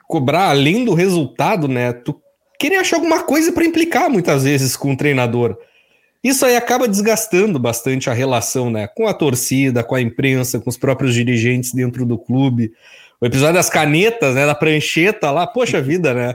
cobrar 0.07 0.51
além 0.51 0.85
do 0.85 0.95
resultado, 0.95 1.67
né? 1.67 1.93
Tu 1.93 2.15
querer 2.59 2.77
achar 2.77 2.97
alguma 2.97 3.23
coisa 3.23 3.53
para 3.53 3.65
implicar 3.65 4.11
muitas 4.11 4.45
vezes 4.45 4.77
com 4.77 4.93
o 4.93 4.97
treinador. 4.97 5.57
Isso 6.23 6.45
aí 6.45 6.57
acaba 6.57 6.89
desgastando 6.89 7.59
bastante 7.59 8.11
a 8.11 8.13
relação, 8.13 8.71
né? 8.71 8.89
Com 8.89 9.07
a 9.07 9.15
torcida, 9.15 9.85
com 9.85 9.95
a 9.95 10.01
imprensa, 10.01 10.59
com 10.59 10.69
os 10.69 10.77
próprios 10.77 11.15
dirigentes 11.15 11.73
dentro 11.73 12.05
do 12.05 12.19
clube. 12.19 12.73
O 13.21 13.27
episódio 13.27 13.55
das 13.55 13.71
canetas, 13.71 14.35
né? 14.35 14.45
Da 14.45 14.55
prancheta 14.55 15.31
lá, 15.31 15.47
poxa 15.47 15.81
vida, 15.81 16.13
né? 16.13 16.35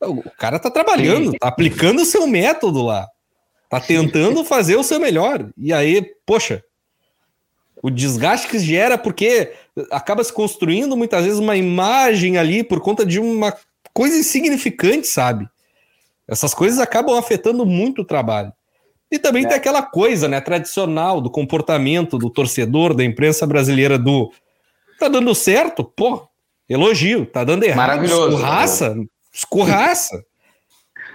O 0.00 0.28
cara 0.36 0.58
tá 0.58 0.68
trabalhando, 0.68 1.32
tá 1.38 1.46
aplicando 1.46 2.02
o 2.02 2.04
seu 2.04 2.26
método 2.26 2.82
lá. 2.82 3.08
Tá 3.70 3.78
tentando 3.78 4.44
fazer 4.44 4.76
o 4.76 4.82
seu 4.82 4.98
melhor. 4.98 5.48
E 5.56 5.72
aí, 5.72 6.04
poxa, 6.26 6.62
o 7.80 7.88
desgaste 7.88 8.48
que 8.48 8.58
gera, 8.58 8.98
porque 8.98 9.52
acaba 9.90 10.22
se 10.24 10.32
construindo 10.32 10.96
muitas 10.96 11.24
vezes 11.24 11.38
uma 11.38 11.56
imagem 11.56 12.36
ali 12.36 12.64
por 12.64 12.80
conta 12.80 13.06
de 13.06 13.20
uma 13.20 13.54
coisa 13.92 14.16
insignificante, 14.16 15.06
sabe? 15.06 15.48
Essas 16.28 16.54
coisas 16.54 16.78
acabam 16.78 17.16
afetando 17.16 17.66
muito 17.66 18.02
o 18.02 18.04
trabalho. 18.04 18.52
E 19.10 19.18
também 19.18 19.44
é. 19.44 19.48
tem 19.48 19.56
aquela 19.56 19.82
coisa, 19.82 20.28
né, 20.28 20.40
tradicional 20.40 21.20
do 21.20 21.30
comportamento 21.30 22.16
do 22.16 22.30
torcedor, 22.30 22.94
da 22.94 23.04
imprensa 23.04 23.46
brasileira 23.46 23.98
do 23.98 24.32
Tá 25.02 25.08
dando 25.08 25.34
certo? 25.34 25.82
Pô, 25.82 26.28
elogio. 26.68 27.26
Tá 27.26 27.42
dando 27.42 27.64
errado. 27.64 27.76
Maravilhoso. 27.76 28.36
Escorraça. 28.36 28.96
Escorraça. 29.34 30.24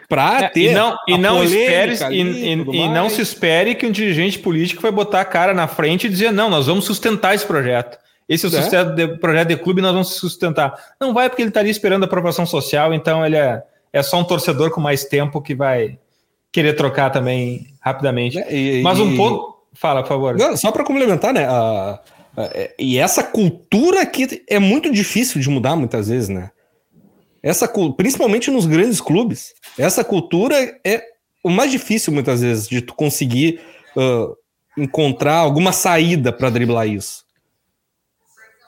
Pra 0.09 0.41
é, 0.41 0.49
ter. 0.49 0.71
E 0.71 0.73
não, 0.73 0.97
e 1.07 1.17
não, 1.17 1.43
espere, 1.43 1.93
e, 2.11 2.21
e, 2.21 2.51
e 2.51 2.89
não 2.89 3.09
se 3.09 3.21
espere 3.21 3.75
que 3.75 3.85
um 3.85 3.91
dirigente 3.91 4.39
político 4.39 4.81
vai 4.81 4.91
botar 4.91 5.19
a 5.19 5.25
cara 5.25 5.53
na 5.53 5.67
frente 5.67 6.07
e 6.07 6.09
dizer: 6.09 6.31
não, 6.31 6.49
nós 6.49 6.67
vamos 6.67 6.85
sustentar 6.85 7.35
esse 7.35 7.45
projeto. 7.45 7.97
Esse 8.27 8.45
é 8.45 8.49
o 8.49 8.75
é. 8.75 8.85
De, 8.93 9.07
projeto 9.19 9.47
de 9.47 9.57
clube 9.57 9.81
nós 9.81 9.93
vamos 9.93 10.15
sustentar. 10.15 10.73
Não 10.99 11.13
vai 11.13 11.29
porque 11.29 11.41
ele 11.41 11.49
está 11.49 11.61
ali 11.61 11.69
esperando 11.69 12.03
a 12.03 12.05
aprovação 12.05 12.45
social, 12.45 12.93
então 12.93 13.25
ele 13.25 13.37
é, 13.37 13.63
é 13.93 14.03
só 14.03 14.19
um 14.19 14.23
torcedor 14.23 14.71
com 14.71 14.81
mais 14.81 15.05
tempo 15.05 15.41
que 15.41 15.55
vai 15.55 15.97
querer 16.51 16.73
trocar 16.73 17.09
também 17.09 17.67
rapidamente. 17.79 18.37
É, 18.37 18.53
e, 18.53 18.81
Mas 18.81 18.99
um 18.99 19.15
ponto. 19.15 19.55
Fala, 19.73 20.01
por 20.01 20.09
favor. 20.09 20.35
Não, 20.35 20.57
só 20.57 20.71
para 20.71 20.83
complementar, 20.83 21.33
né? 21.33 21.45
A, 21.47 21.99
é, 22.37 22.73
e 22.77 22.97
essa 22.97 23.23
cultura 23.23 24.01
aqui 24.01 24.43
é 24.47 24.59
muito 24.59 24.91
difícil 24.91 25.39
de 25.41 25.49
mudar 25.49 25.75
muitas 25.75 26.07
vezes, 26.07 26.29
né? 26.29 26.51
Essa, 27.41 27.67
principalmente 27.95 28.51
nos 28.51 28.65
grandes 28.65 28.99
clubes, 28.99 29.53
essa 29.77 30.03
cultura 30.03 30.55
é 30.83 31.03
o 31.43 31.49
mais 31.49 31.71
difícil 31.71 32.11
muitas 32.11 32.41
vezes 32.41 32.67
de 32.67 32.81
tu 32.81 32.93
conseguir 32.93 33.61
uh, 33.95 34.35
encontrar 34.77 35.35
alguma 35.35 35.71
saída 35.71 36.33
para 36.33 36.49
driblar 36.49 36.87
isso. 36.87 37.26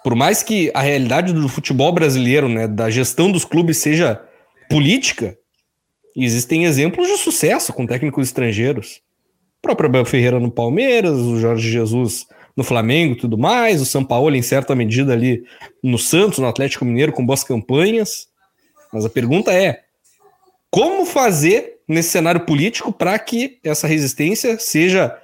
Por 0.04 0.16
mais 0.16 0.42
que 0.42 0.72
a 0.74 0.82
realidade 0.82 1.34
do 1.34 1.50
futebol 1.50 1.92
brasileiro, 1.92 2.48
né, 2.48 2.68
da 2.68 2.90
gestão 2.90 3.32
dos 3.32 3.44
clubes 3.44 3.78
seja 3.78 4.22
política, 4.70 5.38
existem 6.16 6.66
exemplos 6.66 7.08
de 7.08 7.18
sucesso 7.18 7.74
com 7.74 7.86
técnicos 7.86 8.28
estrangeiros. 8.28 9.02
O 9.58 9.62
próprio 9.62 9.90
Abel 9.90 10.06
Ferreira 10.06 10.40
no 10.40 10.52
Palmeiras, 10.52 11.18
o 11.18 11.38
Jorge 11.40 11.70
Jesus 11.70 12.26
no 12.56 12.64
Flamengo 12.64 13.16
tudo 13.16 13.38
mais, 13.38 13.82
o 13.82 13.86
São 13.86 14.04
Paulo 14.04 14.36
em 14.36 14.42
certa 14.42 14.76
medida 14.76 15.14
ali 15.14 15.44
no 15.82 15.98
Santos, 15.98 16.40
no 16.40 16.48
Atlético 16.48 16.84
Mineiro 16.84 17.14
com 17.14 17.26
boas 17.26 17.44
campanhas. 17.44 18.28
Mas 18.92 19.06
a 19.06 19.10
pergunta 19.10 19.54
é: 19.54 19.84
como 20.70 21.06
fazer 21.06 21.80
nesse 21.88 22.10
cenário 22.10 22.42
político 22.42 22.92
para 22.92 23.18
que 23.18 23.60
essa 23.64 23.88
resistência 23.88 24.60
seja, 24.60 25.18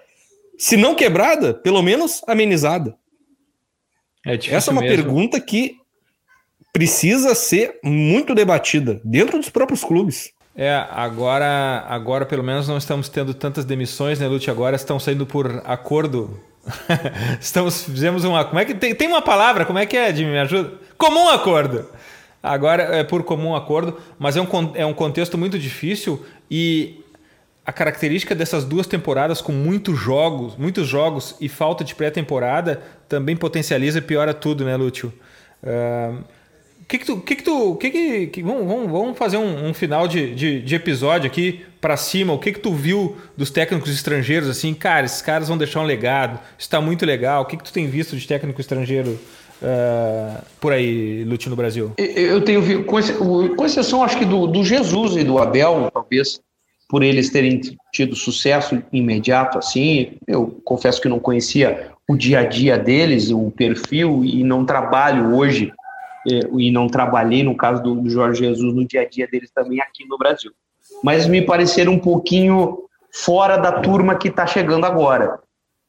se 0.57 0.77
não 0.77 0.95
quebrada, 0.95 1.53
pelo 1.53 1.81
menos 1.81 2.21
amenizada? 2.25 2.95
É 4.25 4.35
essa 4.49 4.71
é 4.71 4.73
uma 4.73 4.81
mesmo. 4.81 4.95
pergunta 4.95 5.39
que 5.39 5.75
precisa 6.73 7.35
ser 7.35 7.79
muito 7.83 8.33
debatida 8.33 8.99
dentro 9.03 9.37
dos 9.37 9.49
próprios 9.49 9.83
clubes. 9.83 10.31
É, 10.55 10.73
agora, 10.91 11.85
agora 11.87 12.25
pelo 12.25 12.43
menos 12.43 12.67
não 12.67 12.77
estamos 12.77 13.09
tendo 13.09 13.33
tantas 13.33 13.65
demissões, 13.65 14.19
né, 14.19 14.27
Lute? 14.27 14.49
Agora 14.49 14.75
estão 14.75 14.99
saindo 14.99 15.25
por 15.25 15.61
acordo 15.65 16.39
Estamos, 17.39 17.83
fizemos 17.83 18.23
uma. 18.23 18.43
Como 18.45 18.59
é 18.59 18.65
que 18.65 18.73
tem, 18.73 18.95
tem 18.95 19.07
uma 19.07 19.21
palavra? 19.21 19.65
Como 19.65 19.79
é 19.79 19.85
que 19.85 19.95
é, 19.95 20.13
Jimmy? 20.13 20.31
Me 20.31 20.39
ajuda? 20.39 20.73
Comum 20.97 21.29
acordo. 21.29 21.87
Agora 22.41 22.83
é 22.83 23.03
por 23.03 23.23
comum 23.23 23.55
acordo, 23.55 23.97
mas 24.19 24.37
é 24.37 24.41
um, 24.41 24.47
é 24.75 24.85
um 24.85 24.93
contexto 24.93 25.37
muito 25.37 25.57
difícil 25.57 26.23
e 26.49 27.03
a 27.65 27.73
característica 27.73 28.35
dessas 28.35 28.63
duas 28.63 28.85
temporadas 28.85 29.41
com 29.41 29.51
muitos 29.51 29.97
jogos, 29.97 30.55
muitos 30.55 30.87
jogos 30.87 31.35
e 31.41 31.49
falta 31.49 31.83
de 31.83 31.95
pré-temporada 31.95 32.81
também 33.09 33.35
potencializa 33.35 33.97
e 33.97 34.01
piora 34.01 34.33
tudo, 34.33 34.63
né, 34.63 34.75
Lúcio? 34.77 35.11
Uh, 35.63 36.23
que 36.87 36.99
que 36.99 37.05
tu, 37.05 37.19
que 37.19 37.35
que 37.35 37.43
tu, 37.43 37.75
que 37.77 37.89
que, 37.89 38.27
que 38.27 38.43
vamos, 38.43 38.91
vamos, 38.91 39.17
fazer 39.17 39.37
um, 39.37 39.69
um 39.69 39.73
final 39.73 40.07
de, 40.07 40.35
de, 40.35 40.61
de, 40.61 40.75
episódio 40.75 41.25
aqui 41.25 41.65
para 41.81 41.97
cima. 41.97 42.31
O 42.33 42.37
que 42.37 42.51
que 42.51 42.59
tu 42.59 42.71
viu 42.71 43.17
dos 43.35 43.49
técnicos 43.49 43.89
estrangeiros 43.91 44.47
assim, 44.47 44.71
cara? 44.75 45.07
Esses 45.07 45.23
caras 45.23 45.47
vão 45.47 45.57
deixar 45.57 45.79
um 45.79 45.85
legado. 45.85 46.39
Está 46.59 46.79
muito 46.79 47.03
legal. 47.03 47.41
O 47.41 47.45
que 47.45 47.57
que 47.57 47.63
tu 47.63 47.73
tem 47.73 47.87
visto 47.87 48.15
de 48.15 48.27
técnico 48.27 48.61
estrangeiro 48.61 49.19
uh, 49.63 50.43
por 50.61 50.71
aí, 50.71 51.23
Lute 51.23 51.49
no 51.49 51.55
Brasil? 51.55 51.93
Eu 51.97 52.41
tenho 52.41 52.61
visto, 52.61 52.83
com 52.85 53.65
exceção 53.65 54.03
acho 54.03 54.19
que 54.19 54.25
do, 54.25 54.45
do 54.45 54.63
Jesus 54.63 55.15
e 55.15 55.23
do 55.23 55.39
Abel, 55.39 55.89
talvez 55.91 56.39
por 56.87 57.03
eles 57.03 57.29
terem 57.29 57.59
tido 57.91 58.15
sucesso 58.15 58.81
imediato 58.91 59.57
assim. 59.57 60.17
Eu 60.27 60.59
confesso 60.63 61.01
que 61.01 61.09
não 61.09 61.19
conhecia 61.19 61.91
o 62.07 62.15
dia 62.15 62.39
a 62.39 62.45
dia 62.45 62.77
deles, 62.77 63.31
o 63.31 63.51
perfil 63.51 64.23
e 64.23 64.43
não 64.43 64.65
trabalho 64.65 65.35
hoje 65.35 65.73
é, 66.31 66.39
e 66.57 66.71
não 66.71 66.87
trabalhei, 66.87 67.43
no 67.43 67.55
caso 67.55 67.81
do 67.81 68.09
Jorge 68.09 68.43
Jesus, 68.45 68.73
no 68.73 68.85
dia 68.85 69.01
a 69.01 69.07
dia 69.07 69.27
deles 69.27 69.51
também 69.51 69.81
aqui 69.81 70.05
no 70.07 70.17
Brasil. 70.17 70.51
Mas 71.03 71.27
me 71.27 71.41
pareceram 71.41 71.93
um 71.93 71.99
pouquinho 71.99 72.83
fora 73.11 73.57
da 73.57 73.79
turma 73.79 74.15
que 74.15 74.27
está 74.27 74.45
chegando 74.45 74.85
agora, 74.85 75.39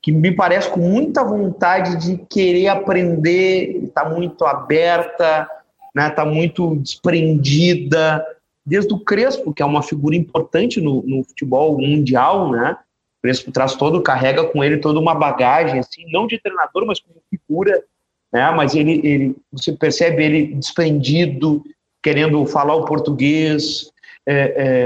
que 0.00 0.12
me 0.12 0.30
parece 0.30 0.70
com 0.70 0.80
muita 0.80 1.24
vontade 1.24 1.96
de 1.96 2.18
querer 2.28 2.68
aprender, 2.68 3.82
está 3.84 4.08
muito 4.08 4.44
aberta, 4.44 5.42
está 5.42 5.48
né, 5.94 6.10
tá 6.10 6.24
muito 6.24 6.76
desprendida, 6.76 8.24
desde 8.66 8.92
o 8.92 8.98
Crespo, 8.98 9.54
que 9.54 9.62
é 9.62 9.66
uma 9.66 9.82
figura 9.82 10.16
importante 10.16 10.80
no, 10.80 11.02
no 11.06 11.22
futebol 11.22 11.78
mundial, 11.78 12.50
né? 12.50 12.76
O 13.18 13.22
Crespo 13.22 13.52
traz 13.52 13.74
todo, 13.74 14.02
carrega 14.02 14.44
com 14.44 14.62
ele 14.62 14.78
toda 14.78 14.98
uma 14.98 15.14
bagagem, 15.14 15.78
assim, 15.78 16.04
não 16.10 16.26
de 16.26 16.38
treinador, 16.38 16.84
mas 16.84 17.00
como 17.00 17.16
figura 17.30 17.82
né? 18.32 18.50
mas 18.50 18.74
ele, 18.74 19.00
ele, 19.02 19.36
você 19.52 19.72
percebe 19.72 20.22
ele 20.22 20.54
desprendido, 20.54 21.64
querendo 22.02 22.44
falar 22.46 22.74
o 22.74 22.84
português, 22.84 23.90
é, 24.26 24.34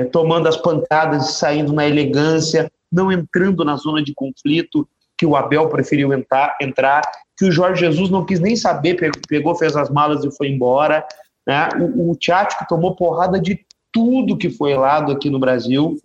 é, 0.01 0.05
tomando 0.05 0.49
as 0.49 0.57
pancadas, 0.57 1.33
saindo 1.33 1.73
na 1.73 1.87
elegância, 1.87 2.71
não 2.93 3.11
entrando 3.11 3.65
na 3.65 3.77
zona 3.77 4.03
de 4.03 4.15
conflito 4.15 4.89
que 5.17 5.27
o 5.27 5.37
Abel 5.37 5.69
preferiu 5.69 6.13
entrar, 6.13 6.57
entrar 6.61 7.03
que 7.37 7.45
o 7.45 7.53
Jorge 7.53 7.81
Jesus 7.81 8.09
não 8.09 8.25
quis 8.25 8.41
nem 8.41 8.57
saber, 8.57 8.95
pegou, 9.29 9.55
fez 9.55 9.77
as 9.77 9.91
malas 9.91 10.25
e 10.25 10.31
foi 10.31 10.49
embora. 10.49 11.07
Né? 11.47 11.69
O, 11.79 12.13
o 12.13 12.17
que 12.17 12.69
tomou 12.69 12.95
porrada 12.95 13.41
de 13.41 13.67
tudo 13.93 14.37
que 14.37 14.51
foi 14.51 14.75
lado 14.75 15.13
aqui 15.13 15.31
no 15.31 15.39
Brasil, 15.39 15.97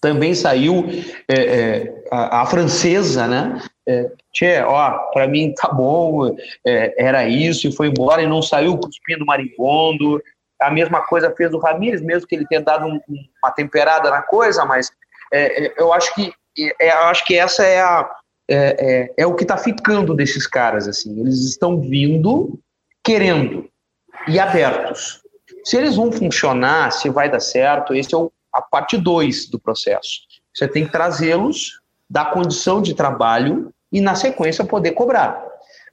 também 0.00 0.34
saiu 0.34 0.86
é, 1.28 1.34
é, 1.34 2.04
a, 2.10 2.42
a, 2.42 2.46
francesa, 2.46 3.26
né? 3.26 3.62
É, 3.86 4.10
tchê, 4.32 4.60
ó, 4.60 4.98
para 5.12 5.26
mim 5.28 5.54
tá 5.54 5.68
bom, 5.68 6.34
é, 6.66 6.94
era 6.98 7.28
isso, 7.28 7.68
e 7.68 7.72
foi 7.72 7.88
embora 7.88 8.22
e 8.22 8.26
não 8.26 8.42
saiu 8.42 8.78
cuspindo 8.78 9.24
marimbondo. 9.24 10.22
A 10.60 10.70
mesma 10.70 11.02
coisa 11.02 11.34
fez 11.36 11.52
o 11.52 11.58
Ramires, 11.58 12.00
mesmo 12.00 12.26
que 12.26 12.34
ele 12.34 12.46
tenha 12.46 12.60
dado 12.60 12.86
um, 12.86 13.00
uma 13.42 13.50
temperada 13.52 14.10
na 14.10 14.22
coisa, 14.22 14.64
mas 14.64 14.90
é, 15.32 15.66
é, 15.66 15.74
eu 15.78 15.92
acho 15.92 16.14
que 16.14 16.32
é, 16.80 16.92
eu 16.92 17.04
acho 17.06 17.24
que 17.24 17.36
essa 17.36 17.64
é 17.64 17.80
a 17.80 18.10
é, 18.48 19.10
é, 19.16 19.26
o 19.26 19.34
que 19.34 19.44
está 19.44 19.56
ficando 19.56 20.14
desses 20.14 20.46
caras 20.46 20.86
assim. 20.86 21.18
Eles 21.20 21.40
estão 21.40 21.80
vindo 21.80 22.58
querendo 23.02 23.68
e 24.28 24.38
abertos. 24.38 25.23
Se 25.64 25.78
eles 25.78 25.96
vão 25.96 26.12
funcionar, 26.12 26.92
se 26.92 27.08
vai 27.08 27.30
dar 27.30 27.40
certo, 27.40 27.94
esse 27.94 28.14
é 28.14 28.18
o, 28.18 28.30
a 28.52 28.60
parte 28.60 28.98
2 28.98 29.48
do 29.48 29.58
processo. 29.58 30.20
Você 30.54 30.68
tem 30.68 30.84
que 30.84 30.92
trazê-los 30.92 31.80
da 32.08 32.26
condição 32.26 32.82
de 32.82 32.94
trabalho 32.94 33.72
e, 33.90 34.00
na 34.00 34.14
sequência, 34.14 34.64
poder 34.64 34.92
cobrar. 34.92 35.42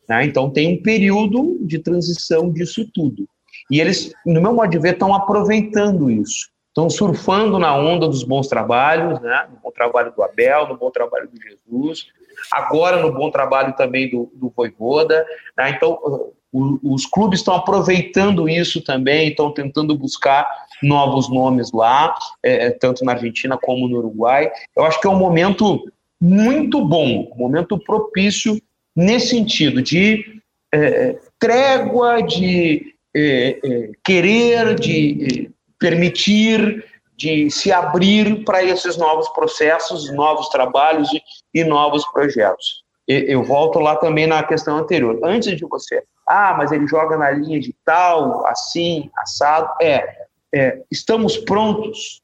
Né? 0.07 0.25
Então, 0.25 0.49
tem 0.49 0.73
um 0.73 0.81
período 0.83 1.57
de 1.61 1.79
transição 1.79 2.51
disso 2.51 2.85
tudo. 2.93 3.27
E 3.69 3.79
eles, 3.79 4.13
no 4.25 4.41
meu 4.41 4.53
modo 4.53 4.69
de 4.69 4.77
ver, 4.77 4.93
estão 4.93 5.15
aproveitando 5.15 6.11
isso. 6.11 6.49
Estão 6.67 6.89
surfando 6.89 7.57
na 7.57 7.75
onda 7.75 8.07
dos 8.07 8.23
bons 8.23 8.47
trabalhos, 8.47 9.19
né? 9.21 9.47
no 9.49 9.57
bom 9.57 9.71
trabalho 9.71 10.13
do 10.13 10.21
Abel, 10.21 10.67
no 10.67 10.77
bom 10.77 10.91
trabalho 10.91 11.29
do 11.29 11.41
Jesus, 11.41 12.07
agora 12.51 13.01
no 13.01 13.11
bom 13.11 13.29
trabalho 13.29 13.73
também 13.75 14.09
do, 14.09 14.31
do 14.35 14.49
Voivoda. 14.49 15.25
Né? 15.57 15.69
Então, 15.71 16.33
os 16.53 17.05
clubes 17.05 17.39
estão 17.39 17.55
aproveitando 17.55 18.49
isso 18.49 18.81
também, 18.83 19.29
estão 19.29 19.53
tentando 19.53 19.95
buscar 19.95 20.45
novos 20.83 21.29
nomes 21.29 21.71
lá, 21.71 22.13
é, 22.43 22.71
tanto 22.71 23.05
na 23.05 23.13
Argentina 23.13 23.57
como 23.57 23.87
no 23.87 23.97
Uruguai. 23.97 24.51
Eu 24.75 24.83
acho 24.83 24.99
que 24.99 25.07
é 25.07 25.09
um 25.09 25.17
momento 25.17 25.81
muito 26.19 26.83
bom, 26.85 27.31
momento 27.37 27.79
propício 27.79 28.61
nesse 28.95 29.29
sentido 29.29 29.81
de 29.81 30.41
é, 30.73 31.17
trégua, 31.39 32.21
de 32.21 32.93
é, 33.15 33.59
é, 33.63 33.91
querer, 34.03 34.75
de 34.75 35.47
é, 35.47 35.51
permitir, 35.79 36.85
de 37.17 37.49
se 37.49 37.71
abrir 37.71 38.43
para 38.43 38.63
esses 38.63 38.97
novos 38.97 39.29
processos, 39.29 40.11
novos 40.13 40.49
trabalhos 40.49 41.09
e, 41.13 41.21
e 41.53 41.63
novos 41.63 42.05
projetos. 42.11 42.83
Eu 43.07 43.43
volto 43.43 43.79
lá 43.79 43.95
também 43.97 44.25
na 44.25 44.41
questão 44.41 44.77
anterior. 44.77 45.19
Antes 45.23 45.57
de 45.57 45.65
você, 45.65 46.01
ah, 46.31 46.55
mas 46.57 46.71
ele 46.71 46.87
joga 46.87 47.17
na 47.17 47.31
linha 47.31 47.59
de 47.59 47.75
tal, 47.83 48.45
assim, 48.47 49.09
assado. 49.17 49.69
É, 49.81 50.25
é 50.53 50.81
estamos 50.89 51.37
prontos, 51.37 52.21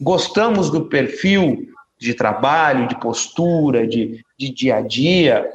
gostamos 0.00 0.70
do 0.70 0.86
perfil, 0.86 1.68
de 1.98 2.14
trabalho, 2.14 2.88
de 2.88 2.98
postura, 2.98 3.86
de, 3.86 4.24
de 4.38 4.52
dia 4.52 4.76
a 4.76 4.80
dia, 4.80 5.48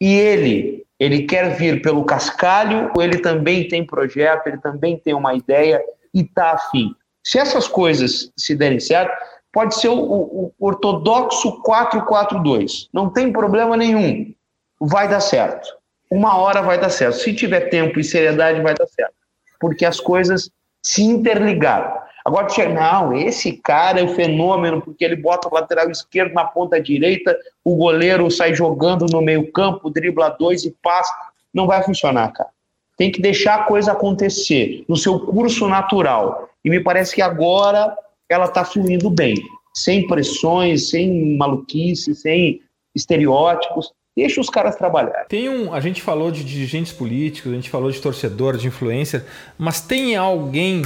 e 0.00 0.12
ele, 0.12 0.84
ele 0.98 1.22
quer 1.22 1.56
vir 1.56 1.80
pelo 1.80 2.04
cascalho, 2.04 2.90
ou 2.94 3.02
ele 3.02 3.18
também 3.18 3.66
tem 3.66 3.86
projeto, 3.86 4.46
ele 4.46 4.58
também 4.58 4.98
tem 4.98 5.14
uma 5.14 5.34
ideia 5.34 5.82
e 6.12 6.20
está 6.20 6.52
afim. 6.52 6.94
Se 7.24 7.38
essas 7.38 7.66
coisas 7.66 8.30
se 8.36 8.54
derem 8.54 8.78
certo, 8.78 9.16
pode 9.50 9.76
ser 9.76 9.88
o, 9.88 9.98
o, 9.98 10.52
o 10.58 10.66
ortodoxo 10.66 11.62
442, 11.62 12.88
não 12.92 13.08
tem 13.08 13.32
problema 13.32 13.76
nenhum, 13.76 14.34
vai 14.78 15.08
dar 15.08 15.20
certo. 15.20 15.66
Uma 16.14 16.36
hora 16.36 16.62
vai 16.62 16.78
dar 16.80 16.90
certo. 16.90 17.16
Se 17.16 17.34
tiver 17.34 17.68
tempo 17.70 17.98
e 17.98 18.04
seriedade, 18.04 18.62
vai 18.62 18.72
dar 18.72 18.86
certo. 18.86 19.14
Porque 19.58 19.84
as 19.84 19.98
coisas 19.98 20.48
se 20.80 21.02
interligaram. 21.02 21.92
Agora, 22.24 22.46
não, 22.68 23.12
esse 23.12 23.50
cara 23.54 23.98
é 23.98 24.04
o 24.04 24.14
fenômeno, 24.14 24.80
porque 24.80 25.04
ele 25.04 25.16
bota 25.16 25.48
o 25.48 25.52
lateral 25.52 25.90
esquerdo 25.90 26.32
na 26.32 26.44
ponta 26.44 26.80
direita, 26.80 27.36
o 27.64 27.74
goleiro 27.74 28.30
sai 28.30 28.54
jogando 28.54 29.06
no 29.10 29.20
meio-campo, 29.20 29.90
dribla 29.90 30.28
dois 30.28 30.64
e 30.64 30.70
passa. 30.80 31.12
Não 31.52 31.66
vai 31.66 31.82
funcionar, 31.82 32.32
cara. 32.32 32.50
Tem 32.96 33.10
que 33.10 33.20
deixar 33.20 33.56
a 33.56 33.64
coisa 33.64 33.90
acontecer 33.90 34.84
no 34.88 34.96
seu 34.96 35.18
curso 35.18 35.66
natural. 35.66 36.48
E 36.64 36.70
me 36.70 36.78
parece 36.78 37.12
que 37.12 37.22
agora 37.22 37.92
ela 38.28 38.44
está 38.44 38.64
fluindo 38.64 39.10
bem, 39.10 39.34
sem 39.74 40.06
pressões, 40.06 40.90
sem 40.90 41.36
maluquice, 41.36 42.14
sem 42.14 42.60
estereótipos. 42.94 43.92
Deixa 44.16 44.40
os 44.40 44.48
caras 44.48 44.76
trabalhar. 44.76 45.24
Tem 45.28 45.48
um, 45.48 45.74
a 45.74 45.80
gente 45.80 46.00
falou 46.00 46.30
de 46.30 46.44
dirigentes 46.44 46.92
políticos, 46.92 47.50
a 47.50 47.54
gente 47.54 47.68
falou 47.68 47.90
de 47.90 48.00
torcedor, 48.00 48.56
de 48.56 48.68
influencer, 48.68 49.24
mas 49.58 49.80
tem 49.80 50.14
alguém 50.14 50.82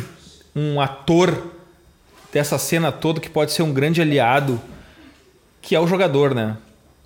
um 0.56 0.80
ator 0.80 1.52
dessa 2.32 2.58
cena 2.58 2.90
toda 2.90 3.20
que 3.20 3.28
pode 3.28 3.52
ser 3.52 3.62
um 3.62 3.72
grande 3.72 4.00
aliado, 4.00 4.60
que 5.60 5.74
é 5.74 5.80
o 5.80 5.86
jogador, 5.86 6.34
né? 6.34 6.56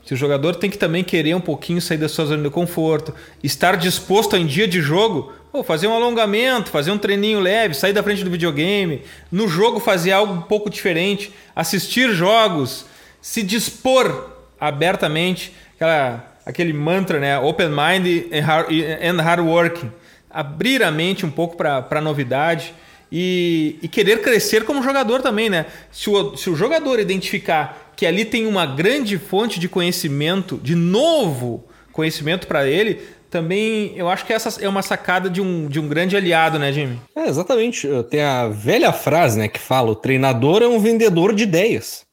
Se 0.05 0.15
o 0.15 0.17
jogador 0.17 0.57
tem 0.57 0.71
que 0.71 0.79
também 0.79 1.05
querer 1.05 1.35
um 1.35 1.41
pouquinho 1.41 1.81
sair 1.81 1.99
da 1.99 2.09
sua 2.09 2.27
zona 2.27 2.43
de 2.43 2.51
conforto, 2.51 3.15
estar 3.43 3.77
disposto 3.77 4.37
em 4.37 4.47
dia 4.47 4.67
de 4.67 4.81
jogo, 4.81 5.33
pô, 5.53 5.63
fazer 5.63 5.87
um 5.87 5.95
alongamento, 5.95 6.71
fazer 6.71 6.91
um 6.91 6.99
treininho 6.99 7.39
leve, 7.39 7.75
sair 7.75 7.93
da 7.93 8.03
frente 8.03 8.25
do 8.25 8.31
videogame, 8.31 9.03
no 9.31 9.49
jogo 9.49 9.79
fazer 9.79 10.13
algo 10.13 10.35
um 10.35 10.43
pouco 10.43 10.69
diferente, 10.69 11.33
assistir 11.55 12.13
jogos, 12.13 12.85
se 13.21 13.43
dispor 13.43 14.31
abertamente, 14.59 15.53
aquela, 15.83 16.25
aquele 16.47 16.73
mantra, 16.73 17.19
né? 17.19 17.39
Open 17.39 17.69
mind 17.69 18.07
and 18.33 19.23
hard 19.23 19.41
working. 19.41 19.91
Abrir 20.31 20.83
a 20.83 20.91
mente 20.91 21.27
um 21.27 21.31
pouco 21.31 21.57
para 21.57 21.87
a 21.91 22.01
novidade 22.01 22.73
e, 23.11 23.77
e, 23.83 23.89
querer 23.89 24.23
crescer 24.23 24.65
como 24.65 24.83
jogador 24.83 25.21
também, 25.21 25.51
né? 25.51 25.67
Se 25.91 26.09
o, 26.09 26.37
se 26.37 26.49
o 26.49 26.57
jogador 26.57 26.99
identificar 26.99 27.93
que 27.95 28.07
ali 28.07 28.25
tem 28.25 28.47
uma 28.47 28.65
grande 28.65 29.19
fonte 29.19 29.61
de 29.61 29.69
conhecimento, 29.69 30.59
de 30.63 30.75
novo 30.75 31.65
conhecimento 31.93 32.47
para 32.47 32.67
ele, 32.67 33.03
também 33.29 33.93
eu 33.97 34.09
acho 34.09 34.25
que 34.25 34.33
essa 34.33 34.63
é 34.63 34.69
uma 34.69 34.81
sacada 34.81 35.29
de 35.29 35.43
um, 35.43 35.67
de 35.67 35.79
um 35.79 35.87
grande 35.87 36.17
aliado, 36.17 36.59
né, 36.59 36.73
Jimmy? 36.73 36.99
É, 37.15 37.29
exatamente. 37.29 37.87
Tem 38.09 38.23
a 38.23 38.49
velha 38.49 38.93
frase, 38.93 39.39
né, 39.39 39.49
que 39.49 39.61
fala: 39.61 39.91
o 39.91 39.95
treinador 39.97 40.63
é 40.63 40.67
um 40.67 40.79
vendedor 40.79 41.35
de 41.35 41.43
ideias. 41.43 42.07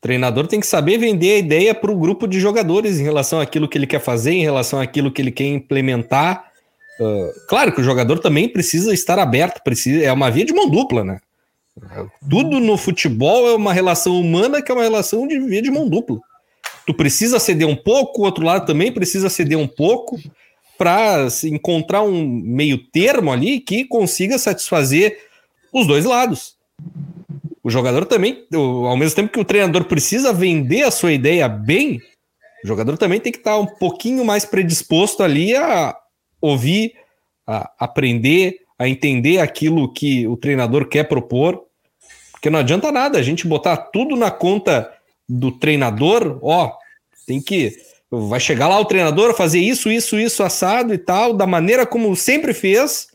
Treinador 0.00 0.46
tem 0.46 0.60
que 0.60 0.66
saber 0.66 0.96
vender 0.96 1.34
a 1.34 1.38
ideia 1.38 1.74
para 1.74 1.90
o 1.90 1.98
grupo 1.98 2.26
de 2.26 2.40
jogadores 2.40 2.98
em 2.98 3.02
relação 3.02 3.38
àquilo 3.38 3.68
que 3.68 3.76
ele 3.76 3.86
quer 3.86 4.00
fazer, 4.00 4.32
em 4.32 4.42
relação 4.42 4.80
àquilo 4.80 5.12
que 5.12 5.20
ele 5.20 5.30
quer 5.30 5.44
implementar. 5.44 6.50
Uh, 6.98 7.46
claro 7.46 7.72
que 7.72 7.82
o 7.82 7.84
jogador 7.84 8.18
também 8.18 8.48
precisa 8.48 8.94
estar 8.94 9.18
aberto, 9.18 9.62
precisa, 9.62 10.02
é 10.02 10.10
uma 10.10 10.30
via 10.30 10.44
de 10.44 10.54
mão 10.54 10.68
dupla, 10.68 11.04
né? 11.04 11.20
Tudo 12.28 12.60
no 12.60 12.76
futebol 12.76 13.48
é 13.48 13.54
uma 13.54 13.72
relação 13.72 14.18
humana 14.18 14.62
que 14.62 14.70
é 14.70 14.74
uma 14.74 14.82
relação 14.82 15.26
de 15.26 15.38
via 15.38 15.62
de 15.62 15.70
mão 15.70 15.88
dupla. 15.88 16.18
Tu 16.86 16.94
precisa 16.94 17.38
ceder 17.38 17.68
um 17.68 17.76
pouco, 17.76 18.22
o 18.22 18.24
outro 18.24 18.44
lado 18.44 18.66
também 18.66 18.90
precisa 18.90 19.28
ceder 19.28 19.58
um 19.58 19.68
pouco 19.68 20.18
para 20.78 21.28
encontrar 21.44 22.02
um 22.02 22.26
meio 22.26 22.78
termo 22.90 23.30
ali 23.30 23.60
que 23.60 23.84
consiga 23.84 24.38
satisfazer 24.38 25.18
os 25.72 25.86
dois 25.86 26.04
lados 26.06 26.56
o 27.62 27.70
jogador 27.70 28.06
também, 28.06 28.46
ao 28.52 28.96
mesmo 28.96 29.16
tempo 29.16 29.32
que 29.32 29.40
o 29.40 29.44
treinador 29.44 29.84
precisa 29.84 30.32
vender 30.32 30.82
a 30.82 30.90
sua 30.90 31.12
ideia 31.12 31.48
bem, 31.48 32.00
o 32.64 32.66
jogador 32.66 32.96
também 32.96 33.20
tem 33.20 33.32
que 33.32 33.38
estar 33.38 33.58
um 33.58 33.66
pouquinho 33.66 34.24
mais 34.24 34.44
predisposto 34.44 35.22
ali 35.22 35.54
a 35.54 35.96
ouvir, 36.40 36.94
a 37.46 37.70
aprender, 37.78 38.60
a 38.78 38.88
entender 38.88 39.38
aquilo 39.38 39.92
que 39.92 40.26
o 40.26 40.36
treinador 40.36 40.88
quer 40.88 41.04
propor. 41.04 41.62
Porque 42.32 42.50
não 42.50 42.58
adianta 42.58 42.90
nada 42.92 43.18
a 43.18 43.22
gente 43.22 43.46
botar 43.46 43.76
tudo 43.76 44.16
na 44.16 44.30
conta 44.30 44.90
do 45.28 45.52
treinador, 45.52 46.38
ó, 46.42 46.72
tem 47.26 47.40
que. 47.40 47.72
Vai 48.10 48.40
chegar 48.40 48.66
lá 48.66 48.78
o 48.78 48.84
treinador 48.84 49.34
fazer 49.34 49.60
isso, 49.60 49.90
isso, 49.90 50.18
isso, 50.18 50.42
assado 50.42 50.92
e 50.92 50.98
tal, 50.98 51.32
da 51.32 51.46
maneira 51.46 51.86
como 51.86 52.14
sempre 52.16 52.52
fez, 52.52 53.06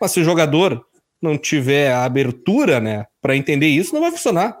mas 0.00 0.12
se 0.12 0.20
o 0.20 0.24
jogador 0.24 0.86
não 1.20 1.36
tiver 1.36 1.90
a 1.90 2.04
abertura, 2.04 2.78
né, 2.78 3.06
para 3.24 3.34
entender 3.34 3.68
isso, 3.68 3.94
não 3.94 4.02
vai 4.02 4.10
funcionar. 4.10 4.54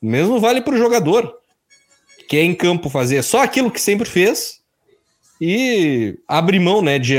O 0.00 0.06
mesmo 0.06 0.38
vale 0.38 0.60
para 0.60 0.76
o 0.76 0.78
jogador, 0.78 1.40
que 2.28 2.36
é 2.36 2.44
em 2.44 2.54
campo 2.54 2.88
fazer 2.88 3.20
só 3.24 3.42
aquilo 3.42 3.68
que 3.68 3.80
sempre 3.80 4.08
fez 4.08 4.60
e 5.40 6.16
abrir 6.28 6.60
mão, 6.60 6.80
né, 6.80 7.00
de 7.00 7.16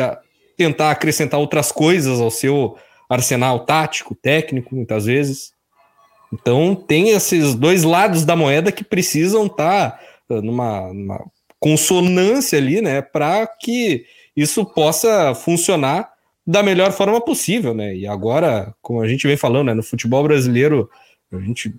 tentar 0.56 0.92
acrescentar 0.92 1.42
outras 1.42 1.74
coisas 1.74 2.22
ao 2.22 2.32
seu 2.32 2.78
arsenal 3.10 3.66
tático, 3.66 4.16
técnico, 4.16 4.74
muitas 4.74 5.04
vezes. 5.04 5.52
Então 6.32 6.74
tem 6.74 7.10
esses 7.10 7.54
dois 7.54 7.84
lados 7.84 8.24
da 8.24 8.38
moeda 8.38 8.72
que 8.72 8.86
precisam 8.86 9.48
estar 9.48 9.92
tá 9.92 10.00
ah, 10.30 10.42
numa, 10.42 10.94
numa 10.94 11.26
consonância 11.60 12.58
ali, 12.58 12.82
né, 12.82 13.02
para 13.02 13.46
que 13.46 14.06
isso 14.38 14.64
possa 14.64 15.36
funcionar 15.36 16.14
da 16.48 16.64
melhor 16.64 16.94
forma 16.94 17.20
possível, 17.20 17.74
né? 17.74 17.94
E 17.94 18.08
agora, 18.08 18.74
como 18.82 19.02
a 19.02 19.08
gente 19.08 19.28
vem 19.28 19.36
falando, 19.36 19.68
né, 19.68 19.74
no 19.74 19.84
futebol 19.84 20.24
brasileiro, 20.24 20.90
a 21.30 21.40
gente 21.40 21.76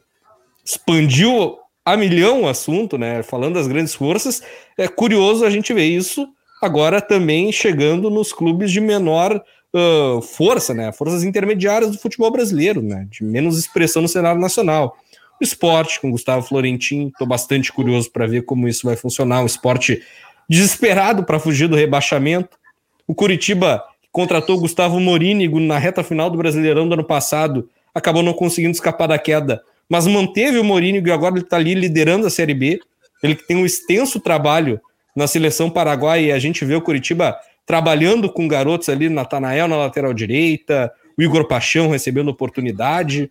expandiu 0.62 1.56
a 1.82 1.96
milhão 1.96 2.42
o 2.42 2.48
assunto, 2.48 2.98
né? 2.98 3.22
Falando 3.22 3.54
das 3.54 3.66
grandes 3.66 3.94
forças, 3.94 4.42
é 4.76 4.86
curioso 4.86 5.46
a 5.46 5.48
gente 5.48 5.72
ver 5.72 5.86
isso 5.86 6.28
agora 6.60 7.00
também 7.00 7.50
chegando 7.50 8.10
nos 8.10 8.30
clubes 8.30 8.70
de 8.70 8.80
menor 8.80 9.42
uh, 9.74 10.20
força, 10.20 10.74
né? 10.74 10.92
Forças 10.92 11.24
intermediárias 11.24 11.90
do 11.90 11.98
futebol 11.98 12.30
brasileiro, 12.30 12.82
né? 12.82 13.06
De 13.08 13.24
menos 13.24 13.58
expressão 13.58 14.02
no 14.02 14.08
cenário 14.08 14.40
nacional. 14.40 14.98
O 15.40 15.44
esporte, 15.44 15.98
com 15.98 16.10
Gustavo 16.10 16.46
Florentin, 16.46 17.06
estou 17.06 17.26
bastante 17.26 17.72
curioso 17.72 18.10
para 18.10 18.26
ver 18.26 18.42
como 18.42 18.68
isso 18.68 18.86
vai 18.86 18.96
funcionar. 18.96 19.40
Um 19.40 19.46
esporte 19.46 20.02
desesperado 20.46 21.24
para 21.24 21.38
fugir 21.38 21.68
do 21.68 21.76
rebaixamento. 21.76 22.58
O 23.06 23.14
Curitiba 23.14 23.82
contratou 24.18 24.56
o 24.56 24.60
Gustavo 24.60 24.98
Morínigo 24.98 25.60
na 25.60 25.78
reta 25.78 26.02
final 26.02 26.28
do 26.28 26.36
Brasileirão 26.36 26.88
do 26.88 26.94
ano 26.94 27.04
passado, 27.04 27.70
acabou 27.94 28.20
não 28.20 28.32
conseguindo 28.32 28.72
escapar 28.72 29.06
da 29.06 29.16
queda, 29.16 29.62
mas 29.88 30.08
manteve 30.08 30.58
o 30.58 30.64
Morínigo 30.64 31.06
e 31.06 31.12
agora 31.12 31.36
ele 31.36 31.44
está 31.44 31.56
ali 31.56 31.72
liderando 31.72 32.26
a 32.26 32.30
Série 32.30 32.52
B. 32.52 32.80
Ele 33.22 33.36
tem 33.36 33.56
um 33.56 33.64
extenso 33.64 34.18
trabalho 34.18 34.80
na 35.14 35.28
seleção 35.28 35.70
paraguaia 35.70 36.26
e 36.26 36.32
a 36.32 36.38
gente 36.40 36.64
vê 36.64 36.74
o 36.74 36.80
Curitiba 36.80 37.38
trabalhando 37.64 38.28
com 38.28 38.48
garotos 38.48 38.88
ali, 38.88 39.08
Natanael 39.08 39.68
na 39.68 39.76
lateral 39.76 40.12
direita, 40.12 40.92
o 41.16 41.22
Igor 41.22 41.46
Paixão 41.46 41.88
recebendo 41.88 42.26
oportunidade. 42.26 43.30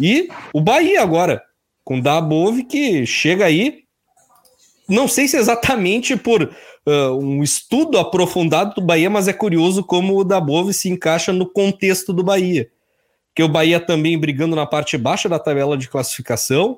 E 0.00 0.28
o 0.54 0.60
Bahia 0.60 1.02
agora, 1.02 1.42
com 1.82 1.98
Dabove, 1.98 2.62
que 2.62 3.04
chega 3.04 3.46
aí. 3.46 3.80
Não 4.88 5.08
sei 5.08 5.26
se 5.26 5.36
exatamente 5.36 6.16
por 6.16 6.54
uh, 6.86 7.16
um 7.16 7.42
estudo 7.42 7.98
aprofundado 7.98 8.74
do 8.74 8.82
Bahia, 8.82 9.10
mas 9.10 9.28
é 9.28 9.32
curioso 9.32 9.82
como 9.82 10.18
o 10.18 10.24
Dabove 10.24 10.72
se 10.72 10.88
encaixa 10.88 11.32
no 11.32 11.46
contexto 11.46 12.12
do 12.12 12.22
Bahia. 12.22 12.70
Que 13.34 13.42
o 13.42 13.48
Bahia 13.48 13.80
também 13.80 14.18
brigando 14.18 14.56
na 14.56 14.66
parte 14.66 14.96
baixa 14.98 15.28
da 15.28 15.38
tabela 15.38 15.76
de 15.76 15.88
classificação, 15.88 16.76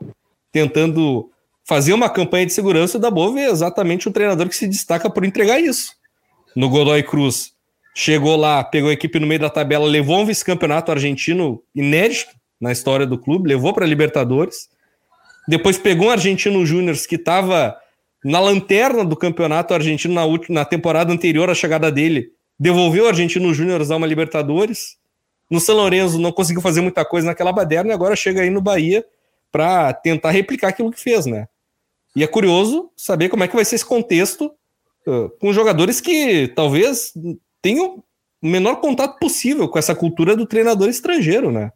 tentando 0.51 1.31
fazer 1.65 1.93
uma 1.93 2.11
campanha 2.11 2.47
de 2.47 2.53
segurança, 2.53 2.99
o 2.99 3.01
Dabove 3.01 3.41
é 3.41 3.51
exatamente 3.51 4.09
um 4.09 4.13
treinador 4.13 4.49
que 4.49 4.57
se 4.57 4.67
destaca 4.67 5.09
por 5.09 5.25
entregar 5.25 5.61
isso. 5.61 5.95
No 6.55 6.69
Godoy 6.69 7.03
Cruz, 7.03 7.53
chegou 7.95 8.37
lá, 8.37 8.63
pegou 8.63 8.91
a 8.91 8.93
equipe 8.93 9.19
no 9.19 9.27
meio 9.27 9.41
da 9.41 9.51
tabela, 9.51 9.87
levou 9.87 10.19
um 10.19 10.27
vice-campeonato 10.27 10.91
argentino 10.91 11.63
inédito 11.75 12.31
na 12.61 12.73
história 12.73 13.07
do 13.07 13.19
clube, 13.19 13.49
levou 13.49 13.73
para 13.73 13.87
Libertadores. 13.87 14.69
Depois 15.49 15.79
pegou 15.79 16.09
um 16.09 16.11
argentino 16.11 16.65
Júnior 16.65 16.97
que 17.09 17.17
estava 17.17 17.77
na 18.25 18.39
lanterna 18.39 19.05
do 19.05 19.17
campeonato 19.17 19.75
argentino 19.75 20.15
na, 20.15 20.25
última, 20.25 20.61
na 20.61 20.65
temporada 20.65 21.13
anterior 21.13 21.51
à 21.51 21.55
chegada 21.55 21.91
dele, 21.91 22.33
devolveu 22.59 23.05
o 23.05 23.09
Argentino 23.09 23.53
Júnior 23.53 23.83
a 23.83 23.97
uma 23.97 24.07
Libertadores. 24.07 24.97
No 25.51 25.61
São 25.61 25.77
Lourenço 25.77 26.19
não 26.19 26.31
conseguiu 26.31 26.63
fazer 26.63 26.81
muita 26.81 27.05
coisa 27.05 27.27
naquela 27.27 27.53
baderna 27.53 27.91
e 27.91 27.95
agora 27.95 28.15
chega 28.15 28.43
aí 28.43 28.51
no 28.51 28.61
Bahia 28.61 29.05
para 29.51 29.93
tentar 29.93 30.31
replicar 30.31 30.69
aquilo 30.69 30.91
que 30.91 31.01
fez, 31.01 31.27
né? 31.27 31.49
E 32.15 32.23
é 32.23 32.27
curioso 32.27 32.91
saber 32.97 33.29
como 33.29 33.43
é 33.43 33.49
que 33.49 33.57
vai 33.57 33.65
ser 33.65 33.75
esse 33.75 33.85
contexto 33.85 34.53
uh, 35.07 35.29
com 35.41 35.53
jogadores 35.53 36.01
que 36.01 36.49
talvez 36.55 37.13
tenham 37.61 38.03
o 38.41 38.47
menor 38.49 38.77
contato 38.77 39.19
possível 39.19 39.69
com 39.69 39.79
essa 39.79 39.95
cultura 39.95 40.37
do 40.37 40.47
treinador 40.47 40.89
estrangeiro, 40.89 41.51
né? 41.51 41.73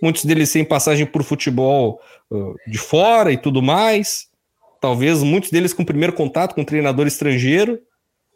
Muitos 0.00 0.24
deles 0.24 0.48
sem 0.48 0.64
passagem 0.64 1.06
por 1.06 1.22
futebol 1.22 2.00
uh, 2.30 2.54
de 2.66 2.78
fora 2.78 3.30
e 3.30 3.36
tudo 3.36 3.62
mais 3.62 4.31
talvez 4.82 5.22
muitos 5.22 5.50
deles 5.50 5.72
com 5.72 5.84
primeiro 5.84 6.12
contato 6.12 6.56
com 6.56 6.62
um 6.62 6.64
treinador 6.64 7.06
estrangeiro. 7.06 7.78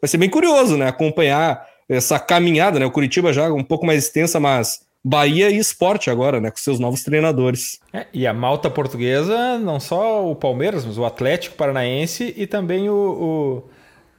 Vai 0.01 0.07
ser 0.07 0.17
bem 0.17 0.29
curioso, 0.29 0.77
né? 0.77 0.87
Acompanhar 0.87 1.67
essa 1.89 2.17
caminhada, 2.17 2.79
né? 2.79 2.85
O 2.85 2.91
Curitiba 2.91 3.33
já 3.33 3.51
um 3.51 3.63
pouco 3.63 3.85
mais 3.85 4.05
extensa, 4.05 4.39
mas 4.39 4.79
Bahia 5.03 5.49
e 5.49 5.57
esporte 5.57 6.09
agora, 6.09 6.39
né? 6.39 6.49
Com 6.49 6.57
seus 6.57 6.79
novos 6.79 7.03
treinadores. 7.03 7.79
É, 7.93 8.07
e 8.13 8.25
a 8.25 8.33
malta 8.33 8.69
portuguesa, 8.69 9.59
não 9.59 9.77
só 9.77 10.25
o 10.25 10.35
Palmeiras, 10.35 10.85
mas 10.85 10.97
o 10.97 11.03
Atlético 11.03 11.57
Paranaense 11.57 12.33
e 12.37 12.47
também 12.47 12.89
o, 12.89 12.93
o. 12.93 13.69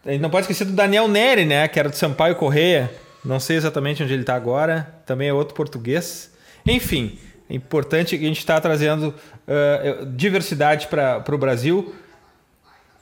A 0.05 0.13
gente 0.13 0.21
não 0.21 0.31
pode 0.31 0.45
esquecer 0.45 0.67
do 0.67 0.73
Daniel 0.73 1.09
Neri, 1.09 1.47
né? 1.47 1.67
Que 1.67 1.81
era 1.81 1.89
do 1.89 1.97
Sampaio 1.97 2.37
Correia. 2.37 2.91
Não 3.25 3.41
sei 3.41 3.57
exatamente 3.57 4.03
onde 4.03 4.13
ele 4.13 4.23
está 4.23 4.35
agora. 4.35 5.01
Também 5.07 5.29
é 5.29 5.33
outro 5.33 5.55
português. 5.55 6.31
Enfim, 6.67 7.19
é 7.49 7.55
importante 7.55 8.19
que 8.19 8.25
a 8.25 8.29
gente 8.29 8.39
está 8.39 8.61
trazendo 8.61 9.15
uh, 9.15 10.07
diversidade 10.07 10.89
para 10.89 11.25
o 11.35 11.39
Brasil 11.39 11.95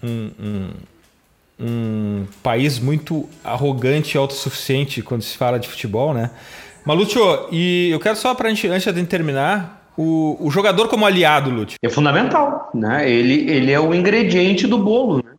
um, 0.07 0.30
um, 0.40 0.70
um 1.61 2.26
país 2.42 2.78
muito 2.78 3.28
arrogante 3.42 4.16
e 4.16 4.18
autossuficiente 4.18 5.02
quando 5.02 5.22
se 5.22 5.36
fala 5.36 5.59
de 5.59 5.68
futebol, 5.68 6.14
né? 6.14 6.30
Malúcio, 6.84 7.20
e 7.50 7.90
eu 7.90 7.98
quero 7.98 8.16
só 8.16 8.34
para 8.34 8.48
antes 8.48 8.94
de 8.94 9.07
terminar, 9.07 9.90
o, 9.96 10.36
o 10.40 10.50
jogador 10.50 10.88
como 10.88 11.07
aliado, 11.07 11.50
Lúcio. 11.50 11.78
É 11.82 11.88
fundamental, 11.88 12.70
né? 12.74 13.11
Ele, 13.11 13.50
ele 13.50 13.72
é 13.72 13.80
o 13.80 13.94
ingrediente 13.94 14.66
do 14.66 14.78
bolo, 14.78 15.22
né? 15.24 15.32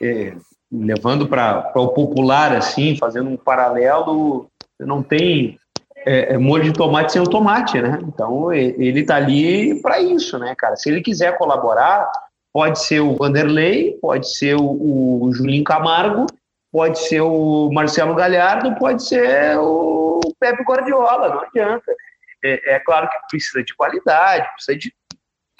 É, 0.00 0.34
levando 0.72 1.26
para 1.26 1.72
o 1.74 1.88
popular, 1.88 2.54
assim, 2.54 2.96
fazendo 2.96 3.28
um 3.28 3.36
paralelo, 3.36 4.48
não 4.78 5.02
tem 5.02 5.58
é, 6.06 6.34
é, 6.34 6.38
molho 6.38 6.64
de 6.64 6.72
tomate 6.72 7.12
sem 7.12 7.20
o 7.20 7.28
tomate, 7.28 7.80
né? 7.80 7.98
Então 8.02 8.52
ele 8.52 9.00
está 9.00 9.16
ali 9.16 9.80
para 9.82 10.00
isso, 10.00 10.38
né, 10.38 10.54
cara? 10.56 10.76
Se 10.76 10.88
ele 10.88 11.00
quiser 11.00 11.36
colaborar, 11.36 12.08
Pode 12.56 12.82
ser 12.82 13.00
o 13.00 13.14
Vanderlei, 13.14 13.98
pode 14.00 14.34
ser 14.34 14.54
o, 14.54 15.24
o 15.24 15.30
Julinho 15.30 15.62
Camargo, 15.62 16.24
pode 16.72 16.98
ser 17.00 17.20
o 17.20 17.70
Marcelo 17.70 18.14
Galhardo, 18.14 18.74
pode 18.76 19.06
ser 19.06 19.58
o 19.58 20.20
Pepe 20.40 20.62
Guardiola, 20.62 21.28
não 21.28 21.40
adianta. 21.40 21.94
É, 22.42 22.76
é 22.76 22.78
claro 22.78 23.10
que 23.10 23.16
precisa 23.28 23.62
de 23.62 23.76
qualidade, 23.76 24.48
precisa 24.54 24.78
de, 24.78 24.94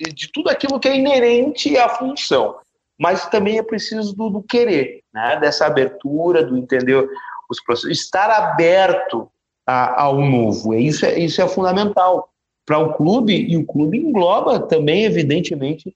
de, 0.01 0.11
de, 0.11 0.33
tudo 0.33 0.49
aquilo 0.49 0.81
que 0.81 0.89
é 0.89 0.97
inerente 0.97 1.77
à 1.77 1.87
função, 1.87 2.57
mas 2.99 3.27
também 3.27 3.59
é 3.59 3.63
preciso 3.63 4.17
do, 4.17 4.31
do 4.31 4.43
querer, 4.43 5.03
né? 5.13 5.39
dessa 5.39 5.67
abertura, 5.67 6.43
do 6.43 6.57
entender 6.57 7.07
os 7.51 7.63
processos, 7.63 7.91
estar 7.91 8.31
aberto 8.31 9.31
a, 9.67 10.05
ao 10.05 10.19
novo. 10.19 10.73
Isso 10.73 11.05
é, 11.05 11.19
isso 11.19 11.43
é 11.43 11.47
fundamental 11.47 12.31
para 12.65 12.79
o 12.79 12.95
clube, 12.95 13.35
e 13.35 13.55
o 13.55 13.67
clube 13.67 13.99
engloba 13.99 14.61
também, 14.61 15.05
evidentemente, 15.05 15.95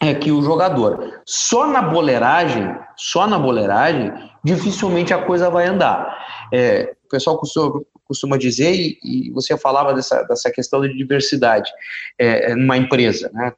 é 0.00 0.14
que 0.14 0.30
o 0.30 0.42
jogador. 0.42 1.22
Só 1.26 1.66
na 1.66 1.82
boleiragem, 1.82 2.76
só 2.96 3.26
na 3.26 3.38
boleiragem, 3.38 4.12
dificilmente 4.44 5.12
a 5.12 5.24
coisa 5.24 5.50
vai 5.50 5.66
andar. 5.66 6.48
É, 6.52 6.94
o 7.04 7.08
pessoal 7.08 7.38
costuma, 7.38 7.82
costuma 8.04 8.38
dizer, 8.38 8.74
e, 8.74 8.98
e, 9.02 9.30
você 9.32 9.56
falava 9.56 9.92
dessa, 9.92 10.22
dessa 10.24 10.50
questão 10.50 10.80
de 10.80 10.96
diversidade 10.96 11.70
é, 12.18 12.54
numa 12.54 12.76
empresa, 12.76 13.30
né? 13.32 13.52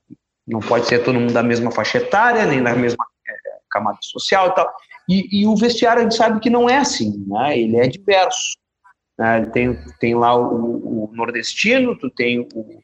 Não 0.46 0.60
pode 0.60 0.86
ser 0.86 1.04
todo 1.04 1.18
mundo 1.18 1.32
da 1.32 1.42
mesma 1.42 1.70
faixa 1.70 1.98
etária, 1.98 2.44
nem 2.46 2.62
da 2.62 2.74
mesma 2.74 3.04
é, 3.28 3.32
camada 3.70 3.98
social 4.00 4.48
e 4.48 4.54
tal. 4.54 4.72
E, 5.08 5.40
e, 5.42 5.46
o 5.46 5.54
vestiário 5.56 6.00
a 6.00 6.02
gente 6.02 6.16
sabe 6.16 6.40
que 6.40 6.50
não 6.50 6.68
é 6.68 6.78
assim, 6.78 7.24
né? 7.28 7.58
Ele 7.58 7.76
é 7.76 7.86
diverso. 7.86 8.58
Né? 9.18 9.44
Tem, 9.52 9.78
tem 10.00 10.14
lá 10.14 10.34
o, 10.34 11.04
o 11.04 11.10
nordestino, 11.12 11.96
tu 11.96 12.10
tem 12.10 12.40
o, 12.40 12.80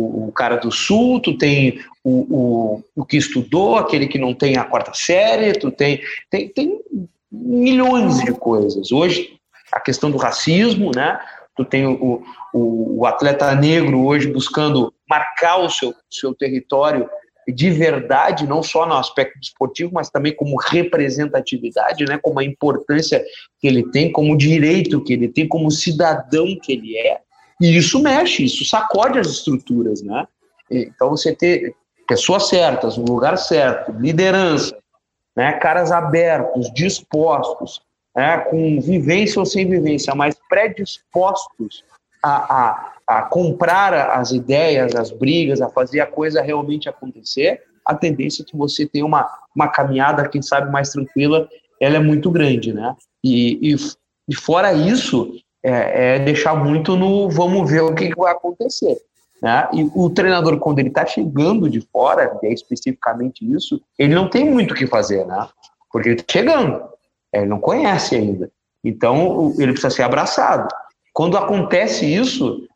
o, 0.00 0.28
o, 0.28 0.32
cara 0.32 0.56
do 0.56 0.70
sul, 0.70 1.20
tu 1.20 1.36
tem 1.36 1.80
o, 2.02 2.10
o, 2.10 2.84
o 2.96 3.04
que 3.04 3.16
estudou, 3.16 3.76
aquele 3.76 4.06
que 4.06 4.18
não 4.18 4.34
tem 4.34 4.56
a 4.56 4.64
quarta 4.64 4.92
série, 4.94 5.52
tu 5.52 5.70
tem, 5.70 6.00
tem, 6.30 6.48
tem 6.48 6.80
milhões 7.30 8.18
de 8.20 8.32
coisas. 8.32 8.90
Hoje, 8.90 9.36
a 9.72 9.80
questão 9.80 10.10
do 10.10 10.18
racismo, 10.18 10.90
né? 10.94 11.20
Tu 11.56 11.64
tem 11.64 11.86
o, 11.86 12.22
o, 12.54 13.00
o 13.00 13.06
atleta 13.06 13.54
negro 13.54 14.04
hoje 14.04 14.32
buscando 14.32 14.92
marcar 15.08 15.58
o 15.58 15.68
seu, 15.68 15.94
seu 16.08 16.34
território 16.34 17.08
de 17.48 17.70
verdade, 17.70 18.46
não 18.46 18.62
só 18.62 18.86
no 18.86 18.94
aspecto 18.94 19.38
esportivo, 19.40 19.90
mas 19.92 20.10
também 20.10 20.34
como 20.34 20.56
representatividade, 20.56 22.04
né, 22.04 22.18
como 22.18 22.38
a 22.38 22.44
importância 22.44 23.24
que 23.58 23.66
ele 23.66 23.90
tem, 23.90 24.12
como 24.12 24.36
direito 24.36 25.02
que 25.02 25.12
ele 25.12 25.28
tem, 25.28 25.48
como 25.48 25.70
cidadão 25.70 26.56
que 26.62 26.72
ele 26.72 26.96
é. 26.96 27.20
E 27.60 27.76
isso 27.76 28.00
mexe, 28.00 28.44
isso 28.44 28.64
sacode 28.64 29.18
as 29.18 29.26
estruturas, 29.28 30.02
né? 30.02 30.26
Então 30.70 31.10
você 31.10 31.34
ter 31.34 31.74
pessoas 32.06 32.48
certas, 32.48 32.96
no 32.96 33.04
lugar 33.04 33.36
certo, 33.36 33.92
liderança, 33.92 34.76
né, 35.36 35.52
caras 35.52 35.92
abertos, 35.92 36.72
dispostos, 36.72 37.80
né, 38.16 38.38
com 38.38 38.80
vivência 38.80 39.38
ou 39.38 39.46
sem 39.46 39.68
vivência, 39.68 40.14
mas 40.14 40.36
predispostos 40.48 41.84
a, 42.22 42.56
a, 42.56 42.92
a 43.06 43.22
comprar 43.22 43.94
as 44.10 44.32
ideias, 44.32 44.94
as 44.94 45.10
brigas, 45.12 45.60
a 45.60 45.68
fazer 45.68 46.00
a 46.00 46.06
coisa 46.06 46.42
realmente 46.42 46.88
acontecer, 46.88 47.62
a 47.86 47.94
tendência 47.94 48.42
é 48.42 48.44
que 48.44 48.56
você 48.56 48.86
tenha 48.86 49.06
uma, 49.06 49.28
uma 49.54 49.68
caminhada, 49.68 50.28
quem 50.28 50.42
sabe, 50.42 50.70
mais 50.70 50.90
tranquila, 50.90 51.48
ela 51.80 51.96
é 51.96 52.00
muito 52.00 52.30
grande, 52.30 52.72
né? 52.72 52.94
E, 53.24 53.72
e, 53.72 53.76
e 54.28 54.34
fora 54.34 54.72
isso, 54.72 55.32
é, 55.62 56.16
é, 56.16 56.18
deixar 56.18 56.54
muito 56.54 56.96
no 56.96 57.28
vamos 57.28 57.70
ver 57.70 57.82
o 57.82 57.94
que, 57.94 58.08
que 58.08 58.18
vai 58.18 58.32
acontecer. 58.32 58.96
Né? 59.42 59.68
E 59.72 59.90
o 59.94 60.10
treinador, 60.10 60.58
quando 60.58 60.78
ele 60.78 60.88
está 60.88 61.06
chegando 61.06 61.68
de 61.68 61.80
fora, 61.80 62.38
é 62.42 62.52
especificamente 62.52 63.40
isso, 63.50 63.80
ele 63.98 64.14
não 64.14 64.28
tem 64.28 64.44
muito 64.44 64.72
o 64.72 64.76
que 64.76 64.86
fazer, 64.86 65.26
né? 65.26 65.48
Porque 65.90 66.10
ele 66.10 66.20
está 66.20 66.30
chegando, 66.30 66.82
ele 67.32 67.46
não 67.46 67.58
conhece 67.58 68.16
ainda. 68.16 68.50
Então, 68.84 69.54
ele 69.58 69.72
precisa 69.72 69.90
ser 69.90 70.02
abraçado. 70.02 70.68
Quando 71.12 71.38
acontece 71.38 72.04
isso, 72.06 72.66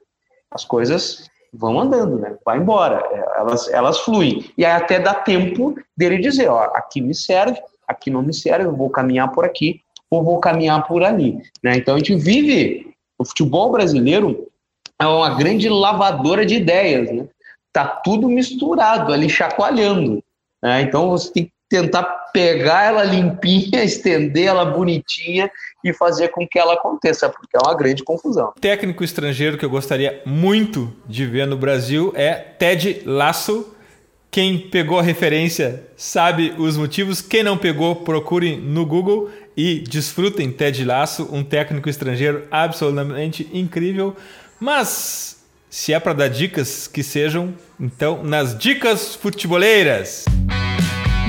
as 0.51 0.64
coisas 0.64 1.28
vão 1.53 1.78
andando, 1.78 2.18
né? 2.18 2.37
Vai 2.45 2.59
embora, 2.59 3.07
é, 3.12 3.41
elas, 3.41 3.68
elas 3.68 4.01
fluem. 4.01 4.51
E 4.57 4.64
aí 4.64 4.72
até 4.72 4.99
dá 4.99 5.14
tempo 5.14 5.74
dele 5.97 6.18
dizer, 6.18 6.49
ó, 6.49 6.64
aqui 6.74 7.01
me 7.01 7.14
serve, 7.14 7.61
aqui 7.87 8.11
não 8.11 8.22
me 8.22 8.32
serve, 8.32 8.66
eu 8.66 8.74
vou 8.74 8.89
caminhar 8.89 9.30
por 9.32 9.45
aqui, 9.45 9.84
ou 10.15 10.25
vou 10.25 10.41
caminhar 10.41 10.87
por 10.87 11.03
ali, 11.03 11.39
né? 11.62 11.77
Então 11.77 11.95
a 11.95 11.99
gente 11.99 12.15
vive, 12.15 12.95
o 13.19 13.25
futebol 13.25 13.71
brasileiro 13.71 14.49
é 15.01 15.07
uma 15.07 15.35
grande 15.35 15.69
lavadora 15.69 16.45
de 16.45 16.57
ideias, 16.57 17.11
né? 17.11 17.27
Tá 17.73 17.87
tudo 17.87 18.29
misturado 18.29 19.12
ali, 19.12 19.29
chacoalhando. 19.29 20.23
Né? 20.62 20.83
Então 20.83 21.11
você 21.11 21.33
tem 21.33 21.45
que 21.45 21.53
tentar 21.69 22.03
pegar 22.33 22.85
ela 22.85 23.05
limpinha, 23.05 23.83
estender 23.85 24.47
ela 24.47 24.65
bonitinha 24.65 25.51
e 25.85 25.93
fazer 25.93 26.29
com 26.29 26.47
que 26.47 26.59
ela 26.59 26.75
aconteça, 26.75 27.29
porque 27.29 27.57
é 27.57 27.61
uma 27.61 27.75
grande 27.75 28.03
confusão. 28.03 28.53
Técnico 28.61 29.05
estrangeiro 29.05 29.59
que 29.59 29.65
eu 29.65 29.71
gostaria 29.71 30.23
muito 30.25 30.93
de 31.07 31.27
ver 31.27 31.47
no 31.47 31.57
Brasil 31.57 32.12
é 32.17 32.35
Ted 32.35 33.03
Lasso. 33.05 33.75
Quem 34.31 34.59
pegou 34.59 34.99
a 34.99 35.03
referência 35.03 35.87
sabe 35.97 36.55
os 36.59 36.77
motivos. 36.77 37.21
Quem 37.21 37.45
não 37.45 37.57
pegou, 37.57 37.97
procurem 37.97 38.59
no 38.59 38.85
Google 38.85 39.31
e 39.57 39.81
desfrutem 39.81 40.51
Ted 40.51 40.85
Lasso, 40.85 41.29
um 41.31 41.45
técnico 41.45 41.89
estrangeiro 41.89 42.45
absolutamente 42.51 43.49
incrível. 43.53 44.17
Mas 44.59 45.45
se 45.71 45.93
é 45.93 45.99
para 45.99 46.13
dar 46.13 46.29
dicas, 46.29 46.87
que 46.87 47.03
sejam 47.03 47.55
então 47.79 48.23
nas 48.23 48.57
dicas 48.57 49.15
futeboleiras. 49.15 50.25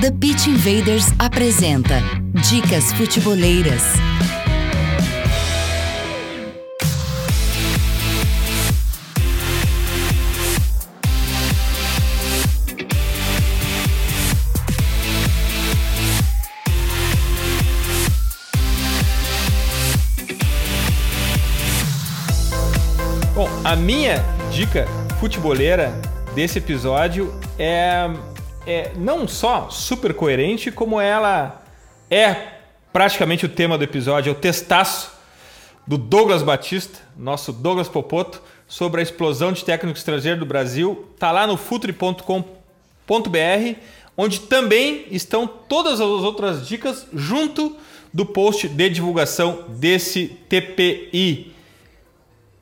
The 0.00 0.10
Pitch 0.10 0.46
Invaders 0.46 1.06
apresenta 1.18 2.00
Dicas 2.48 2.92
Futeboleiras. 2.92 3.82
Bom, 23.36 23.50
a 23.62 23.76
minha 23.76 24.24
dica 24.50 24.86
futeboleira 25.20 25.92
desse 26.34 26.56
episódio 26.56 27.38
é 27.58 28.08
é 28.66 28.92
não 28.96 29.28
só 29.28 29.68
super 29.68 30.14
coerente, 30.14 30.70
como 30.70 30.98
ela 30.98 31.62
é 32.10 32.34
praticamente 32.94 33.44
o 33.44 33.48
tema 33.50 33.76
do 33.76 33.84
episódio, 33.84 34.30
é 34.30 34.32
o 34.32 34.34
testaço 34.34 35.12
do 35.86 35.98
Douglas 35.98 36.42
Batista, 36.42 36.98
nosso 37.14 37.52
Douglas 37.52 37.88
Popoto, 37.88 38.40
sobre 38.66 39.00
a 39.00 39.02
explosão 39.02 39.52
de 39.52 39.66
técnico 39.66 39.98
estrangeiro 39.98 40.40
do 40.40 40.46
Brasil. 40.46 41.06
Tá 41.18 41.30
lá 41.30 41.46
no 41.46 41.58
futre.com.br, 41.58 42.42
onde 44.16 44.40
também 44.40 45.04
estão 45.10 45.46
todas 45.46 46.00
as 46.00 46.06
outras 46.06 46.66
dicas 46.66 47.06
junto 47.12 47.76
do 48.14 48.24
post 48.24 48.66
de 48.66 48.88
divulgação 48.88 49.66
desse 49.68 50.26
TPI 50.48 51.54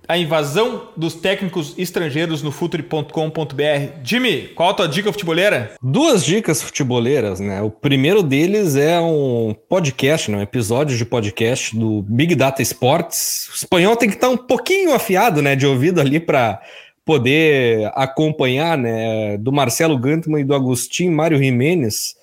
a 0.06 0.18
invasão 0.18 0.88
dos 0.96 1.14
técnicos 1.14 1.74
estrangeiros 1.78 2.42
no 2.42 2.50
futuri.com.br. 2.50 4.00
Jimmy, 4.02 4.48
qual 4.48 4.70
a 4.70 4.74
tua 4.74 4.88
dica 4.88 5.12
futeboleira? 5.12 5.72
Duas 5.82 6.24
dicas 6.24 6.62
futeboleiras, 6.62 7.40
né? 7.40 7.62
O 7.62 7.70
primeiro 7.70 8.22
deles 8.22 8.76
é 8.76 9.00
um 9.00 9.54
podcast, 9.68 10.30
né? 10.30 10.38
um 10.38 10.42
episódio 10.42 10.96
de 10.96 11.04
podcast 11.04 11.76
do 11.76 12.02
Big 12.02 12.34
Data 12.34 12.62
Sports. 12.62 13.48
O 13.50 13.54
espanhol 13.56 13.96
tem 13.96 14.08
que 14.08 14.16
estar 14.16 14.28
um 14.28 14.36
pouquinho 14.36 14.94
afiado, 14.94 15.40
né, 15.40 15.56
de 15.56 15.66
ouvido 15.66 16.00
ali 16.00 16.20
para 16.20 16.60
poder 17.04 17.90
acompanhar, 17.94 18.78
né, 18.78 19.36
do 19.38 19.52
Marcelo 19.52 19.98
Gantman 19.98 20.40
e 20.40 20.44
do 20.44 20.54
Agostinho 20.54 21.12
Mário 21.12 21.38
Jimenez 21.38 22.14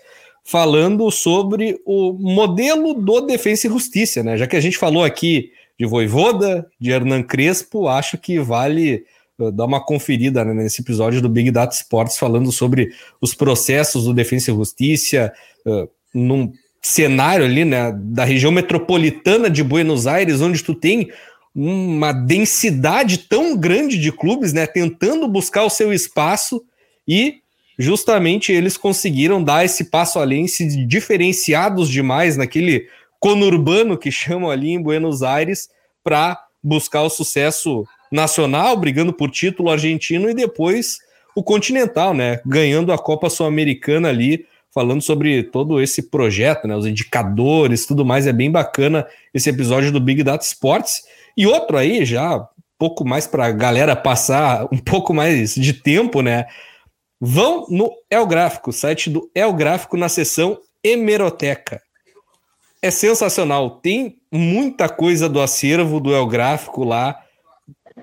falando 0.44 1.10
sobre 1.12 1.80
o 1.86 2.14
modelo 2.14 2.96
do 2.96 3.22
Defensa 3.22 3.68
e 3.68 3.70
Justiça, 3.70 4.24
né? 4.24 4.38
Já 4.38 4.48
que 4.48 4.56
a 4.56 4.60
gente 4.60 4.78
falou 4.78 5.04
aqui 5.04 5.52
de 5.82 5.88
Voivoda, 5.88 6.68
de 6.80 6.92
Hernan 6.92 7.24
Crespo, 7.24 7.88
acho 7.88 8.16
que 8.16 8.38
vale 8.38 9.04
uh, 9.40 9.52
dar 9.52 9.66
uma 9.66 9.84
conferida 9.84 10.46
né, 10.46 10.54
nesse 10.54 10.84
episódio 10.84 11.20
do 11.24 11.28
Big 11.28 11.50
Data 11.50 11.74
Sports 11.74 12.20
falando 12.20 12.52
sobre 12.52 12.94
os 13.20 13.34
processos 13.34 14.04
do 14.04 14.14
Defensa 14.14 14.52
e 14.52 14.54
Justiça 14.54 15.34
uh, 15.66 15.90
num 16.14 16.54
cenário 16.84 17.46
ali, 17.46 17.66
né, 17.66 17.92
da 17.98 18.24
região 18.24 18.52
metropolitana 18.52 19.50
de 19.50 19.64
Buenos 19.64 20.06
Aires, 20.06 20.40
onde 20.40 20.64
tu 20.64 20.76
tem 20.76 21.10
uma 21.54 22.12
densidade 22.12 23.18
tão 23.18 23.58
grande 23.58 23.98
de 23.98 24.12
clubes, 24.12 24.54
né, 24.54 24.68
tentando 24.68 25.28
buscar 25.28 25.64
o 25.64 25.70
seu 25.72 25.92
espaço 25.92 26.64
e 27.08 27.38
justamente 27.80 28.52
eles 28.52 28.78
conseguiram 28.78 29.44
dar 29.44 29.66
esse 29.66 29.86
passo 29.86 30.20
além, 30.20 30.48
se 30.48 30.86
diferenciados 30.86 31.90
demais 31.90 32.38
naquele 32.38 32.88
conurbano 33.22 33.98
que 33.98 34.12
chamam 34.12 34.50
ali 34.50 34.72
em 34.72 34.82
Buenos 34.82 35.22
Aires 35.22 35.70
para 36.04 36.44
buscar 36.62 37.04
o 37.04 37.10
sucesso 37.10 37.86
nacional, 38.12 38.76
brigando 38.76 39.14
por 39.14 39.30
título 39.30 39.70
argentino 39.70 40.30
e 40.30 40.34
depois 40.34 40.98
o 41.36 41.44
continental, 41.44 42.14
né? 42.14 42.42
Ganhando 42.46 42.92
a 42.92 42.98
Copa 42.98 43.30
Sul-Americana 43.30 44.10
ali, 44.10 44.46
falando 44.74 45.02
sobre 45.02 45.44
todo 45.44 45.80
esse 45.80 46.10
projeto, 46.10 46.68
né? 46.68 46.76
Os 46.76 46.88
indicadores, 46.88 47.86
tudo 47.86 48.04
mais. 48.04 48.26
É 48.26 48.34
bem 48.34 48.52
bacana 48.52 49.08
esse 49.34 49.50
episódio 49.50 49.92
do 49.92 50.02
Big 50.02 50.24
Data 50.24 50.44
Sports. 50.44 51.04
E 51.38 51.46
outro 51.46 51.78
aí, 51.78 52.04
já 52.04 52.46
pouco 52.78 53.06
mais 53.06 53.28
para 53.28 53.46
a 53.46 53.52
galera 53.52 53.96
passar 53.96 54.68
um 54.72 54.78
pouco 54.80 55.14
mais 55.14 55.54
de 55.54 55.74
tempo, 55.74 56.24
né? 56.24 56.48
Vão 57.20 57.68
no 57.70 57.92
El 58.10 58.26
Gráfico, 58.26 58.74
site 58.74 59.12
do 59.12 59.30
El 59.36 59.54
Gráfico, 59.54 59.96
na 59.96 60.10
seção 60.10 60.58
Hemeroteca 60.84 61.80
é 62.82 62.90
sensacional. 62.90 63.80
Tem 63.82 64.18
muita 64.32 64.90
coisa 64.90 65.30
do 65.30 65.40
acervo 65.40 66.00
do 66.00 66.14
El 66.14 66.26
Gráfico 66.28 66.84
lá. 66.84 67.20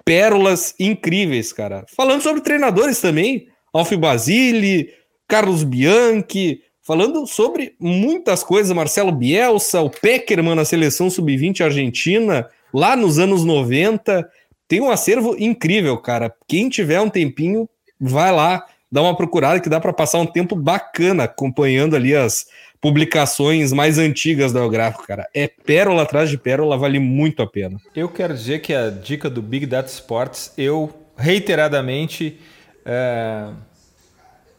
Pérolas 0.04 0.74
incríveis, 0.78 1.52
cara. 1.52 1.84
Falando 1.96 2.22
sobre 2.22 2.40
treinadores 2.40 3.00
também. 3.00 3.48
Alf 3.72 3.92
Basile, 3.96 4.90
Carlos 5.26 5.64
Bianchi. 5.64 6.62
Falando 6.82 7.26
sobre 7.26 7.74
muitas 7.80 8.44
coisas. 8.44 8.74
Marcelo 8.74 9.12
Bielsa, 9.12 9.80
o 9.80 9.90
Peckerman 9.90 10.54
na 10.54 10.64
seleção 10.64 11.10
sub-20 11.10 11.62
argentina, 11.62 12.48
lá 12.72 12.96
nos 12.96 13.18
anos 13.18 13.44
90. 13.44 14.26
Tem 14.66 14.80
um 14.80 14.90
acervo 14.90 15.34
incrível, 15.38 15.98
cara. 15.98 16.32
Quem 16.46 16.68
tiver 16.68 17.00
um 17.00 17.10
tempinho, 17.10 17.68
vai 18.00 18.32
lá 18.32 18.64
dá 18.90 19.02
uma 19.02 19.16
procurada 19.16 19.60
que 19.60 19.68
dá 19.68 19.78
para 19.80 19.92
passar 19.92 20.18
um 20.18 20.26
tempo 20.26 20.56
bacana 20.56 21.24
acompanhando 21.24 21.94
ali 21.94 22.16
as 22.16 22.46
publicações 22.80 23.72
mais 23.72 23.98
antigas 23.98 24.52
do 24.52 24.68
gráfico, 24.68 25.06
cara. 25.06 25.28
É 25.34 25.48
pérola 25.48 26.02
atrás 26.02 26.30
de 26.30 26.38
pérola, 26.38 26.76
vale 26.76 26.98
muito 26.98 27.42
a 27.42 27.46
pena. 27.46 27.78
Eu 27.94 28.08
quero 28.08 28.34
dizer 28.34 28.60
que 28.60 28.72
a 28.72 28.90
dica 28.90 29.28
do 29.28 29.42
Big 29.42 29.66
Data 29.66 29.88
Sports, 29.88 30.52
eu 30.56 30.92
reiteradamente 31.16 32.38
é, 32.84 33.48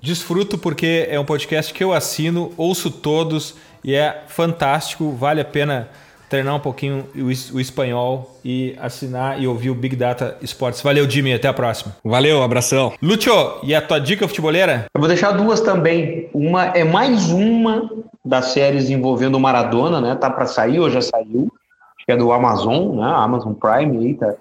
desfruto 0.02 0.58
porque 0.58 1.08
é 1.10 1.20
um 1.20 1.26
podcast 1.26 1.74
que 1.74 1.84
eu 1.84 1.94
assino, 1.94 2.54
ouço 2.58 2.92
todos 2.92 3.56
e 3.84 3.96
é 3.96 4.24
fantástico, 4.28 5.12
vale 5.12 5.40
a 5.42 5.46
pena 5.46 5.90
treinar 6.30 6.56
um 6.56 6.60
pouquinho 6.60 7.06
o, 7.16 7.60
espanhol 7.60 8.40
e 8.46 8.78
assinar 8.80 9.42
e 9.42 9.48
ouvir 9.48 9.72
o 9.72 9.76
Big 9.76 9.96
Data 9.96 10.38
Sports. 10.42 10.82
Valeu, 10.82 11.10
Jimmy. 11.10 11.34
Até 11.34 11.48
a 11.48 11.54
próxima. 11.54 11.96
Valeu, 12.04 12.44
abração. 12.44 12.94
Lúcio, 13.02 13.34
e 13.64 13.74
a 13.74 13.82
tua 13.82 14.00
dica 14.00 14.28
futeboleira? 14.28 14.86
Eu 14.94 15.02
vou 15.02 15.08
deixar 15.08 15.32
duas 15.32 15.60
também. 15.60 16.30
Uma 16.34 16.66
é 16.66 16.84
mais 16.84 17.30
uma 17.30 17.90
das 18.24 18.48
séries 18.48 18.90
envolvendo 18.90 19.36
o 19.36 19.40
Maradona, 19.40 20.00
né? 20.00 20.16
Tá 20.16 20.30
para 20.30 20.46
sair 20.46 20.80
ou 20.80 20.90
já 20.90 21.02
saiu. 21.02 21.52
Acho 21.98 22.06
que 22.06 22.12
é 22.12 22.16
do 22.16 22.32
Amazon, 22.32 22.98
né? 22.98 23.12
Amazon 23.16 23.54
Prime 23.54 23.98
aí, 23.98 24.14
tá, 24.14 24.36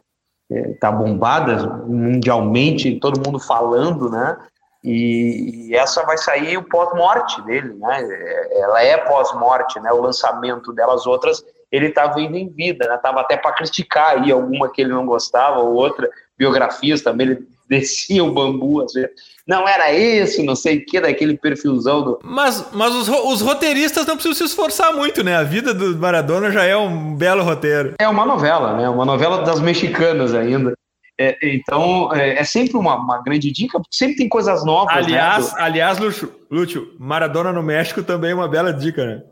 é, 0.52 0.62
tá 0.80 0.92
bombada 0.92 1.84
mundialmente, 1.86 3.00
todo 3.00 3.24
mundo 3.24 3.40
falando, 3.40 4.10
né? 4.10 4.36
E, 4.84 5.70
e, 5.70 5.74
essa 5.74 6.04
vai 6.04 6.16
sair 6.16 6.56
o 6.56 6.62
pós-morte 6.62 7.42
dele, 7.42 7.74
né? 7.74 8.00
É, 8.00 8.60
ela 8.60 8.82
é 8.82 8.96
pós-morte, 8.98 9.80
né? 9.80 9.90
O 9.92 10.00
lançamento 10.00 10.72
delas 10.72 11.06
outras 11.06 11.44
ele 11.70 11.86
estava 11.86 12.20
indo 12.20 12.36
em 12.36 12.48
vida, 12.48 12.88
né? 12.88 12.96
Tava 12.98 13.20
até 13.20 13.36
para 13.36 13.52
criticar 13.52 14.18
aí 14.18 14.32
alguma 14.32 14.70
que 14.70 14.80
ele 14.80 14.92
não 14.92 15.06
gostava 15.06 15.60
ou 15.60 15.74
outra 15.74 16.08
biografias 16.38 17.02
também 17.02 17.26
ele 17.26 17.38
descia 17.68 18.24
o 18.24 18.32
bambu 18.32 18.82
às 18.82 18.92
vezes. 18.92 19.10
Não 19.46 19.66
era 19.66 19.92
esse, 19.92 20.42
não 20.42 20.54
sei 20.54 20.78
o 20.78 20.86
que, 20.86 21.00
daquele 21.00 21.36
perfilzão 21.36 22.02
do. 22.02 22.18
Mas, 22.22 22.70
mas 22.72 22.94
os, 22.94 23.08
os 23.08 23.40
roteiristas 23.40 24.06
não 24.06 24.14
precisam 24.14 24.36
se 24.36 24.44
esforçar 24.44 24.92
muito, 24.92 25.24
né? 25.24 25.36
A 25.36 25.42
vida 25.42 25.74
do 25.74 25.96
Maradona 25.96 26.50
já 26.50 26.64
é 26.64 26.76
um 26.76 27.14
belo 27.14 27.42
roteiro. 27.42 27.94
É 27.98 28.08
uma 28.08 28.24
novela, 28.24 28.76
né? 28.76 28.88
Uma 28.88 29.04
novela 29.04 29.42
das 29.42 29.60
mexicanas 29.60 30.34
ainda. 30.34 30.74
É, 31.20 31.36
então, 31.42 32.14
é, 32.14 32.38
é, 32.38 32.44
sempre 32.44 32.76
uma, 32.76 32.94
uma, 32.94 33.20
grande 33.22 33.50
dica, 33.50 33.78
porque 33.78 33.96
sempre 33.96 34.16
tem 34.16 34.28
coisas 34.28 34.64
novas. 34.64 34.94
Né, 34.94 35.02
aliás, 35.02 35.52
né? 35.52 35.62
aliás 35.62 35.98
Lúcio, 35.98 36.32
Lúcio, 36.48 36.94
Maradona 36.98 37.52
no 37.52 37.62
México 37.62 38.04
também 38.04 38.30
é 38.30 38.34
uma 38.34 38.46
bela 38.46 38.72
dica, 38.72 39.04
né? 39.04 39.22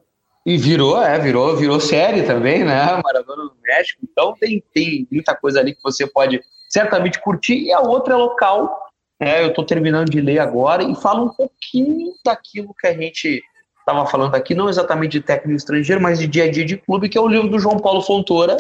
E 0.47 0.57
virou, 0.57 1.03
é, 1.03 1.19
virou, 1.19 1.57
virou 1.57 1.81
série 1.81 2.23
também, 2.23 2.63
né? 2.63 2.85
Maradona 3.05 3.47
no 3.47 3.57
México. 3.61 3.99
Então 4.09 4.33
tem, 4.39 4.63
tem 4.73 5.05
muita 5.11 5.35
coisa 5.35 5.59
ali 5.59 5.75
que 5.75 5.83
você 5.83 6.07
pode 6.07 6.41
certamente 6.69 7.21
curtir. 7.21 7.65
E 7.65 7.73
a 7.73 7.81
outra 7.81 8.15
é 8.15 8.17
local. 8.17 8.87
Né? 9.21 9.43
Eu 9.43 9.49
estou 9.49 9.67
terminando 9.67 10.09
de 10.09 10.21
ler 10.21 10.39
agora 10.39 10.85
e 10.85 10.95
fala 10.95 11.23
um 11.23 11.31
pouquinho 11.31 12.13
daquilo 12.25 12.73
que 12.79 12.87
a 12.87 12.95
gente 12.95 13.43
estava 13.81 14.07
falando 14.07 14.37
aqui, 14.37 14.55
não 14.55 14.69
exatamente 14.69 15.13
de 15.13 15.21
técnico 15.21 15.57
estrangeiro, 15.57 16.01
mas 16.01 16.19
de 16.19 16.29
dia 16.29 16.45
a 16.45 16.51
dia 16.51 16.65
de 16.65 16.77
clube, 16.77 17.09
que 17.09 17.19
é 17.19 17.21
o 17.21 17.29
livro 17.29 17.49
do 17.49 17.59
João 17.59 17.79
Paulo 17.79 18.03
Fontoura, 18.03 18.57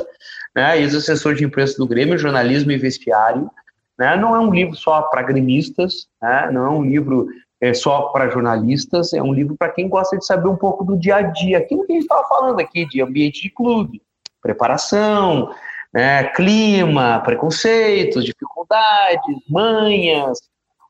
né? 0.56 0.80
ex-assessor 0.80 1.34
de 1.34 1.44
imprensa 1.44 1.76
do 1.78 1.86
Grêmio, 1.86 2.18
jornalismo 2.18 2.72
e 2.72 2.78
vestiário. 2.78 3.48
Né? 3.96 4.16
Não 4.16 4.34
é 4.34 4.40
um 4.40 4.52
livro 4.52 4.74
só 4.74 5.02
para 5.02 5.22
gremistas, 5.22 6.08
né? 6.20 6.50
não 6.52 6.66
é 6.66 6.70
um 6.70 6.82
livro 6.82 7.28
é 7.60 7.72
só 7.72 8.08
para 8.08 8.28
jornalistas, 8.28 9.12
é 9.12 9.22
um 9.22 9.32
livro 9.32 9.56
para 9.56 9.70
quem 9.70 9.88
gosta 9.88 10.16
de 10.16 10.26
saber 10.26 10.48
um 10.48 10.56
pouco 10.56 10.84
do 10.84 10.96
dia 10.96 11.16
a 11.16 11.22
dia, 11.22 11.58
aquilo 11.58 11.86
que 11.86 11.92
a 11.92 11.94
gente 11.94 12.04
estava 12.04 12.26
falando 12.28 12.60
aqui, 12.60 12.86
de 12.86 13.00
ambiente 13.00 13.42
de 13.42 13.50
clube, 13.50 14.02
preparação, 14.42 15.50
né, 15.92 16.24
clima, 16.34 17.20
preconceitos, 17.24 18.24
dificuldades, 18.24 19.36
manhas, 19.48 20.38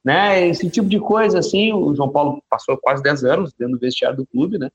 né, 0.05 0.47
esse 0.49 0.69
tipo 0.69 0.89
de 0.89 0.99
coisa, 0.99 1.39
assim, 1.39 1.73
o 1.73 1.95
João 1.95 2.09
Paulo 2.09 2.43
passou 2.51 2.77
quase 2.77 3.03
10 3.03 3.25
anos 3.25 3.53
dentro 3.57 3.75
do 3.75 3.81
vestiário 3.81 4.17
do 4.17 4.27
clube, 4.27 4.59
né, 4.59 4.69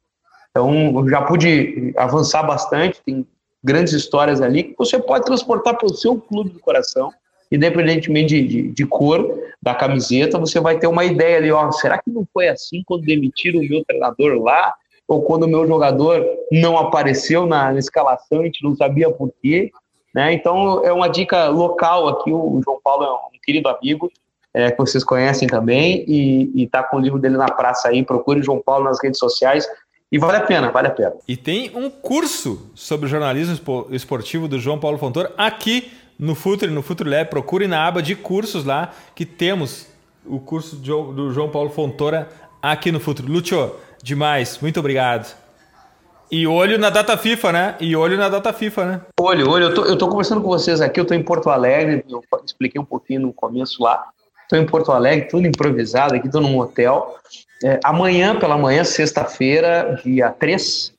então 0.50 1.08
já 1.10 1.22
pude 1.22 1.94
avançar 1.98 2.44
bastante, 2.44 3.02
tem 3.06 3.28
grandes 3.64 3.94
histórias 3.94 4.42
ali 4.42 4.64
que 4.64 4.76
você 4.78 4.98
pode 5.00 5.26
transportar 5.26 5.78
para 5.78 5.86
o 5.86 5.94
seu 5.94 6.20
clube 6.20 6.52
do 6.52 6.60
coração, 6.60 7.12
independentemente 7.52 8.42
de, 8.42 8.48
de, 8.48 8.68
de, 8.70 8.86
cor 8.86 9.40
da 9.62 9.76
camiseta, 9.76 10.40
você 10.40 10.60
vai 10.60 10.80
ter 10.80 10.88
uma 10.88 11.04
ideia 11.04 11.38
ali, 11.38 11.52
ó, 11.52 11.72
será 11.72 11.98
que 11.98 12.10
não 12.10 12.26
foi 12.34 12.48
assim 12.48 12.82
quando 12.86 13.04
demitiram 13.04 13.60
o 13.60 13.68
meu 13.68 13.84
treinador 13.84 14.42
lá? 14.42 14.74
Ou 15.08 15.22
quando 15.24 15.44
o 15.44 15.48
meu 15.48 15.68
jogador 15.68 16.26
não 16.52 16.78
apareceu 16.78 17.46
na, 17.46 17.74
na 17.74 17.80
escalação, 17.80 18.40
a 18.40 18.44
gente 18.46 18.64
não 18.64 18.76
sabia 18.76 19.12
por 19.12 19.30
quê? 19.42 19.70
Né? 20.16 20.34
Então, 20.34 20.84
é 20.86 20.92
uma 20.94 21.10
dica 21.10 21.50
local 21.50 22.08
aqui, 22.08 22.32
o 22.32 22.62
João 22.64 22.80
Paulo 22.82 23.04
é 23.04 23.12
um 23.12 23.40
querido 23.44 23.68
amigo, 23.68 24.10
é, 24.54 24.72
que 24.72 24.78
vocês 24.78 25.04
conhecem 25.04 25.48
também, 25.48 26.06
e 26.08 26.64
está 26.64 26.84
com 26.84 26.98
o 26.98 27.00
livro 27.00 27.20
dele 27.20 27.38
na 27.38 27.48
praça 27.48 27.90
aí, 27.90 28.04
procure 28.04 28.40
o 28.40 28.44
João 28.44 28.62
Paulo 28.64 28.86
nas 28.86 29.02
redes 29.02 29.20
sociais, 29.20 29.68
e 30.12 30.18
vale 30.18 30.38
a 30.38 30.42
pena, 30.42 30.70
vale 30.70 30.88
a 30.88 30.92
pena. 30.92 31.14
E 31.26 31.38
tem 31.38 31.72
um 31.74 31.90
curso 31.90 32.70
sobre 32.76 33.08
jornalismo 33.08 33.88
esportivo 33.92 34.48
do 34.48 34.60
João 34.60 34.78
Paulo 34.78 34.98
Fontoura 34.98 35.34
aqui 35.38 35.90
no 36.22 36.36
Futre, 36.36 36.70
no 36.70 36.84
Futre 36.84 37.10
Lab, 37.10 37.32
procure 37.32 37.68
na 37.68 37.84
aba 37.88 38.00
de 38.00 38.16
cursos 38.16 38.64
lá 38.64 38.92
que 39.16 39.26
temos 39.26 39.88
o 40.24 40.40
curso 40.40 40.76
do 40.76 41.32
João 41.32 41.50
Paulo 41.50 41.72
Fontoura 41.72 42.30
aqui 42.62 42.92
no 42.92 43.00
Futre. 43.00 43.26
Lúcio, 43.26 43.76
demais, 44.04 44.60
muito 44.62 44.80
obrigado. 44.80 45.36
E 46.32 46.46
olho 46.46 46.78
na 46.78 46.92
data 46.92 47.18
FIFA, 47.18 47.52
né? 47.52 47.76
E 47.80 47.96
olho 47.96 48.18
na 48.18 48.30
data 48.30 48.54
FIFA, 48.54 48.86
né? 48.86 49.02
Olho, 49.20 49.50
olho. 49.50 49.66
Eu 49.66 49.74
tô, 49.74 49.84
eu 49.84 49.98
tô 49.98 50.08
conversando 50.08 50.42
com 50.42 50.48
vocês 50.48 50.80
aqui, 50.80 51.00
eu 51.00 51.06
tô 51.06 51.16
em 51.16 51.24
Porto 51.24 51.50
Alegre, 51.50 52.06
eu 52.08 52.24
expliquei 52.46 52.80
um 52.80 52.86
pouquinho 52.86 53.22
no 53.22 53.34
começo 53.34 53.82
lá. 53.82 54.06
Tô 54.48 54.56
em 54.56 54.66
Porto 54.66 54.92
Alegre, 54.92 55.28
tudo 55.28 55.48
improvisado 55.48 56.14
aqui, 56.14 56.30
tô 56.30 56.40
num 56.40 56.60
hotel. 56.60 57.16
É, 57.64 57.80
amanhã, 57.84 58.38
pela 58.38 58.58
manhã, 58.58 58.84
sexta-feira, 58.84 60.00
dia 60.06 60.30
3, 60.30 60.94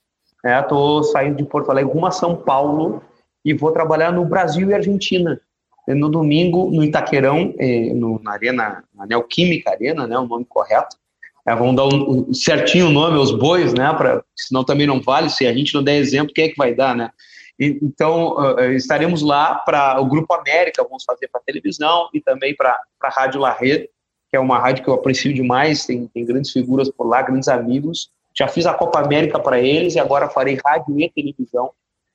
é, 0.45 0.61
tô 0.63 1.03
saindo 1.05 1.37
de 1.37 1.45
Porto 1.45 1.71
Alegre 1.71 1.93
rumo 1.93 2.07
a 2.07 2.11
São 2.11 2.35
Paulo 2.35 3.03
e 3.45 3.53
vou 3.55 3.73
trabalhar 3.73 4.13
no 4.13 4.25
Brasil 4.25 4.71
e 4.71 4.75
Argentina. 4.75 5.41
No 5.89 6.09
domingo, 6.09 6.71
no 6.71 6.85
Itaquerão, 6.85 7.55
eh, 7.59 7.93
no, 7.93 8.21
na 8.23 8.33
Arena, 8.33 8.85
na 8.95 9.05
Neoquímica 9.05 9.71
Arena, 9.71 10.07
né, 10.07 10.17
o 10.17 10.27
nome 10.27 10.45
correto. 10.45 10.97
É, 11.45 11.57
vamos 11.57 11.75
dar 11.75 11.87
um, 11.87 12.33
certinho 12.33 12.87
o 12.87 12.93
nome 12.93 13.19
aos 13.19 13.33
bois, 13.33 13.75
né, 13.75 13.93
pra, 13.95 14.23
senão 14.37 14.63
também 14.63 14.87
não 14.87 15.01
vale, 15.01 15.29
se 15.29 15.45
a 15.45 15.53
gente 15.53 15.75
não 15.75 15.83
der 15.83 15.97
exemplo, 15.97 16.33
quem 16.33 16.45
é 16.45 16.49
que 16.49 16.57
vai 16.57 16.73
dar, 16.73 16.95
né? 16.95 17.11
E, 17.59 17.79
então, 17.83 18.37
uh, 18.37 18.73
estaremos 18.73 19.23
lá 19.23 19.57
para 19.57 20.01
o 20.01 20.07
Grupo 20.07 20.33
América, 20.35 20.85
vamos 20.85 21.05
fazer 21.05 21.29
para 21.29 21.41
televisão 21.41 22.09
e 22.15 22.21
também 22.21 22.55
para 22.55 22.79
a 23.03 23.09
Rádio 23.09 23.41
La 23.41 23.53
Rede, 23.53 23.89
que 24.31 24.37
é 24.37 24.41
uma 24.41 24.59
rádio 24.59 24.85
que 24.85 24.89
eu 24.89 24.95
aprecio 24.95 25.35
demais, 25.35 25.85
tem, 25.85 26.07
tem 26.07 26.25
grandes 26.25 26.53
figuras 26.53 26.89
por 26.91 27.07
lá, 27.07 27.21
grandes 27.23 27.49
amigos. 27.49 28.09
Já 28.35 28.49
fiz 28.49 28.65
a 28.65 28.73
Copa 28.73 29.01
América 29.01 29.39
para 29.39 29.61
eles 29.61 29.95
e 29.95 29.99
agora 29.99 30.31
farei 30.31 30.59
rádio 30.65 30.99
e 30.99 31.11
televisão 31.11 31.71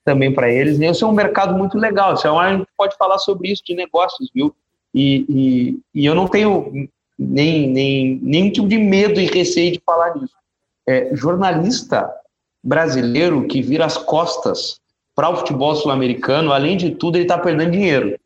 também 0.08 0.34
para 0.34 0.50
eles. 0.50 0.80
E 0.80 0.86
esse 0.86 1.04
é 1.04 1.08
um 1.08 1.12
mercado 1.12 1.54
muito 1.58 1.78
legal. 1.78 2.16
Então, 2.18 2.40
a 2.40 2.50
gente 2.50 2.66
pode 2.78 2.96
falar 2.96 3.18
sobre 3.18 3.52
isso 3.52 3.62
de 3.66 3.76
negócios, 3.76 4.32
viu? 4.34 4.56
E, 4.96 5.26
e, 5.28 5.80
e 5.94 6.06
eu 6.06 6.16
não 6.16 6.30
tenho 6.30 6.88
nem, 7.20 7.68
nem 7.68 8.18
nenhum 8.24 8.50
tipo 8.50 8.70
de 8.70 8.78
medo 8.78 9.20
e 9.20 9.26
receio 9.26 9.74
de 9.74 9.82
falar 9.86 10.16
nisso. 10.16 10.34
É, 10.88 11.14
jornalista 11.14 12.10
brasileiro 12.64 13.46
que 13.50 13.62
vira 13.62 13.86
as 13.86 13.98
costas 13.98 14.80
para 15.14 15.30
o 15.30 15.36
futebol 15.36 15.76
sul-americano, 15.76 16.54
além 16.54 16.78
de 16.78 16.92
tudo, 16.92 17.18
ele 17.18 17.26
está 17.26 17.38
perdendo 17.38 17.72
dinheiro. 17.72 18.18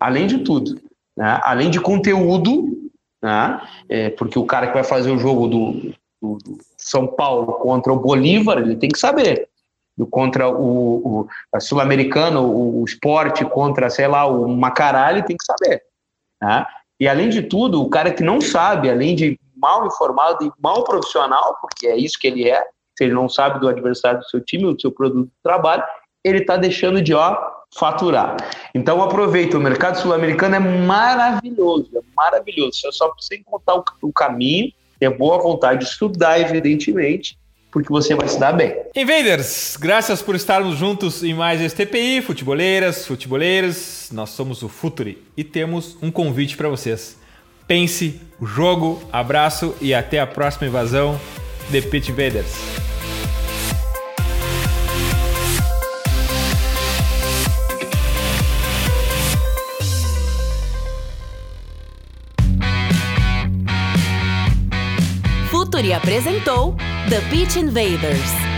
Além 0.00 0.26
de 0.26 0.38
tudo. 0.38 0.80
Né? 1.16 1.40
Além 1.44 1.70
de 1.70 1.80
conteúdo, 1.80 2.90
né? 3.22 3.60
É, 3.88 4.10
porque 4.10 4.40
o 4.40 4.44
cara 4.44 4.66
que 4.66 4.74
vai 4.74 4.82
fazer 4.82 5.12
o 5.12 5.18
jogo 5.18 5.46
do, 5.46 5.72
do, 6.20 6.38
do 6.38 6.58
São 6.76 7.06
Paulo 7.06 7.52
contra 7.52 7.92
o 7.92 8.00
Bolívar, 8.00 8.58
ele 8.58 8.74
tem 8.74 8.90
que 8.90 8.98
saber 8.98 9.51
contra 10.10 10.48
o, 10.48 11.28
o 11.52 11.60
sul-americano, 11.60 12.42
o, 12.42 12.80
o, 12.80 12.84
esporte 12.84 13.44
contra, 13.44 13.90
sei 13.90 14.06
lá, 14.06 14.26
o 14.26 14.48
Macará, 14.48 15.10
ele 15.10 15.22
tem 15.22 15.36
que 15.36 15.44
saber. 15.44 15.82
Né? 16.40 16.66
E 16.98 17.08
além 17.08 17.28
de 17.28 17.42
tudo, 17.42 17.82
o 17.82 17.90
cara 17.90 18.12
que 18.12 18.22
não 18.22 18.40
sabe, 18.40 18.90
além 18.90 19.14
de 19.14 19.38
mal 19.56 19.86
informado 19.86 20.44
e 20.44 20.52
mal 20.60 20.82
profissional, 20.84 21.56
porque 21.60 21.86
é 21.86 21.96
isso 21.96 22.18
que 22.18 22.26
ele 22.26 22.48
é, 22.48 22.64
se 22.96 23.04
ele 23.04 23.12
não 23.12 23.28
sabe 23.28 23.60
do 23.60 23.68
adversário 23.68 24.20
do 24.20 24.28
seu 24.28 24.40
time, 24.40 24.72
do 24.74 24.80
seu 24.80 24.90
produto 24.90 25.26
de 25.26 25.42
trabalho, 25.42 25.84
ele 26.24 26.38
está 26.38 26.56
deixando 26.56 27.02
de 27.02 27.14
ó, 27.14 27.36
faturar. 27.74 28.36
Então 28.74 29.02
aproveita, 29.02 29.56
o 29.56 29.60
mercado 29.60 29.96
sul-americano 29.98 30.56
é 30.56 30.58
maravilhoso, 30.58 31.90
é 31.96 32.00
maravilhoso. 32.14 32.80
Você 32.80 32.92
só 32.92 33.08
precisa 33.08 33.40
encontrar 33.40 33.76
o, 33.76 33.84
o 34.02 34.12
caminho, 34.12 34.72
ter 34.98 35.10
boa 35.10 35.38
vontade 35.38 35.80
de 35.80 35.90
estudar, 35.90 36.38
evidentemente, 36.38 37.36
porque 37.72 37.88
você 37.88 38.14
vai 38.14 38.28
se 38.28 38.38
dar 38.38 38.52
bem. 38.52 38.76
Invaders, 38.94 39.76
graças 39.80 40.20
por 40.20 40.36
estarmos 40.36 40.76
juntos 40.76 41.24
em 41.24 41.32
mais 41.34 41.60
este 41.60 41.86
TPI, 41.86 42.20
futeboleiras, 42.20 43.06
futeboleiros. 43.06 44.10
Nós 44.12 44.30
somos 44.30 44.62
o 44.62 44.68
Futuri 44.68 45.24
e 45.36 45.42
temos 45.42 45.96
um 46.02 46.10
convite 46.10 46.56
para 46.56 46.68
vocês. 46.68 47.16
Pense 47.66 48.20
o 48.38 48.46
jogo, 48.46 49.02
abraço 49.10 49.74
e 49.80 49.94
até 49.94 50.20
a 50.20 50.26
próxima 50.26 50.66
invasão 50.66 51.18
de 51.70 51.80
Pit 51.80 52.10
Invaders. 52.10 52.52
Company 65.82 65.94
apresentou 65.94 66.76
The 67.08 67.20
Beach 67.30 67.56
Invaders. 67.56 68.51